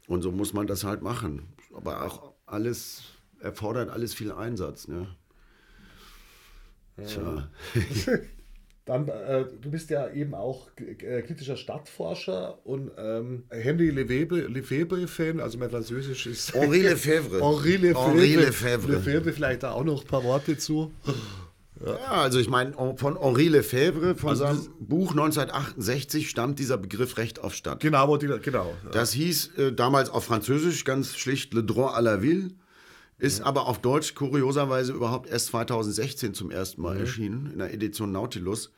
Und 0.08 0.22
so 0.22 0.32
muss 0.32 0.54
man 0.54 0.68
das 0.68 0.84
halt 0.84 1.02
machen. 1.02 1.44
Aber 1.74 2.06
auch 2.06 2.34
alles 2.46 3.04
erfordert 3.40 3.90
alles 3.90 4.14
viel 4.14 4.32
Einsatz. 4.32 4.88
Ne? 4.88 5.08
Tja. 7.06 7.50
Dann, 8.86 9.08
äh, 9.08 9.46
du 9.62 9.72
bist 9.72 9.90
ja 9.90 10.12
eben 10.12 10.36
auch 10.36 10.70
äh, 10.78 11.24
kritischer 11.24 11.58
Stadtforscher 11.58 12.64
und 12.68 12.92
ähm, 13.00 13.46
Henry 13.50 13.90
Lefebvre-Fan, 13.90 15.40
also 15.40 15.58
mein 15.58 15.72
Französisch 15.72 16.28
ist. 16.28 16.54
Henri 16.54 16.82
Lefebvre. 16.82 17.42
Henri 17.42 17.78
Lefebvre. 17.78 18.12
Henri 18.12 18.36
Lefebvre. 18.36 18.92
Lefebvre, 18.92 19.34
vielleicht 19.34 19.64
da 19.64 19.72
auch 19.72 19.84
noch 19.84 20.02
ein 20.02 20.08
paar 20.08 20.24
Worte 20.24 20.56
zu. 20.60 20.92
Ja, 21.84 21.94
ja 21.94 22.12
also 22.12 22.40
ich 22.40 22.50
meine, 22.50 22.74
von 22.98 23.20
Henri 23.20 23.48
Lefebvre, 23.48 24.16
von 24.16 24.30
also 24.30 24.46
seinem 24.46 24.70
Buch 24.80 25.12
1968 25.12 26.30
stammt 26.30 26.60
dieser 26.60 26.78
Begriff 26.78 27.18
Recht 27.18 27.44
auf 27.44 27.54
Stadt. 27.54 27.82
Genau, 27.82 28.18
genau. 28.18 28.74
Ja. 28.84 28.92
Das 28.92 29.12
hieß 29.14 29.58
äh, 29.58 29.74
damals 29.74 30.10
auf 30.10 30.26
Französisch 30.26 30.84
ganz 30.84 31.18
schlicht 31.18 31.54
Le 31.54 31.64
Droit 31.64 31.96
à 31.96 32.02
la 32.02 32.22
Ville. 32.22 32.52
Ist 33.18 33.40
mhm. 33.40 33.46
aber 33.46 33.68
auf 33.68 33.80
Deutsch 33.80 34.14
kurioserweise 34.14 34.92
überhaupt 34.92 35.30
erst 35.30 35.48
2016 35.48 36.34
zum 36.34 36.52
ersten 36.52 36.82
Mal 36.82 36.96
mhm. 36.96 37.02
erschienen, 37.02 37.52
in 37.54 37.60
der 37.60 37.74
Edition 37.74 38.12
Nautilus. 38.12 38.72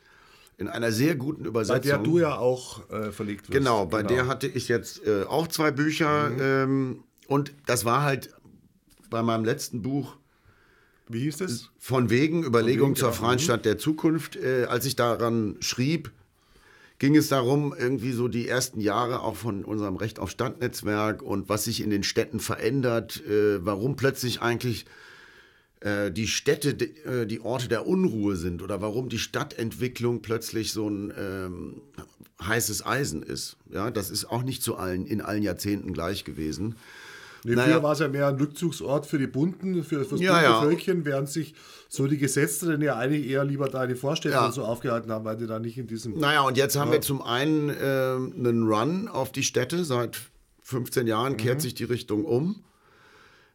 In 0.60 0.68
einer 0.68 0.92
sehr 0.92 1.16
guten 1.16 1.46
Übersetzung. 1.46 1.82
Bei 1.82 1.88
der 1.88 1.98
du 2.00 2.20
ja 2.20 2.38
auch 2.38 2.90
äh, 2.90 3.12
verlegt 3.12 3.50
wirst. 3.50 3.52
Genau, 3.58 3.86
bei 3.86 4.02
genau. 4.02 4.14
der 4.14 4.28
hatte 4.28 4.48
ich 4.48 4.68
jetzt 4.68 5.06
äh, 5.06 5.24
auch 5.24 5.48
zwei 5.48 5.72
Bücher. 5.72 6.30
Mhm. 6.30 6.40
Ähm, 6.42 7.04
und 7.28 7.54
das 7.66 7.86
war 7.86 8.04
halt 8.04 8.32
bei 9.10 9.22
meinem 9.22 9.46
letzten 9.46 9.82
Buch. 9.82 10.18
Wie 11.10 11.22
hieß 11.22 11.42
es? 11.42 11.70
Von 11.80 12.10
wegen 12.10 12.44
Überlegung 12.44 12.96
zur 12.96 13.10
genau. 13.10 13.22
freien 13.22 13.40
mhm. 13.40 13.44
Stadt 13.44 13.66
der 13.66 13.78
Zukunft. 13.78 14.36
Äh, 14.36 14.66
als 14.66 14.86
ich 14.86 14.96
daran 14.96 15.56
schrieb, 15.60 16.12
ging 17.00 17.16
es 17.16 17.30
darum, 17.30 17.74
irgendwie 17.78 18.12
so 18.12 18.28
die 18.28 18.48
ersten 18.48 18.80
Jahre 18.80 19.22
auch 19.22 19.36
von 19.36 19.64
unserem 19.64 19.96
Recht 19.96 20.20
auf 20.20 20.32
Stadtnetzwerk 20.32 21.22
und 21.22 21.50
was 21.50 21.66
sich 21.66 21.82
in 21.82 21.90
den 21.90 22.04
Städten 22.04 22.40
verändert, 22.40 23.24
äh, 23.26 23.64
warum 23.64 23.96
plötzlich 23.96 24.42
eigentlich 24.42 24.86
äh, 25.80 26.12
die 26.12 26.28
Städte 26.28 26.72
äh, 27.06 27.26
die 27.28 27.42
Orte 27.42 27.68
der 27.68 27.88
Unruhe 27.88 28.36
sind 28.36 28.62
oder 28.62 28.82
warum 28.82 29.10
die 29.10 29.20
Stadtentwicklung 29.20 30.22
plötzlich 30.22 30.72
so 30.72 30.90
ein 30.90 31.14
ähm, 31.18 31.82
heißes 32.42 32.86
Eisen 32.86 33.22
ist. 33.24 33.58
Ja, 33.72 33.92
das 33.92 34.10
ist 34.10 34.26
auch 34.26 34.44
nicht 34.44 34.64
zu 34.64 34.76
allen, 34.76 35.06
in 35.06 35.22
allen 35.22 35.44
Jahrzehnten 35.44 35.94
gleich 35.94 36.24
gewesen. 36.24 36.76
Nee, 37.44 37.56
naja. 37.56 37.74
Früher 37.74 37.84
war 37.84 37.94
es 37.94 38.00
ja 38.00 38.08
mehr 38.08 38.28
ein 38.28 38.36
Rückzugsort 38.36 39.06
für 39.06 39.18
die 39.18 39.28
Bunten, 39.28 39.84
für, 39.84 40.04
für 40.04 40.16
das 40.16 40.20
ja, 40.22 40.34
bunte 40.34 40.46
ja. 40.46 40.62
Völkchen, 40.62 41.06
während 41.06 41.30
sich 41.30 41.54
so 41.90 42.08
die 42.08 42.18
Gesetzten 42.18 42.82
ja 42.82 42.96
eigentlich 42.96 43.28
eher 43.30 43.44
lieber 43.44 43.70
da 43.70 43.84
in 43.84 43.90
die 43.90 43.96
Vorstädte 43.96 44.36
ja. 44.36 44.52
so 44.52 44.64
aufgehalten 44.64 45.12
haben, 45.12 45.26
weil 45.26 45.38
die 45.38 45.48
da 45.48 45.60
nicht 45.60 45.78
in 45.78 45.88
diesem. 45.88 46.18
Naja, 46.18 46.42
und 46.42 46.58
jetzt 46.58 46.76
haben 46.76 46.92
wir 46.92 47.02
zum 47.02 47.22
einen 47.22 47.70
äh, 47.70 47.74
einen 47.74 48.68
Run 48.68 49.08
auf 49.08 49.32
die 49.32 49.44
Städte. 49.44 49.84
Seit 49.86 50.18
15 50.64 51.08
Jahren 51.08 51.34
mhm. 51.34 51.38
kehrt 51.38 51.62
sich 51.62 51.74
die 51.74 51.86
Richtung 51.86 52.26
um. 52.26 52.64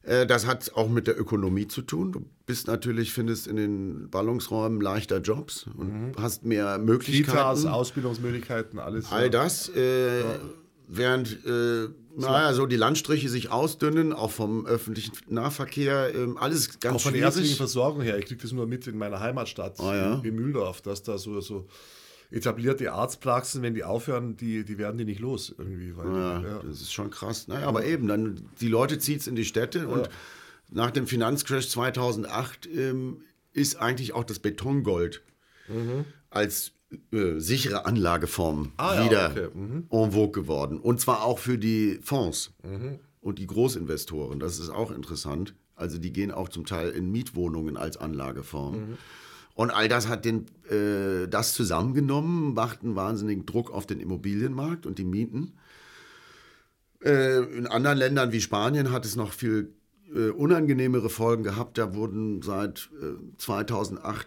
Äh, 0.03 0.27
das 0.27 0.47
hat 0.47 0.73
auch 0.75 0.89
mit 0.89 1.07
der 1.07 1.19
Ökonomie 1.19 1.69
zu 1.69 1.83
tun. 1.83 2.13
Du 2.13 2.25
bist 2.47 2.67
natürlich, 2.67 3.13
findest 3.13 3.47
in 3.47 3.57
den 3.57 4.11
Ballungsräumen 4.11 4.81
leichter 4.81 5.19
Jobs 5.19 5.67
und 5.77 5.93
mhm. 5.93 6.13
hast 6.19 6.45
mehr 6.45 6.79
Möglichkeiten. 6.79 7.37
Kitas, 7.37 7.67
Ausbildungsmöglichkeiten, 7.67 8.79
alles. 8.79 9.11
All 9.11 9.31
das. 9.31 9.69
Äh. 9.69 10.23
Während 10.95 11.47
äh, 11.47 11.89
naja, 12.17 12.53
so 12.53 12.67
die 12.67 12.77
Landstriche 12.77 13.31
sich 13.31 13.51
ausdünnen, 13.51 14.13
auch 14.13 14.31
vom 14.31 14.67
öffentlichen 14.67 15.13
Nahverkehr, 15.29 16.15
ähm, 16.15 16.37
alles 16.37 16.81
ganz 16.81 16.97
Auch 16.97 17.01
von 17.01 17.15
der 17.15 17.23
ärztlichen 17.23 17.57
Versorgung 17.57 18.03
her. 18.03 18.19
Ich 18.19 18.27
kriege 18.27 18.43
das 18.43 18.53
nur 18.53 18.67
mit 18.67 18.87
in 18.87 18.99
meiner 18.99 19.19
Heimatstadt, 19.19 19.81
ah, 19.81 19.97
ja. 19.97 20.21
in 20.23 20.35
Mühldorf, 20.35 20.83
dass 20.83 21.03
da 21.03 21.17
so, 21.17 21.41
so 21.41 21.67
etablierte 22.31 22.93
Arztpraxen, 22.93 23.63
wenn 23.63 23.75
die 23.75 23.85
aufhören, 23.85 24.37
die, 24.37 24.65
die 24.65 24.77
werden 24.77 24.99
die 24.99 25.07
nicht 25.07 25.21
los 25.21 25.55
irgendwie. 25.57 25.97
Weil 25.97 26.09
ja, 26.09 26.41
ja. 26.43 26.63
Das 26.63 26.83
ist 26.83 26.93
schon 26.93 27.11
krass. 27.11 27.49
Naja, 27.49 27.67
aber 27.67 27.85
eben, 27.87 28.07
dann 28.07 28.43
die 28.61 28.69
Leute 28.69 28.99
zieht 28.99 29.21
es 29.21 29.27
in 29.27 29.35
die 29.35 29.47
Städte 29.47 29.89
und 29.89 30.11
nach 30.71 30.91
dem 30.91 31.07
Finanzcrash 31.07 31.69
2008 31.69 32.67
ähm, 32.67 33.23
ist 33.53 33.77
eigentlich 33.77 34.13
auch 34.13 34.25
das 34.25 34.39
Betongold 34.39 35.23
mhm. 35.69 36.05
als 36.29 36.73
äh, 37.13 37.39
sichere 37.39 37.87
Anlageform 37.87 38.73
ah, 38.77 39.05
wieder 39.05 39.35
ja, 39.35 39.47
okay. 39.47 39.49
mhm. 39.55 39.87
en 39.91 40.13
vogue 40.13 40.33
geworden. 40.33 40.79
Und 40.79 41.01
zwar 41.01 41.25
auch 41.25 41.39
für 41.39 41.59
die 41.59 41.99
Fonds 42.03 42.53
mhm. 42.63 42.99
und 43.21 43.39
die 43.39 43.47
Großinvestoren. 43.47 44.39
Das 44.41 44.59
ist 44.59 44.71
auch 44.71 44.91
interessant. 44.91 45.55
Also 45.75 45.99
die 45.99 46.13
gehen 46.13 46.31
auch 46.31 46.49
zum 46.49 46.67
Teil 46.67 46.91
in 46.91 47.11
Mietwohnungen 47.11 47.77
als 47.77 47.97
Anlageform. 47.97 48.75
Mhm. 48.75 48.99
Und 49.55 49.71
all 49.71 49.89
das 49.89 50.09
hat 50.09 50.25
den, 50.25 50.47
äh, 50.71 51.29
das 51.29 51.55
zusammengenommen, 51.55 52.55
macht 52.55 52.83
einen 52.83 52.97
wahnsinnigen 52.97 53.45
Druck 53.45 53.71
auf 53.71 53.87
den 53.87 54.01
Immobilienmarkt 54.01 54.87
und 54.87 54.99
die 54.99 55.05
Mieten. 55.05 55.53
Äh, 57.05 57.43
in 57.57 57.67
anderen 57.67 57.99
Ländern 57.99 58.33
wie 58.33 58.41
Spanien 58.41 58.93
hat 58.93 59.05
es 59.05 59.17
noch 59.17 59.33
viel 59.33 59.75
äh, 60.15 60.31
unangenehmere 60.31 61.11
Folgen 61.11 61.43
gehabt. 61.43 61.79
Da 61.79 61.95
wurden 61.95 62.43
seit 62.43 62.91
2008 63.39 64.27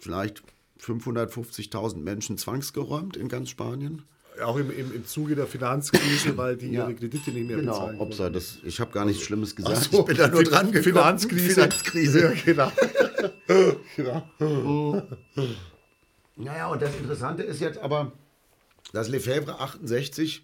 vielleicht 0.00 0.42
550.000 0.82 1.98
Menschen 1.98 2.38
zwangsgeräumt 2.38 3.16
in 3.16 3.28
ganz 3.28 3.50
Spanien. 3.50 4.02
Auch 4.42 4.56
im, 4.56 4.70
im, 4.70 4.94
im 4.94 5.06
Zuge 5.06 5.36
der 5.36 5.46
Finanzkrise, 5.46 6.36
weil 6.36 6.56
die 6.56 6.70
ja. 6.70 6.84
ihre 6.84 6.94
Kredite 6.94 7.30
nicht 7.30 7.46
mehr 7.46 7.58
genau, 7.58 7.72
bezahlen 7.72 8.00
Opsa, 8.00 8.30
das, 8.30 8.58
Ich 8.64 8.80
habe 8.80 8.90
gar 8.90 9.04
nichts 9.04 9.22
Schlimmes 9.22 9.54
gesagt. 9.54 9.90
So, 9.90 10.00
ich 10.00 10.06
bin 10.06 10.16
da 10.16 10.28
nur 10.28 10.42
dran 10.42 10.72
gekommen. 10.72 10.94
Finanzkrise. 10.94 11.54
Finanzkrise. 11.54 12.20
Ja, 12.22 12.32
genau. 12.44 12.72
genau. 13.96 15.02
naja, 16.36 16.68
und 16.68 16.82
das 16.82 16.94
Interessante 16.96 17.42
ist 17.42 17.60
jetzt 17.60 17.78
aber, 17.78 18.12
dass 18.92 19.08
Lefebvre 19.08 19.60
68 19.60 20.42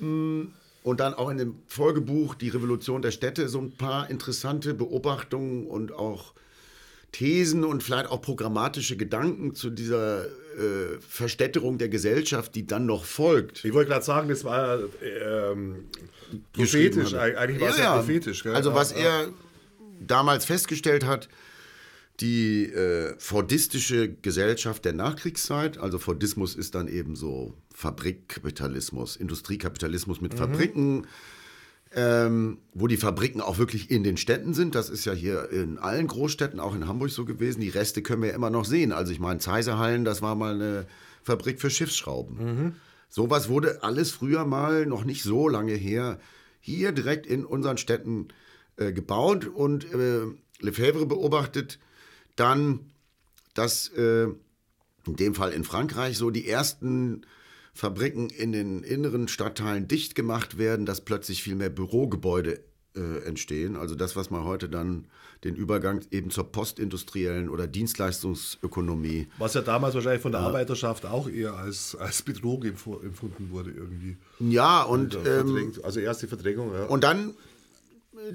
mh, 0.00 0.46
und 0.82 1.00
dann 1.00 1.14
auch 1.14 1.30
in 1.30 1.38
dem 1.38 1.62
Folgebuch 1.66 2.34
Die 2.34 2.48
Revolution 2.48 3.00
der 3.00 3.12
Städte 3.12 3.48
so 3.48 3.60
ein 3.60 3.72
paar 3.72 4.10
interessante 4.10 4.74
Beobachtungen 4.74 5.66
und 5.66 5.92
auch 5.92 6.34
Thesen 7.14 7.62
und 7.62 7.84
vielleicht 7.84 8.10
auch 8.10 8.20
programmatische 8.20 8.96
Gedanken 8.96 9.54
zu 9.54 9.70
dieser 9.70 10.24
äh, 10.24 10.98
Verstädterung 11.08 11.78
der 11.78 11.88
Gesellschaft, 11.88 12.56
die 12.56 12.66
dann 12.66 12.86
noch 12.86 13.04
folgt. 13.04 13.64
Ich 13.64 13.72
wollte 13.72 13.90
gerade 13.90 14.04
sagen, 14.04 14.28
das 14.28 14.42
war 14.42 14.80
ähm, 15.00 15.84
prophetisch, 16.52 17.14
eigentlich 17.14 17.60
war 17.60 17.68
es 17.68 17.78
ja, 17.78 17.84
ja, 17.84 17.96
prophetisch. 17.98 18.42
Gell? 18.42 18.56
Also 18.56 18.74
was 18.74 18.90
er 18.90 19.28
damals 20.00 20.44
festgestellt 20.44 21.06
hat, 21.06 21.28
die 22.18 22.64
äh, 22.64 23.14
fordistische 23.18 24.08
Gesellschaft 24.08 24.84
der 24.84 24.92
Nachkriegszeit, 24.92 25.78
also 25.78 26.00
Fordismus 26.00 26.56
ist 26.56 26.74
dann 26.74 26.88
eben 26.88 27.14
so 27.14 27.54
Fabrikkapitalismus, 27.72 29.14
Industriekapitalismus 29.14 30.20
mit 30.20 30.32
mhm. 30.32 30.38
Fabriken, 30.38 31.06
ähm, 31.96 32.58
wo 32.72 32.86
die 32.86 32.96
Fabriken 32.96 33.40
auch 33.40 33.58
wirklich 33.58 33.90
in 33.90 34.02
den 34.02 34.16
Städten 34.16 34.52
sind. 34.54 34.74
Das 34.74 34.90
ist 34.90 35.04
ja 35.04 35.12
hier 35.12 35.50
in 35.50 35.78
allen 35.78 36.06
Großstädten, 36.06 36.58
auch 36.58 36.74
in 36.74 36.88
Hamburg 36.88 37.10
so 37.10 37.24
gewesen. 37.24 37.60
Die 37.60 37.68
Reste 37.68 38.02
können 38.02 38.22
wir 38.22 38.30
ja 38.30 38.34
immer 38.34 38.50
noch 38.50 38.64
sehen. 38.64 38.92
Also 38.92 39.12
ich 39.12 39.20
meine, 39.20 39.38
Zeiserhallen, 39.38 40.04
das 40.04 40.20
war 40.20 40.34
mal 40.34 40.54
eine 40.54 40.86
Fabrik 41.22 41.60
für 41.60 41.70
Schiffsschrauben. 41.70 42.36
Mhm. 42.36 42.72
Sowas 43.08 43.48
wurde 43.48 43.84
alles 43.84 44.10
früher 44.10 44.44
mal, 44.44 44.86
noch 44.86 45.04
nicht 45.04 45.22
so 45.22 45.48
lange 45.48 45.74
her, 45.74 46.18
hier 46.60 46.90
direkt 46.90 47.26
in 47.26 47.44
unseren 47.44 47.78
Städten 47.78 48.28
äh, 48.76 48.92
gebaut. 48.92 49.46
Und 49.46 49.84
äh, 49.94 50.22
Lefebvre 50.60 51.06
beobachtet 51.06 51.78
dann, 52.34 52.90
dass 53.54 53.88
äh, 53.90 54.24
in 55.06 55.16
dem 55.16 55.34
Fall 55.34 55.52
in 55.52 55.62
Frankreich 55.62 56.18
so 56.18 56.30
die 56.30 56.48
ersten 56.48 57.22
Fabriken 57.74 58.30
in 58.30 58.52
den 58.52 58.84
inneren 58.84 59.26
Stadtteilen 59.26 59.88
dicht 59.88 60.14
gemacht 60.14 60.58
werden, 60.58 60.86
dass 60.86 61.00
plötzlich 61.00 61.42
viel 61.42 61.56
mehr 61.56 61.70
Bürogebäude 61.70 62.60
äh, 62.96 63.26
entstehen. 63.26 63.74
Also 63.74 63.96
das, 63.96 64.14
was 64.14 64.30
man 64.30 64.44
heute 64.44 64.68
dann 64.68 65.08
den 65.42 65.56
Übergang 65.56 66.02
eben 66.12 66.30
zur 66.30 66.44
postindustriellen 66.52 67.48
oder 67.48 67.66
Dienstleistungsökonomie. 67.66 69.26
Was 69.38 69.54
ja 69.54 69.62
damals 69.62 69.96
wahrscheinlich 69.96 70.22
von 70.22 70.30
der 70.30 70.40
ja. 70.40 70.46
Arbeiterschaft 70.46 71.04
auch 71.04 71.28
eher 71.28 71.54
als, 71.54 71.96
als 71.96 72.22
Betrug 72.22 72.64
empfunden 72.64 73.50
wurde 73.50 73.72
irgendwie. 73.72 74.16
Ja, 74.38 74.84
und. 74.84 75.18
Ähm, 75.26 75.72
also 75.82 75.98
erst 75.98 76.22
die 76.22 76.28
Verdrängung, 76.28 76.72
ja. 76.72 76.84
Und 76.84 77.02
dann, 77.02 77.34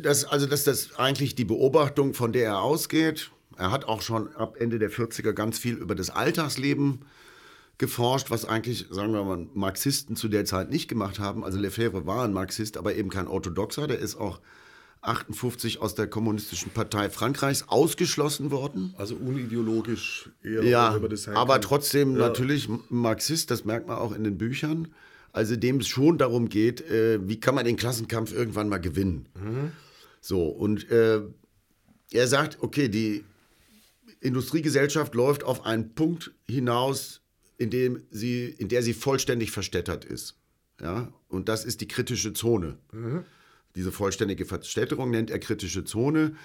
das, 0.02 0.26
also 0.26 0.48
dass 0.48 0.66
das 0.66 0.96
eigentlich 1.00 1.36
die 1.36 1.46
Beobachtung, 1.46 2.14
von 2.14 2.34
der 2.34 2.44
er 2.44 2.62
ausgeht. 2.62 3.32
Er 3.58 3.72
hat 3.72 3.86
auch 3.86 4.02
schon 4.02 4.36
ab 4.36 4.56
Ende 4.60 4.80
der 4.80 4.92
40er 4.92 5.32
ganz 5.32 5.58
viel 5.60 5.76
über 5.76 5.96
das 5.96 6.10
Alltagsleben 6.10 7.00
äh, 7.02 7.06
geforscht, 7.80 8.30
was 8.30 8.46
eigentlich, 8.46 8.86
sagen 8.92 9.14
wir 9.14 9.24
mal, 9.24 9.48
Marxisten 9.56 10.16
zu 10.16 10.28
der 10.28 10.46
Zeit 10.46 10.70
nicht 10.70 10.88
gemacht 10.88 11.18
haben. 11.18 11.44
Also 11.44 11.58
Lefebvre 11.58 12.06
war 12.06 12.24
ein 12.26 12.34
Marxist, 12.34 12.78
aber 12.78 12.94
eben 12.94 13.10
kein 13.10 13.28
orthodoxer. 13.28 13.88
Der 13.88 13.98
ist 13.98 14.16
auch 14.16 14.40
58 15.02 15.82
aus 15.82 15.96
der 15.96 16.08
Kommunistischen 16.08 16.72
Partei 16.72 17.10
Frankreichs 17.10 17.70
ausgeschlossen 17.70 18.52
worden. 18.52 18.94
Also 18.98 19.16
unideologisch 19.16 20.30
eher. 20.44 20.64
Ja, 20.64 20.96
über 20.96 21.08
das 21.08 21.24
sein 21.24 21.36
aber 21.36 21.54
kann. 21.54 21.62
trotzdem 21.62 22.18
Ja. 22.18 22.28
natürlich 22.28 22.68
Marxist, 22.90 23.50
das 23.50 23.64
merkt 23.64 23.88
man 23.88 23.98
auch 23.98 24.14
in 24.14 24.26
den 24.26 24.38
Büchern. 24.38 24.90
Also 25.32 25.56
dem 25.56 25.78
es 25.78 25.88
schon 25.88 26.18
darum 26.18 26.50
geht, 26.50 26.82
äh, 26.82 27.20
wie 27.28 27.40
kann 27.40 27.56
man 27.56 27.64
den 27.64 27.78
Klassenkampf 27.78 28.34
irgendwann 28.34 28.68
mal 28.68 28.80
gewinnen. 28.80 29.28
So, 30.22 30.48
und 30.48 30.90
äh, 30.92 31.22
er 32.12 32.28
sagt, 32.28 32.58
okay, 32.62 32.90
die 32.90 33.24
Industriegesellschaft 34.20 35.16
läuft 35.16 35.44
auf 35.46 35.66
einen 35.66 35.94
Punkt 35.94 36.32
hinaus, 36.50 37.22
in, 37.60 37.70
dem 37.70 38.02
sie, 38.10 38.46
in 38.46 38.70
der 38.70 38.82
sie 38.82 38.94
vollständig 38.94 39.52
verstädtert 39.52 40.04
ist. 40.06 40.36
Ja? 40.82 41.14
Und 41.28 41.48
das 41.50 41.64
ist 41.66 41.82
die 41.82 41.88
kritische 41.88 42.34
Zone. 42.34 42.78
Diese 43.76 43.92
vollständige 43.92 44.46
Verstädterung 44.46 45.12
nennt 45.12 45.30
er 45.30 45.38
kritische 45.40 45.84
Zone. 45.84 46.36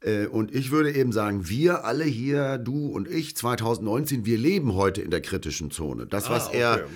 Äh, 0.00 0.26
Und 0.26 0.54
ich 0.54 0.70
würde 0.70 0.92
eben 0.94 1.12
sagen, 1.12 1.48
wir 1.48 1.84
alle 1.84 2.04
hier, 2.04 2.58
du 2.58 2.86
und 2.88 3.08
ich, 3.08 3.34
2019, 3.36 4.24
wir 4.26 4.38
leben 4.38 4.74
heute 4.74 5.00
in 5.02 5.10
der 5.10 5.22
kritischen 5.22 5.70
Zone. 5.72 6.06
Das, 6.06 6.28
was 6.30 6.44
Ah, 6.46 6.48
okay. 6.50 6.58
er, 6.60 6.86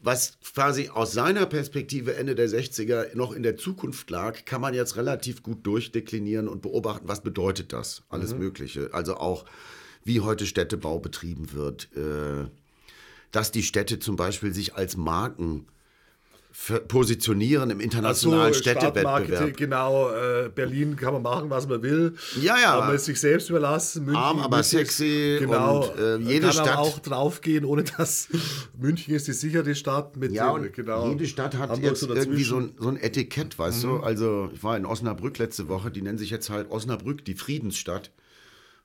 was 0.00 0.38
quasi 0.54 0.90
aus 0.90 1.12
seiner 1.12 1.46
Perspektive 1.46 2.14
Ende 2.16 2.34
der 2.34 2.48
60er 2.48 3.16
noch 3.16 3.32
in 3.32 3.42
der 3.42 3.56
Zukunft 3.56 4.10
lag, 4.10 4.44
kann 4.44 4.60
man 4.60 4.74
jetzt 4.74 4.96
relativ 4.96 5.42
gut 5.42 5.66
durchdeklinieren 5.66 6.46
und 6.48 6.60
beobachten, 6.62 7.08
was 7.08 7.22
bedeutet 7.22 7.72
das? 7.72 8.02
Alles 8.10 8.34
Mögliche. 8.34 8.90
Also 8.92 9.16
auch, 9.16 9.44
wie 10.08 10.20
heute 10.20 10.44
Städtebau 10.46 10.98
betrieben 10.98 11.52
wird, 11.52 11.88
äh, 11.96 12.48
dass 13.30 13.52
die 13.52 13.62
Städte 13.62 14.00
zum 14.00 14.16
Beispiel 14.16 14.52
sich 14.52 14.74
als 14.74 14.96
Marken 14.96 15.66
positionieren 16.88 17.70
im 17.70 17.78
internationalen 17.78 18.52
Stadtmarketing, 18.52 19.02
Städtewettbewerb. 19.36 19.56
genau. 19.56 20.10
Äh, 20.10 20.48
Berlin 20.52 20.96
kann 20.96 21.12
man 21.12 21.22
machen, 21.22 21.50
was 21.50 21.68
man 21.68 21.82
will. 21.82 22.14
Ja, 22.40 22.58
ja. 22.58 22.72
Aber 22.74 22.86
man 22.86 22.96
ist 22.96 23.04
sich 23.04 23.20
selbst 23.20 23.48
überlassen. 23.50 24.06
München, 24.06 24.20
Arm, 24.20 24.40
aber 24.40 24.56
München 24.56 24.78
sexy 24.78 25.36
Genau. 25.38 25.88
und, 25.88 25.98
äh, 26.00 26.16
jede 26.18 26.46
kann 26.46 26.52
Stadt- 26.54 26.76
auch 26.78 26.98
draufgehen, 26.98 27.64
ohne 27.64 27.84
dass 27.84 28.28
München 28.78 29.14
ist 29.14 29.28
die 29.28 29.32
sichere 29.34 29.74
Stadt. 29.76 30.16
Mit 30.16 30.32
Ja, 30.32 30.52
dem, 30.52 30.64
und 30.64 30.72
genau, 30.72 31.08
jede 31.08 31.26
Stadt 31.26 31.54
hat 31.56 31.70
Hamburg 31.70 31.84
jetzt 31.90 32.00
so 32.00 32.12
irgendwie 32.12 32.42
so 32.44 32.56
ein, 32.56 32.74
so 32.78 32.88
ein 32.88 32.96
Etikett, 32.96 33.56
weißt 33.56 33.84
Mhm. 33.84 33.88
du? 33.88 33.96
Also, 34.00 34.50
ich 34.52 34.62
war 34.64 34.76
in 34.76 34.86
Osnabrück 34.86 35.38
letzte 35.38 35.68
Woche, 35.68 35.90
die 35.92 36.02
nennen 36.02 36.18
sich 36.18 36.30
jetzt 36.30 36.50
halt 36.50 36.70
Osnabrück 36.70 37.24
die 37.24 37.34
Friedensstadt, 37.34 38.10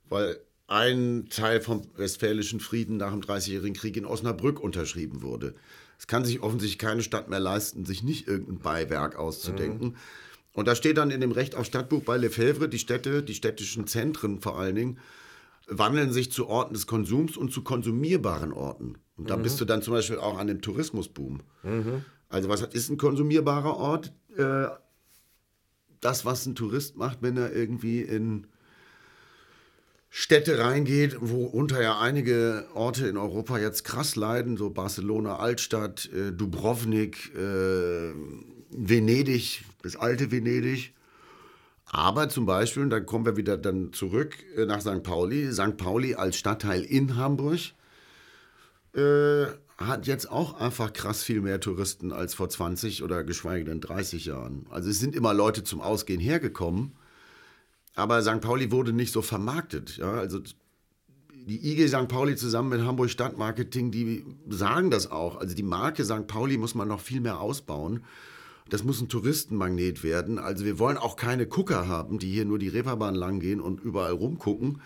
weil 0.10 0.38
ein 0.68 1.28
Teil 1.30 1.62
vom 1.62 1.82
Westfälischen 1.96 2.60
Frieden 2.60 2.98
nach 2.98 3.12
dem 3.12 3.22
Dreißigjährigen 3.22 3.76
Krieg 3.76 3.98
in 3.98 4.06
Osnabrück 4.06 4.60
unterschrieben 4.60 5.22
wurde. 5.22 5.56
Es 6.00 6.08
kann 6.08 6.26
sich 6.26 6.42
offensichtlich 6.42 6.80
keine 6.80 7.04
Stadt 7.04 7.30
mehr 7.30 7.40
leisten, 7.40 7.86
sich 7.86 8.04
nicht 8.04 8.28
irgendein 8.28 8.60
Beiwerk 8.60 9.16
auszudenken. 9.16 9.90
Mhm. 9.90 9.96
Und 10.54 10.68
da 10.68 10.76
steht 10.76 10.98
dann 10.98 11.12
in 11.12 11.22
dem 11.22 11.32
Recht 11.32 11.56
auf 11.56 11.66
Stadtbuch 11.66 12.04
bei 12.04 12.18
Lefebvre, 12.18 12.70
die 12.70 12.80
Städte, 12.80 13.24
die 13.24 13.34
städtischen 13.34 13.88
Zentren 13.88 14.40
vor 14.40 14.60
allen 14.60 14.76
Dingen, 14.76 15.00
wandeln 15.68 16.12
sich 16.12 16.32
zu 16.32 16.48
Orten 16.48 16.74
des 16.74 16.88
Konsums 16.88 17.38
und 17.38 17.52
zu 17.52 17.64
konsumierbaren 17.64 18.54
Orten. 18.54 18.98
Und 19.16 19.30
da 19.30 19.36
bist 19.36 19.60
du 19.62 19.66
dann 19.66 19.82
zum 19.82 19.94
Beispiel 19.94 20.18
auch 20.18 20.38
an 20.38 20.48
dem 20.48 20.62
Tourismusboom. 20.62 21.42
Also 22.30 22.50
was 22.50 22.62
ist 22.62 22.90
ein 22.90 22.98
konsumierbarer 22.98 23.78
Ort? 23.78 24.14
Äh, 24.36 24.68
das, 26.02 26.26
was 26.26 26.46
ein 26.46 26.56
Tourist 26.56 26.98
macht, 26.98 27.20
wenn 27.22 27.38
er 27.38 27.54
irgendwie 27.54 28.02
in 28.02 28.48
Städte 30.16 30.60
reingeht, 30.60 31.18
worunter 31.22 31.82
ja 31.82 32.00
einige 32.00 32.68
Orte 32.76 33.08
in 33.08 33.18
Europa 33.18 33.58
jetzt 33.58 33.84
krass 33.84 34.16
leiden, 34.16 34.58
so 34.58 34.70
Barcelona 34.70 35.38
Altstadt, 35.38 36.08
äh, 36.14 36.32
Dubrovnik, 36.32 37.34
äh, 37.36 38.14
Venedig, 38.70 39.64
das 39.82 39.96
alte 39.96 40.30
Venedig. 40.30 40.94
Aber 41.88 42.30
zum 42.30 42.46
Beispiel, 42.46 42.84
und 42.84 42.92
dann 42.92 43.08
kommen 43.08 43.26
wir 43.26 43.38
wieder 43.38 43.58
dann 43.58 43.92
zurück 43.92 44.36
äh, 44.56 44.66
nach 44.66 44.82
St. 44.82 45.02
Pauli, 45.02 45.52
St. 45.52 45.78
Pauli 45.78 46.14
als 46.14 46.38
Stadtteil 46.38 46.84
in 46.84 47.16
Hamburg 47.16 47.74
äh, 48.94 49.46
hat 49.80 50.06
jetzt 50.06 50.30
auch 50.30 50.60
einfach 50.60 50.94
krass 50.94 51.24
viel 51.24 51.42
mehr 51.42 51.60
Touristen 51.60 52.12
als 52.12 52.36
vor 52.36 52.50
20 52.50 53.02
oder 53.02 53.24
geschweige 53.24 53.66
denn 53.66 53.82
30 53.82 54.26
Jahren. 54.26 54.68
Also 54.70 54.92
es 54.92 55.00
sind 55.00 55.16
immer 55.16 55.34
Leute 55.34 55.64
zum 55.64 55.82
Ausgehen 55.82 56.22
hergekommen, 56.22 56.92
aber 57.96 58.22
St. 58.22 58.42
Pauli 58.42 58.72
wurde 58.72 58.94
nicht 58.94 59.12
so 59.12 59.22
vermarktet. 59.22 59.98
Ja? 59.98 60.14
Also 60.14 60.40
die 61.46 61.72
IG 61.72 61.88
St. 61.88 62.08
Pauli 62.08 62.36
zusammen 62.36 62.70
mit 62.70 62.82
Hamburg 62.82 63.10
Stadtmarketing, 63.10 63.92
die 63.92 64.26
sagen 64.50 64.92
das 64.92 65.12
auch. 65.12 65.38
Also 65.38 65.56
die 65.56 65.64
Marke 65.64 66.06
St. 66.06 66.28
Pauli 66.28 66.58
muss 66.58 66.76
man 66.76 66.88
noch 66.88 67.02
viel 67.02 67.22
mehr 67.22 67.40
ausbauen. 67.40 68.04
Das 68.70 68.84
muss 68.84 69.02
ein 69.02 69.10
Touristenmagnet 69.10 70.04
werden. 70.04 70.40
Also 70.40 70.64
wir 70.64 70.80
wollen 70.80 70.98
auch 70.98 71.18
keine 71.18 71.46
Gucker 71.46 71.88
haben, 71.88 72.18
die 72.18 72.32
hier 72.32 72.46
nur 72.46 72.60
die 72.60 72.70
Reeperbahn 72.70 73.14
lang 73.14 73.40
gehen 73.40 73.60
und 73.60 73.82
überall 73.82 74.14
rumgucken. 74.14 74.82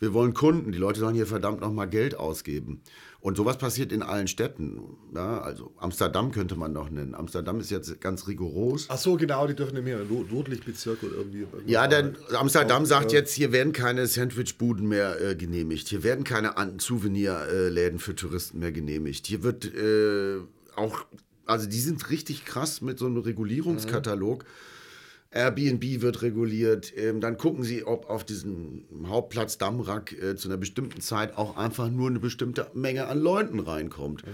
Wir 0.00 0.12
wollen 0.12 0.34
Kunden. 0.34 0.72
Die 0.72 0.78
Leute 0.78 0.98
sollen 0.98 1.14
hier 1.14 1.26
verdammt 1.26 1.60
noch 1.60 1.72
mal 1.72 1.86
Geld 1.86 2.16
ausgeben. 2.16 2.80
Und 3.20 3.36
sowas 3.36 3.58
passiert 3.58 3.92
in 3.92 4.02
allen 4.02 4.28
Städten. 4.28 4.96
Ja, 5.14 5.42
also 5.42 5.72
Amsterdam 5.76 6.32
könnte 6.32 6.56
man 6.56 6.72
noch 6.72 6.88
nennen. 6.88 7.14
Amsterdam 7.14 7.60
ist 7.60 7.70
jetzt 7.70 8.00
ganz 8.00 8.26
rigoros. 8.26 8.86
Ach 8.88 8.96
so, 8.96 9.16
genau, 9.16 9.46
die 9.46 9.54
dürfen 9.54 9.74
nicht 9.74 9.84
mehr. 9.84 10.00
Rotlichtbezirk 10.32 11.02
oder 11.02 11.16
irgendwie. 11.16 11.46
Ja, 11.66 11.86
denn 11.86 12.16
Amsterdam 12.32 12.86
sagt 12.86 13.12
jetzt, 13.12 13.34
hier 13.34 13.52
werden 13.52 13.74
keine 13.74 14.06
Sandwichbuden 14.06 14.88
mehr 14.88 15.20
äh, 15.20 15.36
genehmigt. 15.36 15.88
Hier 15.88 16.02
werden 16.02 16.24
keine 16.24 16.54
Souvenirläden 16.78 17.98
für 17.98 18.14
Touristen 18.14 18.58
mehr 18.58 18.72
genehmigt. 18.72 19.26
Hier 19.26 19.42
wird 19.42 19.66
äh, 19.66 20.38
auch, 20.76 21.04
also 21.44 21.68
die 21.68 21.80
sind 21.80 22.08
richtig 22.08 22.46
krass 22.46 22.80
mit 22.80 22.98
so 22.98 23.04
einem 23.04 23.18
Regulierungskatalog. 23.18 24.46
Airbnb 25.32 26.02
wird 26.02 26.22
reguliert. 26.22 26.92
Ähm, 26.96 27.20
dann 27.20 27.36
gucken 27.36 27.62
sie, 27.62 27.84
ob 27.84 28.10
auf 28.10 28.24
diesem 28.24 28.84
Hauptplatz 29.06 29.58
Dammrack 29.58 30.12
äh, 30.12 30.34
zu 30.34 30.48
einer 30.48 30.56
bestimmten 30.56 31.00
Zeit 31.00 31.36
auch 31.36 31.56
einfach 31.56 31.88
nur 31.88 32.08
eine 32.08 32.18
bestimmte 32.18 32.66
Menge 32.74 33.06
an 33.06 33.20
Leuten 33.20 33.60
reinkommt. 33.60 34.24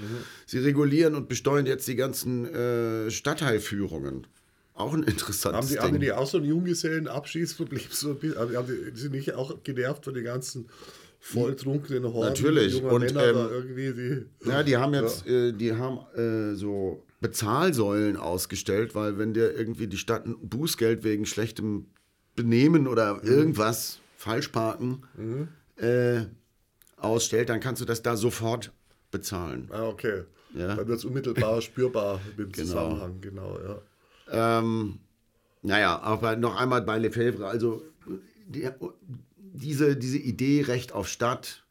Sie 0.46 0.58
regulieren 0.58 1.14
und 1.14 1.28
besteuern 1.28 1.66
jetzt 1.66 1.86
die 1.86 1.96
ganzen 1.96 2.46
äh, 2.46 3.10
Stadtteilführungen. 3.10 4.26
Auch 4.72 4.92
ein 4.92 5.02
interessantes 5.02 5.54
Haben 5.54 5.66
die, 5.68 5.74
Ding. 5.74 5.82
haben 5.82 6.00
die 6.00 6.12
auch 6.12 6.26
so 6.26 6.38
einen 6.38 6.46
Junggesellenabschiedsproblem? 6.46 7.80
So, 7.90 8.10
ein 8.10 8.18
bisschen? 8.18 8.38
haben 8.38 8.66
die, 8.66 8.98
sind 8.98 9.12
nicht 9.12 9.34
auch 9.34 9.62
genervt 9.62 10.04
von 10.04 10.14
den 10.14 10.24
ganzen 10.24 10.68
volltrunkenen 11.18 12.04
Horden 12.04 12.28
Natürlich. 12.28 12.82
Und, 12.82 13.00
Männer 13.00 13.24
ähm, 13.24 13.36
irgendwie, 13.50 13.92
die... 13.92 14.48
Ja, 14.48 14.62
die 14.62 14.76
haben 14.76 14.94
jetzt, 14.94 15.26
äh, 15.26 15.52
die 15.52 15.72
haben 15.72 15.98
äh, 16.14 16.54
so 16.54 17.05
Bezahlsäulen 17.20 18.16
ausgestellt, 18.16 18.94
weil 18.94 19.18
wenn 19.18 19.32
dir 19.32 19.54
irgendwie 19.54 19.86
die 19.86 19.98
Stadt 19.98 20.26
ein 20.26 20.36
Bußgeld 20.48 21.02
wegen 21.04 21.26
schlechtem 21.26 21.86
Benehmen 22.34 22.86
oder 22.86 23.22
irgendwas 23.24 24.00
Falschparken 24.16 25.02
äh, 25.76 26.26
ausstellt, 26.96 27.48
dann 27.48 27.60
kannst 27.60 27.80
du 27.80 27.86
das 27.86 28.02
da 28.02 28.16
sofort 28.16 28.72
bezahlen. 29.10 29.68
Ah, 29.72 29.86
okay. 29.86 30.24
Ja. 30.54 30.74
Dann 30.74 30.88
wird 30.88 30.98
es 30.98 31.04
unmittelbar 31.04 31.60
spürbar 31.62 32.20
mit 32.36 32.38
dem 32.38 32.52
Genau. 32.52 32.66
Zusammenhang, 32.66 33.20
genau, 33.20 33.58
ja. 33.58 34.58
Ähm, 34.58 34.98
naja, 35.62 35.98
aber 36.00 36.36
noch 36.36 36.56
einmal 36.56 36.82
bei 36.82 36.98
Lefebvre, 36.98 37.46
also 37.46 37.82
die, 38.46 38.68
diese, 39.38 39.96
diese 39.96 40.18
Idee 40.18 40.62
Recht 40.62 40.92
auf 40.92 41.08
Stadt, 41.08 41.64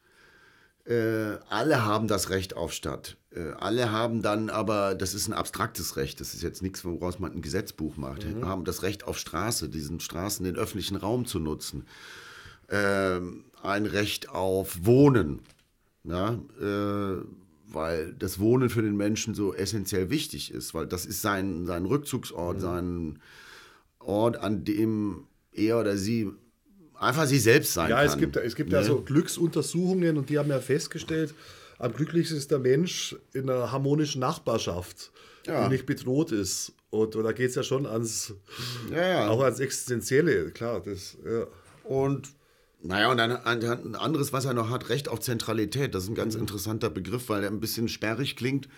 äh, 0.85 1.37
alle 1.49 1.83
haben 1.83 2.07
das 2.07 2.29
Recht 2.29 2.55
auf 2.55 2.71
Stadt. 2.71 3.17
Äh, 3.31 3.51
alle 3.59 3.91
haben 3.91 4.21
dann 4.21 4.49
aber, 4.49 4.95
das 4.95 5.13
ist 5.13 5.27
ein 5.27 5.33
abstraktes 5.33 5.97
Recht, 5.97 6.21
das 6.21 6.33
ist 6.33 6.43
jetzt 6.43 6.61
nichts, 6.61 6.85
woraus 6.85 7.19
man 7.19 7.33
ein 7.33 7.41
Gesetzbuch 7.41 7.97
macht, 7.97 8.25
haben 8.43 8.65
das 8.65 8.83
Recht 8.83 9.05
auf 9.05 9.17
Straße, 9.17 9.69
diesen 9.69 9.99
Straßen, 9.99 10.45
den 10.45 10.55
öffentlichen 10.55 10.95
Raum 10.95 11.25
zu 11.25 11.39
nutzen. 11.39 11.85
Ähm, 12.69 13.45
ein 13.63 13.85
Recht 13.85 14.29
auf 14.29 14.85
Wohnen. 14.85 15.41
Ja, 16.03 16.39
äh, 16.61 17.21
weil 17.67 18.13
das 18.13 18.39
Wohnen 18.39 18.69
für 18.69 18.83
den 18.83 18.95
Menschen 18.95 19.33
so 19.33 19.53
essentiell 19.53 20.11
wichtig 20.11 20.51
ist, 20.51 20.73
weil 20.75 20.85
das 20.85 21.05
ist 21.05 21.21
sein, 21.21 21.65
sein 21.65 21.85
Rückzugsort, 21.85 22.61
sein 22.61 23.19
Ort, 23.99 24.37
an 24.37 24.63
dem 24.63 25.25
er 25.51 25.79
oder 25.79 25.97
sie 25.97 26.31
einfach 26.99 27.25
sie 27.27 27.39
selbst 27.39 27.73
sein 27.73 27.89
Ja, 27.89 27.97
kann. 27.97 28.05
es 28.07 28.17
gibt, 28.17 28.35
es 28.37 28.55
gibt 28.55 28.71
ja 28.71 28.79
Ne? 28.79 28.85
so 28.85 29.01
Glücksuntersuchungen 29.01 30.17
und 30.17 30.29
die 30.29 30.37
haben 30.39 30.49
ja 30.49 30.59
festgestellt, 30.59 31.33
am 31.79 31.93
glücklichsten 31.93 32.37
ist 32.37 32.51
der 32.51 32.59
Mensch 32.59 33.15
in 33.33 33.49
einer 33.49 33.71
harmonischen 33.71 34.21
Nachbarschaft, 34.21 35.11
Ja. 35.45 35.65
die 35.67 35.73
nicht 35.73 35.85
bedroht 35.85 36.31
ist. 36.31 36.73
Und, 36.89 37.15
und 37.15 37.23
da 37.25 37.33
geht 37.33 37.49
es 37.49 37.55
ja 37.55 37.63
schon 37.63 37.85
ans, 37.85 38.33
Ja, 38.91 39.07
ja. 39.07 39.27
auch 39.27 39.41
ans 39.43 39.59
Existenzielle, 39.59 40.51
klar. 40.51 40.81
Das, 40.81 41.17
ja. 41.25 41.47
Und 41.83 42.29
naja, 42.81 43.09
und 43.11 43.19
ein, 43.19 43.31
ein 43.31 43.95
anderes, 43.95 44.31
was 44.31 44.45
er 44.45 44.53
noch 44.53 44.69
hat, 44.69 44.89
Recht 44.89 45.09
auf 45.09 45.19
Zentralität. 45.19 45.95
Das 45.95 46.03
ist 46.03 46.09
ein 46.09 46.15
ganz 46.15 46.35
interessanter 46.35 46.89
Begriff, 46.91 47.29
weil 47.29 47.43
er 47.43 47.49
ein 47.49 47.59
bisschen 47.59 47.87
sperrig 47.89 48.35
klingt. 48.35 48.69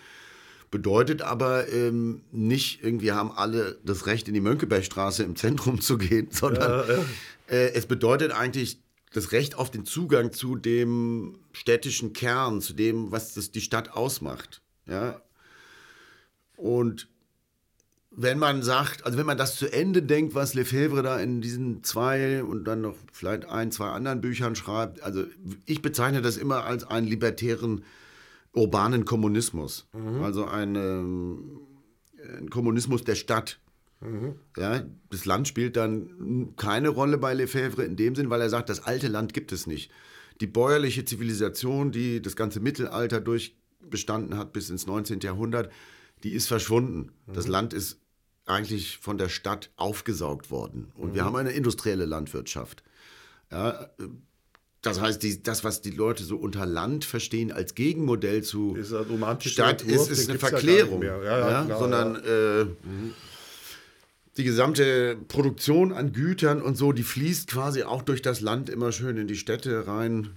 Bedeutet 0.70 1.22
aber 1.22 1.68
ähm, 1.68 2.20
nicht, 2.30 2.82
irgendwie 2.82 3.12
haben 3.12 3.32
alle 3.32 3.78
das 3.84 4.06
Recht, 4.06 4.28
in 4.28 4.34
die 4.34 4.40
Mönckebergstraße 4.40 5.22
im 5.22 5.36
Zentrum 5.36 5.80
zu 5.80 5.98
gehen, 5.98 6.28
sondern 6.30 6.84
Äh, 7.48 7.72
es 7.72 7.86
bedeutet 7.86 8.32
eigentlich 8.32 8.78
das 9.12 9.32
Recht 9.32 9.54
auf 9.54 9.70
den 9.70 9.84
Zugang 9.84 10.32
zu 10.32 10.54
dem 10.54 11.38
städtischen 11.52 12.12
Kern, 12.12 12.60
zu 12.60 12.74
dem, 12.74 13.10
was 13.10 13.34
das 13.34 13.50
die 13.50 13.60
Stadt 13.60 13.92
ausmacht. 13.92 14.60
Ja? 14.86 15.22
Und 16.56 17.08
wenn 18.10 18.38
man 18.38 18.62
sagt, 18.62 19.06
also 19.06 19.16
wenn 19.16 19.26
man 19.26 19.38
das 19.38 19.56
zu 19.56 19.72
Ende 19.72 20.02
denkt, 20.02 20.34
was 20.34 20.54
Lefebvre 20.54 21.02
da 21.02 21.18
in 21.18 21.40
diesen 21.40 21.84
zwei 21.84 22.42
und 22.42 22.64
dann 22.64 22.80
noch 22.80 22.96
vielleicht 23.12 23.44
ein, 23.44 23.70
zwei 23.70 23.90
anderen 23.90 24.20
Büchern 24.20 24.56
schreibt, 24.56 25.02
also 25.02 25.24
ich 25.66 25.82
bezeichne 25.82 26.20
das 26.20 26.36
immer 26.36 26.64
als 26.64 26.84
einen 26.84 27.06
libertären 27.06 27.84
urbanen 28.52 29.04
Kommunismus. 29.04 29.88
Mhm. 29.92 30.22
Also 30.22 30.46
ein, 30.46 30.74
ähm, 30.74 31.60
ein, 32.36 32.50
Kommunismus 32.50 33.04
der 33.04 33.14
Stadt. 33.14 33.60
Mhm. 34.00 34.36
Ja, 34.56 34.84
das 35.10 35.24
Land 35.24 35.48
spielt 35.48 35.76
dann 35.76 36.54
keine 36.56 36.88
Rolle 36.88 37.18
bei 37.18 37.34
Lefebvre 37.34 37.84
in 37.84 37.96
dem 37.96 38.14
Sinn, 38.14 38.30
weil 38.30 38.40
er 38.40 38.50
sagt, 38.50 38.68
das 38.68 38.84
alte 38.84 39.08
Land 39.08 39.34
gibt 39.34 39.52
es 39.52 39.66
nicht. 39.66 39.90
Die 40.40 40.46
bäuerliche 40.46 41.04
Zivilisation, 41.04 41.90
die 41.90 42.22
das 42.22 42.36
ganze 42.36 42.60
Mittelalter 42.60 43.20
durchbestanden 43.20 44.38
hat 44.38 44.52
bis 44.52 44.70
ins 44.70 44.86
19. 44.86 45.20
Jahrhundert, 45.20 45.72
die 46.22 46.30
ist 46.30 46.46
verschwunden. 46.46 47.12
Mhm. 47.26 47.32
Das 47.32 47.48
Land 47.48 47.72
ist 47.72 48.00
eigentlich 48.46 48.98
von 48.98 49.18
der 49.18 49.28
Stadt 49.28 49.70
aufgesaugt 49.76 50.50
worden. 50.50 50.92
Und 50.96 51.10
mhm. 51.10 51.14
wir 51.14 51.24
haben 51.24 51.36
eine 51.36 51.50
industrielle 51.50 52.06
Landwirtschaft. 52.06 52.82
Ja, 53.50 53.88
das 54.82 55.00
heißt, 55.00 55.22
die, 55.22 55.42
das, 55.42 55.64
was 55.64 55.80
die 55.80 55.90
Leute 55.90 56.22
so 56.22 56.36
unter 56.36 56.64
Land 56.64 57.04
verstehen 57.04 57.50
als 57.50 57.74
Gegenmodell 57.74 58.42
zu 58.42 58.76
Stadt, 59.50 59.82
Entwurf, 59.82 60.10
ist, 60.10 60.18
ist 60.18 60.30
eine 60.30 60.38
Verklärung. 60.38 61.02
Ja 61.02 61.22
ja, 61.22 61.38
ja, 61.38 61.64
klar, 61.64 61.78
sondern 61.78 62.16
äh, 62.16 62.66
die 64.36 64.44
gesamte 64.44 65.16
Produktion 65.26 65.92
an 65.92 66.12
Gütern 66.12 66.62
und 66.62 66.76
so, 66.76 66.92
die 66.92 67.02
fließt 67.02 67.50
quasi 67.50 67.82
auch 67.82 68.02
durch 68.02 68.22
das 68.22 68.40
Land 68.40 68.70
immer 68.70 68.92
schön 68.92 69.16
in 69.16 69.26
die 69.26 69.36
Städte 69.36 69.88
rein. 69.88 70.30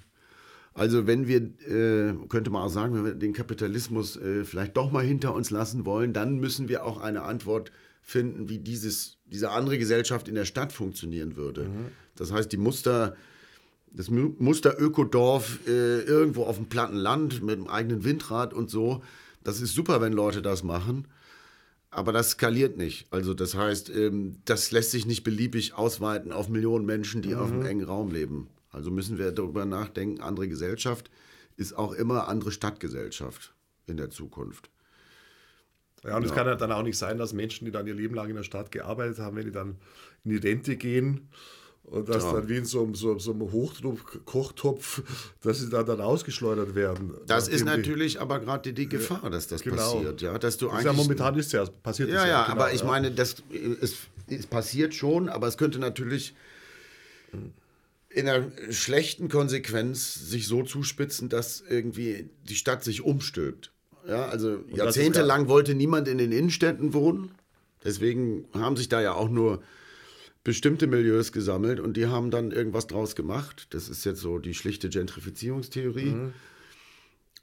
Also 0.73 1.05
wenn 1.05 1.27
wir, 1.27 1.41
äh, 1.67 2.15
könnte 2.27 2.49
man 2.49 2.63
auch 2.63 2.69
sagen, 2.69 2.95
wenn 2.95 3.05
wir 3.05 3.13
den 3.13 3.33
Kapitalismus 3.33 4.15
äh, 4.17 4.43
vielleicht 4.43 4.75
doch 4.75 4.91
mal 4.91 5.03
hinter 5.03 5.35
uns 5.35 5.51
lassen 5.51 5.85
wollen, 5.85 6.13
dann 6.13 6.39
müssen 6.39 6.67
wir 6.67 6.83
auch 6.85 6.99
eine 6.99 7.21
Antwort 7.21 7.71
finden, 8.01 8.49
wie 8.49 8.57
dieses, 8.57 9.17
diese 9.25 9.51
andere 9.51 9.77
Gesellschaft 9.77 10.27
in 10.27 10.35
der 10.35 10.45
Stadt 10.45 10.73
funktionieren 10.73 11.35
würde. 11.35 11.65
Mhm. 11.65 11.87
Das 12.15 12.31
heißt, 12.31 12.51
die 12.51 12.57
Muster, 12.57 13.15
das 13.93 14.09
Muster 14.09 14.79
Ökodorf 14.79 15.59
äh, 15.67 16.01
irgendwo 16.01 16.43
auf 16.43 16.57
dem 16.57 16.67
platten 16.67 16.95
Land 16.95 17.41
mit 17.41 17.57
einem 17.57 17.67
eigenen 17.67 18.03
Windrad 18.03 18.53
und 18.53 18.69
so, 18.69 19.03
das 19.43 19.61
ist 19.61 19.73
super, 19.73 20.01
wenn 20.01 20.13
Leute 20.13 20.41
das 20.41 20.63
machen. 20.63 21.07
Aber 21.89 22.13
das 22.13 22.31
skaliert 22.31 22.77
nicht. 22.77 23.11
Also 23.11 23.33
das 23.33 23.53
heißt, 23.55 23.89
ähm, 23.89 24.37
das 24.45 24.71
lässt 24.71 24.91
sich 24.91 25.05
nicht 25.05 25.23
beliebig 25.23 25.73
ausweiten 25.73 26.31
auf 26.31 26.47
Millionen 26.47 26.85
Menschen, 26.85 27.21
die 27.21 27.35
mhm. 27.35 27.39
auf 27.39 27.51
einem 27.51 27.65
engen 27.65 27.85
Raum 27.85 28.11
leben. 28.11 28.47
Also 28.69 28.91
müssen 28.91 29.17
wir 29.17 29.33
darüber 29.33 29.65
nachdenken, 29.65 30.21
andere 30.21 30.47
Gesellschaft 30.47 31.11
ist 31.57 31.77
auch 31.77 31.91
immer 31.91 32.29
andere 32.29 32.51
Stadtgesellschaft 32.51 33.53
in 33.87 33.97
der 33.97 34.09
Zukunft. 34.09 34.69
Ja, 36.03 36.15
und 36.15 36.25
es 36.25 36.33
kann 36.33 36.47
ja 36.47 36.55
dann 36.55 36.71
auch 36.71 36.81
nicht 36.81 36.97
sein, 36.97 37.17
dass 37.17 37.33
Menschen, 37.33 37.65
die 37.65 37.71
dann 37.71 37.85
ihr 37.85 37.93
Leben 37.93 38.15
lang 38.15 38.29
in 38.29 38.35
der 38.35 38.43
Stadt 38.43 38.71
gearbeitet 38.71 39.19
haben, 39.19 39.35
wenn 39.35 39.45
die 39.45 39.51
dann 39.51 39.75
in 40.23 40.31
die 40.31 40.37
Rente 40.37 40.77
gehen 40.77 41.29
und 41.91 42.07
das 42.07 42.23
ja. 42.23 42.31
dann 42.31 42.47
wie 42.47 42.55
in 42.55 42.65
so, 42.65 42.89
so, 42.93 43.19
so 43.19 43.33
einem 43.33 43.51
Hochdruck-Kochtopf, 43.51 45.03
dass 45.41 45.59
sie 45.59 45.69
dann, 45.69 45.85
dann 45.85 45.99
ausgeschleudert 45.99 46.73
werden. 46.73 47.13
Das 47.27 47.49
ist 47.49 47.65
natürlich 47.65 48.13
die, 48.13 48.19
aber 48.19 48.39
gerade 48.39 48.71
die, 48.71 48.87
Gefahr, 48.87 49.29
dass 49.29 49.47
das 49.47 49.61
genau. 49.61 49.75
passiert. 49.75 50.21
Ja, 50.21 50.37
dass 50.39 50.55
du 50.55 50.69
eigentlich, 50.69 50.85
ja, 50.85 50.93
momentan 50.93 51.37
ist 51.37 51.51
ja, 51.51 51.65
passiert 51.83 52.09
ja. 52.09 52.15
Ja, 52.15 52.27
ja, 52.27 52.43
genau, 52.43 52.55
aber 52.55 52.73
ich 52.73 52.85
meine, 52.85 53.11
das, 53.11 53.35
es, 53.81 53.95
es 54.29 54.47
passiert 54.47 54.95
schon, 54.95 55.27
aber 55.27 55.47
es 55.47 55.57
könnte 55.57 55.79
natürlich 55.79 56.33
in 58.07 58.27
einer 58.29 58.45
schlechten 58.69 59.27
Konsequenz 59.27 60.13
sich 60.13 60.47
so 60.47 60.63
zuspitzen, 60.63 61.27
dass 61.27 61.61
irgendwie 61.67 62.29
die 62.47 62.55
Stadt 62.55 62.85
sich 62.85 63.01
umstülpt. 63.01 63.73
Ja, 64.07 64.27
also 64.27 64.63
jahrzehntelang 64.73 65.49
wollte 65.49 65.75
niemand 65.75 66.07
in 66.07 66.17
den 66.17 66.31
Innenstädten 66.31 66.93
wohnen. 66.93 67.31
Deswegen 67.83 68.45
haben 68.53 68.77
sich 68.77 68.87
da 68.87 69.01
ja 69.01 69.13
auch 69.13 69.29
nur 69.29 69.61
bestimmte 70.43 70.87
Milieus 70.87 71.31
gesammelt 71.31 71.79
und 71.79 71.97
die 71.97 72.07
haben 72.07 72.31
dann 72.31 72.51
irgendwas 72.51 72.87
draus 72.87 73.15
gemacht. 73.15 73.67
Das 73.71 73.89
ist 73.89 74.05
jetzt 74.05 74.21
so 74.21 74.39
die 74.39 74.53
schlichte 74.53 74.89
Gentrifizierungstheorie. 74.89 76.05
Mhm. 76.05 76.33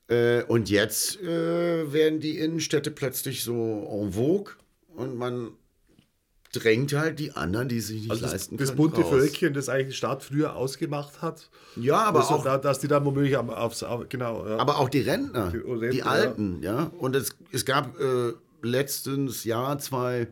Äh, 0.08 0.42
und 0.44 0.70
jetzt 0.70 1.20
äh, 1.20 1.92
werden 1.92 2.20
die 2.20 2.38
Innenstädte 2.38 2.90
plötzlich 2.90 3.44
so 3.44 3.86
en 3.90 4.12
vogue 4.12 4.54
und 4.96 5.16
man 5.16 5.52
drängt 6.52 6.94
halt 6.94 7.18
die 7.18 7.32
anderen, 7.32 7.68
die 7.68 7.80
sich 7.80 8.02
nicht 8.02 8.10
also 8.10 8.26
leisten 8.26 8.56
das, 8.56 8.68
können. 8.68 8.76
Das 8.76 8.76
bunte 8.76 9.00
raus. 9.02 9.10
Völkchen, 9.10 9.52
das 9.52 9.68
eigentlich 9.68 9.88
die 9.88 9.94
Stadt 9.94 10.22
früher 10.22 10.56
ausgemacht 10.56 11.20
hat. 11.20 11.50
Ja, 11.76 11.98
aber 11.98 12.20
also, 12.20 12.36
auch. 12.36 12.44
Da, 12.44 12.58
dass 12.58 12.78
die 12.78 12.88
dann 12.88 13.04
womöglich 13.04 13.36
aufs. 13.36 13.84
Genau. 14.08 14.48
Ja. 14.48 14.56
Aber 14.56 14.78
auch 14.78 14.88
die 14.88 15.00
Rentner, 15.00 15.50
die, 15.50 15.58
Rentner, 15.58 15.90
die 15.90 16.02
Alten, 16.02 16.62
ja. 16.62 16.74
ja. 16.74 16.92
Und 16.98 17.14
es, 17.14 17.36
es 17.52 17.64
gab 17.64 18.00
äh, 18.00 18.32
letztens 18.62 19.44
Jahr 19.44 19.78
zwei 19.78 20.28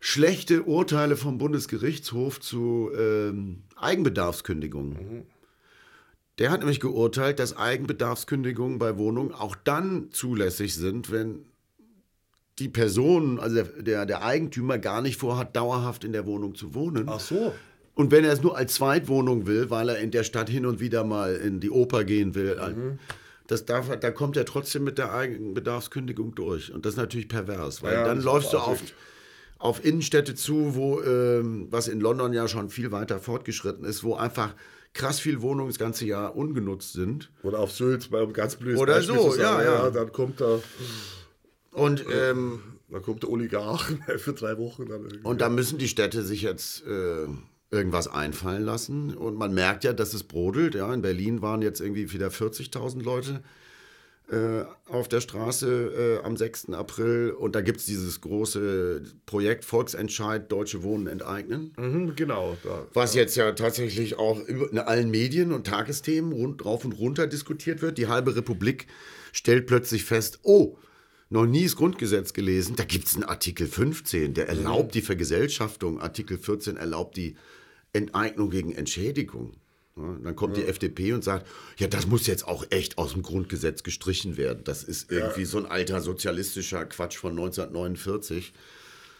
schlechte 0.00 0.62
Urteile 0.62 1.16
vom 1.16 1.38
Bundesgerichtshof 1.38 2.40
zu 2.40 2.90
ähm, 2.98 3.62
Eigenbedarfskündigungen. 3.76 4.92
Mhm. 4.92 5.22
Der 6.38 6.50
hat 6.50 6.60
nämlich 6.60 6.80
geurteilt, 6.80 7.38
dass 7.38 7.54
Eigenbedarfskündigungen 7.54 8.78
bei 8.78 8.96
Wohnungen 8.96 9.32
auch 9.32 9.54
dann 9.54 10.08
zulässig 10.10 10.74
sind, 10.74 11.12
wenn 11.12 11.44
die 12.58 12.68
Person, 12.68 13.38
also 13.38 13.62
der, 13.62 14.06
der, 14.06 14.24
Eigentümer, 14.24 14.78
gar 14.78 15.02
nicht 15.02 15.18
vorhat, 15.18 15.54
dauerhaft 15.54 16.02
in 16.04 16.12
der 16.12 16.26
Wohnung 16.26 16.54
zu 16.54 16.74
wohnen. 16.74 17.08
Ach 17.08 17.20
so. 17.20 17.52
Und 17.94 18.10
wenn 18.10 18.24
er 18.24 18.32
es 18.32 18.42
nur 18.42 18.56
als 18.56 18.74
Zweitwohnung 18.74 19.46
will, 19.46 19.68
weil 19.68 19.90
er 19.90 19.98
in 19.98 20.10
der 20.10 20.24
Stadt 20.24 20.48
hin 20.48 20.64
und 20.64 20.80
wieder 20.80 21.04
mal 21.04 21.34
in 21.34 21.60
die 21.60 21.70
Oper 21.70 22.04
gehen 22.04 22.34
will, 22.34 22.56
mhm. 22.56 22.98
das 23.46 23.66
darf, 23.66 23.90
da 23.98 24.10
kommt 24.10 24.38
er 24.38 24.46
trotzdem 24.46 24.84
mit 24.84 24.96
der 24.96 25.12
Eigenbedarfskündigung 25.12 26.34
durch. 26.34 26.72
Und 26.72 26.86
das 26.86 26.94
ist 26.94 26.98
natürlich 26.98 27.28
pervers, 27.28 27.82
weil 27.82 27.94
ja, 27.94 28.04
dann 28.04 28.22
läufst 28.22 28.54
du 28.54 28.58
auf, 28.58 28.80
auf 29.60 29.84
Innenstädte 29.84 30.34
zu, 30.34 30.74
wo, 30.74 31.00
ähm, 31.02 31.68
was 31.70 31.86
in 31.86 32.00
London 32.00 32.32
ja 32.32 32.48
schon 32.48 32.70
viel 32.70 32.90
weiter 32.90 33.20
fortgeschritten 33.20 33.84
ist, 33.84 34.02
wo 34.02 34.14
einfach 34.14 34.54
krass 34.94 35.20
viel 35.20 35.42
Wohnungen 35.42 35.68
das 35.68 35.78
ganze 35.78 36.06
Jahr 36.06 36.34
ungenutzt 36.34 36.94
sind. 36.94 37.30
Oder 37.42 37.60
auf 37.60 37.70
Sylt, 37.70 38.10
bei 38.10 38.20
einem 38.20 38.32
ganz 38.32 38.56
blödes 38.56 38.80
Oder 38.80 38.94
Beispiel 38.94 39.16
so, 39.16 39.36
ja, 39.36 39.62
ja, 39.62 39.84
ja. 39.84 39.90
Dann 39.90 40.10
kommt 40.10 40.40
da. 40.40 40.60
Und 41.72 42.04
ähm, 42.10 42.60
dann 42.88 43.02
kommt 43.02 43.22
der 43.22 43.30
Oligarch 43.30 43.84
für 44.16 44.32
drei 44.32 44.56
Wochen. 44.58 44.86
Dann 44.88 45.02
irgendwie. 45.02 45.24
Und 45.24 45.42
da 45.42 45.50
müssen 45.50 45.78
die 45.78 45.88
Städte 45.88 46.22
sich 46.22 46.40
jetzt 46.40 46.84
äh, 46.86 47.26
irgendwas 47.70 48.08
einfallen 48.08 48.64
lassen. 48.64 49.14
Und 49.14 49.36
man 49.36 49.52
merkt 49.52 49.84
ja, 49.84 49.92
dass 49.92 50.14
es 50.14 50.24
brodelt. 50.24 50.74
Ja, 50.74 50.92
in 50.92 51.02
Berlin 51.02 51.42
waren 51.42 51.60
jetzt 51.60 51.80
irgendwie 51.80 52.10
wieder 52.12 52.28
40.000 52.28 53.02
Leute 53.02 53.42
äh, 54.30 54.64
auf 54.86 55.08
der 55.08 55.20
Straße 55.20 56.20
äh, 56.22 56.24
am 56.24 56.36
6. 56.36 56.70
April. 56.70 57.30
Und 57.30 57.54
da 57.54 57.60
gibt 57.60 57.80
es 57.80 57.86
dieses 57.86 58.20
große 58.20 59.02
Projekt 59.26 59.64
Volksentscheid 59.64 60.50
Deutsche 60.50 60.82
Wohnen 60.82 61.06
enteignen. 61.08 61.72
Mhm, 61.76 62.14
genau. 62.14 62.56
Da, 62.62 62.86
was 62.92 63.14
ja. 63.14 63.22
jetzt 63.22 63.36
ja 63.36 63.52
tatsächlich 63.52 64.18
auch 64.18 64.40
in 64.46 64.78
allen 64.78 65.10
Medien 65.10 65.52
und 65.52 65.66
Tagesthemen 65.66 66.32
rund, 66.32 66.64
rauf 66.64 66.84
und 66.84 66.92
runter 66.92 67.26
diskutiert 67.26 67.82
wird. 67.82 67.98
Die 67.98 68.06
halbe 68.06 68.36
Republik 68.36 68.86
stellt 69.32 69.66
plötzlich 69.66 70.04
fest, 70.04 70.40
oh, 70.42 70.76
noch 71.28 71.46
nie 71.46 71.64
das 71.64 71.76
Grundgesetz 71.76 72.32
gelesen. 72.32 72.76
Da 72.76 72.84
gibt 72.84 73.06
es 73.06 73.14
einen 73.14 73.24
Artikel 73.24 73.66
15, 73.66 74.34
der 74.34 74.48
erlaubt 74.48 74.94
die 74.94 75.02
Vergesellschaftung. 75.02 76.00
Artikel 76.00 76.38
14 76.38 76.76
erlaubt 76.76 77.16
die 77.16 77.36
Enteignung 77.92 78.50
gegen 78.50 78.72
Entschädigung. 78.72 79.56
Ja, 79.96 80.16
dann 80.22 80.36
kommt 80.36 80.56
ja. 80.56 80.64
die 80.64 80.68
FDP 80.68 81.12
und 81.12 81.24
sagt, 81.24 81.46
ja, 81.78 81.88
das 81.88 82.06
muss 82.06 82.26
jetzt 82.26 82.46
auch 82.46 82.64
echt 82.70 82.98
aus 82.98 83.12
dem 83.12 83.22
Grundgesetz 83.22 83.82
gestrichen 83.82 84.36
werden. 84.36 84.62
Das 84.64 84.82
ist 84.84 85.10
irgendwie 85.10 85.40
ja. 85.40 85.46
so 85.46 85.58
ein 85.58 85.66
alter 85.66 86.00
sozialistischer 86.00 86.84
Quatsch 86.86 87.16
von 87.18 87.32
1949. 87.32 88.52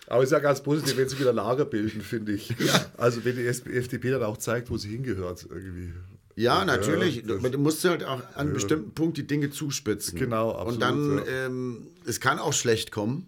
Aber 0.06 0.22
es 0.22 0.28
ist 0.28 0.32
ja 0.32 0.40
ganz 0.40 0.62
positiv, 0.62 0.96
wenn 0.96 1.08
sie 1.08 1.18
wieder 1.20 1.32
Lager 1.32 1.64
bilden, 1.64 2.00
finde 2.00 2.32
ich. 2.32 2.50
Ja. 2.58 2.86
Also 2.96 3.24
wenn 3.24 3.36
die 3.36 3.46
FDP 3.46 4.10
dann 4.10 4.22
auch 4.24 4.38
zeigt, 4.38 4.70
wo 4.70 4.76
sie 4.76 4.88
hingehört 4.88 5.46
irgendwie. 5.48 5.92
Ja, 6.34 6.64
natürlich. 6.64 7.24
Ja, 7.26 7.36
du 7.36 7.58
musst 7.58 7.84
halt 7.84 8.02
auch 8.04 8.20
an 8.20 8.34
einem 8.34 8.52
bestimmten 8.54 8.92
Punkt 8.92 9.18
die 9.18 9.26
Dinge 9.26 9.50
zuspitzen. 9.50 10.18
Genau, 10.18 10.52
absolut. 10.52 10.74
Und 10.74 10.80
dann, 10.80 11.22
ähm, 11.28 11.86
es 12.06 12.18
kann 12.18 12.38
auch 12.38 12.52
schlecht 12.52 12.92
kommen. 12.92 13.26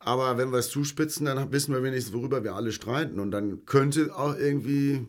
Aber 0.00 0.36
wenn 0.36 0.50
wir 0.50 0.58
es 0.58 0.68
zuspitzen, 0.68 1.24
dann 1.24 1.50
wissen 1.50 1.72
wir 1.72 1.82
wenigstens, 1.82 2.12
worüber 2.12 2.44
wir 2.44 2.54
alle 2.54 2.72
streiten. 2.72 3.18
Und 3.18 3.30
dann 3.30 3.64
könnte 3.64 4.14
auch 4.14 4.36
irgendwie 4.36 5.06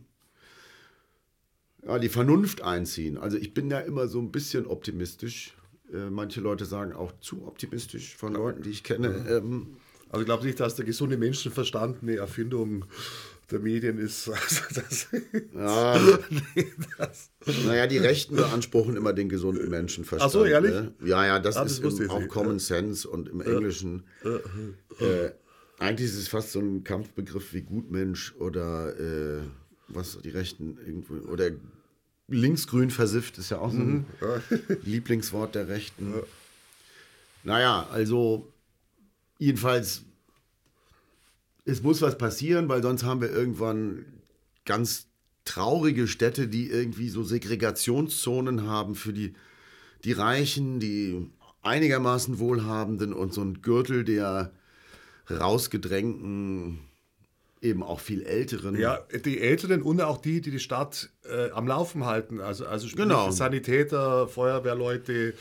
ja, 1.85 1.99
die 1.99 2.09
Vernunft 2.09 2.61
einziehen. 2.61 3.17
Also 3.17 3.37
ich 3.37 3.53
bin 3.53 3.69
ja 3.69 3.79
immer 3.79 4.07
so 4.07 4.19
ein 4.19 4.31
bisschen 4.31 4.65
optimistisch. 4.65 5.53
Äh, 5.93 6.09
manche 6.09 6.41
Leute 6.41 6.65
sagen 6.65 6.93
auch 6.93 7.11
zu 7.19 7.45
optimistisch 7.45 8.15
von 8.15 8.33
Leuten, 8.33 8.63
die 8.63 8.71
ich 8.71 8.83
kenne. 8.83 9.25
Ähm, 9.29 9.77
also 10.09 10.21
ich 10.21 10.25
glaube 10.25 10.45
nicht, 10.45 10.59
dass 10.59 10.75
der 10.75 10.85
gesunde 10.85 11.17
Menschenverstand 11.17 12.01
eine 12.01 12.15
Erfindung 12.15 12.85
der 13.51 13.59
Medien 13.59 13.97
ist. 13.99 14.27
Also 14.33 14.61
das, 14.73 15.07
ja, 15.53 16.19
das. 16.97 17.29
Naja, 17.65 17.85
die 17.85 17.97
Rechten 17.97 18.35
beanspruchen 18.35 18.95
immer 18.95 19.13
den 19.13 19.29
gesunden 19.29 19.69
Menschenverstand. 19.69 20.29
Ach 20.29 20.33
so, 20.33 20.45
ehrlich? 20.45 20.71
Ne? 20.71 20.93
Ja, 21.03 21.25
ja, 21.25 21.39
das, 21.39 21.57
ah, 21.57 21.63
das 21.63 21.79
ist 21.79 22.09
auch 22.09 22.27
Common 22.27 22.59
Sense 22.59 23.07
und 23.07 23.29
im 23.29 23.41
Englischen. 23.41 24.03
Äh, 24.23 25.31
eigentlich 25.77 26.09
ist 26.09 26.17
es 26.17 26.27
fast 26.27 26.51
so 26.51 26.59
ein 26.59 26.83
Kampfbegriff 26.83 27.53
wie 27.53 27.61
Gutmensch 27.61 28.33
oder 28.39 28.97
äh, 28.99 29.41
was 29.87 30.19
die 30.21 30.29
Rechten 30.29 30.77
irgendwo 30.85 31.15
oder 31.31 31.51
linksgrün 32.27 32.89
versifft 32.89 33.37
ist 33.37 33.51
ja 33.51 33.59
auch 33.59 33.71
so 33.71 33.77
ein 33.77 33.93
mhm. 33.97 34.05
Lieblingswort 34.83 35.55
der 35.55 35.67
Rechten. 35.67 36.13
Naja, 37.43 37.87
also 37.91 38.51
jedenfalls, 39.37 40.03
es 41.65 41.83
muss 41.83 42.01
was 42.01 42.17
passieren, 42.17 42.69
weil 42.69 42.81
sonst 42.81 43.03
haben 43.03 43.21
wir 43.21 43.31
irgendwann 43.31 44.05
ganz 44.65 45.07
traurige 45.45 46.07
Städte, 46.07 46.47
die 46.47 46.69
irgendwie 46.69 47.09
so 47.09 47.23
Segregationszonen 47.23 48.63
haben 48.63 48.95
für 48.95 49.13
die, 49.13 49.35
die 50.03 50.11
Reichen, 50.11 50.79
die 50.79 51.29
einigermaßen 51.61 52.39
Wohlhabenden 52.39 53.13
und 53.13 53.33
so 53.33 53.41
ein 53.41 53.61
Gürtel 53.61 54.03
der 54.03 54.51
rausgedrängten, 55.29 56.79
eben 57.65 57.83
auch 57.83 57.99
viel 57.99 58.21
Älteren. 58.23 58.79
Ja, 58.79 58.99
die 59.25 59.41
Älteren 59.41 59.81
und 59.81 59.99
auch 60.01 60.17
die, 60.17 60.39
die 60.41 60.51
die 60.51 60.59
Stadt 60.59 61.09
äh, 61.29 61.49
am 61.51 61.67
Laufen 61.67 62.05
halten. 62.05 62.39
Also, 62.39 62.65
also 62.65 62.87
Genau. 62.95 63.31
Sanitäter, 63.31 64.27
Feuerwehrleute, 64.27 65.33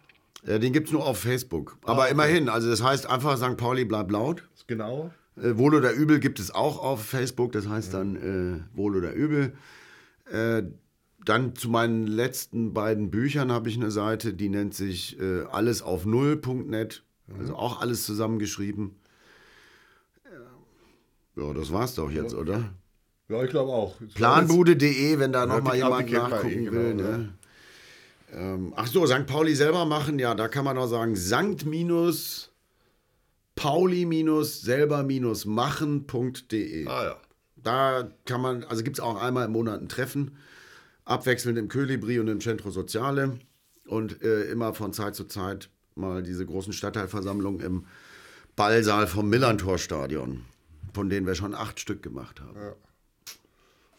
Ja, 0.45 0.59
den 0.59 0.73
gibt 0.73 0.87
es 0.87 0.93
nur 0.93 1.05
auf 1.05 1.17
Facebook. 1.19 1.77
Aber 1.83 2.09
immerhin, 2.09 2.49
also 2.49 2.69
das 2.69 2.83
heißt 2.83 3.09
einfach 3.09 3.37
St. 3.37 3.57
Pauli 3.57 3.85
bleibt 3.85 4.11
laut. 4.11 4.47
genau. 4.67 5.11
Äh, 5.37 5.57
Wohl 5.57 5.75
oder 5.75 5.93
Übel 5.93 6.19
gibt 6.19 6.39
es 6.39 6.53
auch 6.53 6.77
auf 6.83 7.03
Facebook, 7.05 7.53
das 7.53 7.67
heißt 7.69 7.93
dann 7.93 8.15
äh, 8.17 8.77
Wohl 8.77 8.97
oder 8.97 9.13
Übel. 9.13 9.53
Äh, 10.29 10.63
dann 11.23 11.55
zu 11.55 11.69
meinen 11.69 12.05
letzten 12.07 12.73
beiden 12.73 13.11
Büchern 13.11 13.51
habe 13.51 13.69
ich 13.69 13.77
eine 13.77 13.91
Seite, 13.91 14.33
die 14.33 14.49
nennt 14.49 14.73
sich 14.73 15.19
äh, 15.19 15.43
alles 15.51 15.81
auf 15.81 16.05
null.net. 16.05 17.03
Also 17.39 17.55
auch 17.55 17.79
alles 17.79 18.05
zusammengeschrieben. 18.05 18.95
Ja, 21.37 21.53
das 21.53 21.71
war's 21.71 21.95
doch 21.95 22.11
jetzt, 22.11 22.33
oder? 22.35 22.73
Ja, 23.31 23.43
ich 23.43 23.49
glaube 23.49 23.71
auch. 23.71 23.95
Planbude.de, 24.13 25.19
wenn 25.19 25.31
da 25.31 25.45
nochmal 25.45 25.81
aber 25.81 26.03
jemand 26.03 26.31
nachgucken 26.31 26.67
eh, 26.67 26.71
will. 26.71 26.95
genau, 26.95 27.03
Ne? 27.03 27.33
Ähm, 28.33 28.73
ach 28.75 28.87
so, 28.87 29.05
St. 29.05 29.25
Pauli 29.25 29.55
selber 29.55 29.85
machen, 29.85 30.19
ja, 30.19 30.35
da 30.35 30.47
kann 30.47 30.63
man 30.65 30.77
auch 30.77 30.87
sagen, 30.87 31.15
Sankt 31.15 31.65
minus 31.65 32.51
Pauli 33.55 34.05
minus 34.05 34.61
selber 34.61 35.03
minus 35.03 35.45
machen.de. 35.45 36.87
Ah 36.87 37.03
ja. 37.03 37.15
Da 37.57 38.09
kann 38.25 38.41
man, 38.41 38.63
also 38.63 38.83
gibt 38.83 38.97
es 38.97 38.99
auch 39.01 39.21
einmal 39.21 39.45
im 39.45 39.51
Monat 39.51 39.81
ein 39.81 39.89
Treffen, 39.89 40.37
abwechselnd 41.05 41.57
im 41.57 41.67
Kölibri 41.67 42.19
und 42.19 42.27
im 42.27 42.39
Centro 42.39 42.71
Soziale 42.71 43.37
und 43.85 44.21
äh, 44.23 44.43
immer 44.43 44.73
von 44.73 44.93
Zeit 44.93 45.15
zu 45.15 45.25
Zeit 45.25 45.69
mal 45.95 46.23
diese 46.23 46.45
großen 46.45 46.73
Stadtteilversammlungen 46.73 47.61
im 47.61 47.85
Ballsaal 48.55 49.07
vom 49.07 49.29
Millantor-Stadion, 49.29 50.43
von 50.93 51.09
denen 51.09 51.27
wir 51.27 51.35
schon 51.35 51.53
acht 51.53 51.79
Stück 51.79 52.01
gemacht 52.01 52.41
haben. 52.41 52.57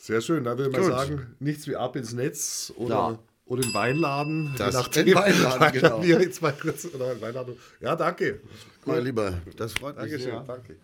Sehr 0.05 0.21
schön. 0.21 0.43
Da 0.43 0.59
würde 0.59 0.71
man 0.71 0.83
sagen, 0.83 1.37
nichts 1.39 1.69
wie 1.69 1.77
ab 1.77 1.95
ins 1.95 2.13
Netz 2.13 2.73
oder, 2.75 2.95
Ja. 2.95 3.19
oder 3.47 3.63
in 3.63 3.73
Weinladen. 3.73 4.53
Das- 4.59 4.75
je 4.75 4.81
nachdem. 4.81 5.07
in 5.07 5.15
Weinladen, 5.15 5.73
genau. 5.81 6.03
Ja, 6.03 6.19
jetzt 6.19 6.43
mal 6.43 6.53
kurz, 6.61 6.87
oder 6.93 7.13
in 7.13 7.21
Weinladen. 7.21 7.55
Ja, 7.81 7.95
danke. 7.95 8.41
Mein 8.85 9.05
Lieber, 9.05 9.41
das 9.57 9.75
freut 9.75 9.95
mich 9.97 10.11
Dankeschön, 10.11 10.31
sehr. 10.33 10.41
danke. 10.45 10.77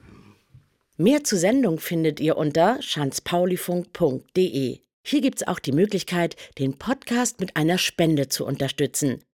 Mehr 0.99 1.25
zur 1.25 1.39
Sendung 1.39 1.81
findet 1.81 2.21
ihr 2.21 2.37
unter 2.37 2.81
schanzpaulifunk.de. 2.81 4.79
Hier 5.03 5.21
gibt's 5.21 5.47
auch 5.49 5.59
die 5.59 5.73
Möglichkeit, 5.73 6.37
den 6.59 6.79
Podcast 6.79 7.41
mit 7.41 7.57
einer 7.57 7.79
Spende 7.79 8.29
zu 8.29 8.45
unterstützen. 8.47 9.23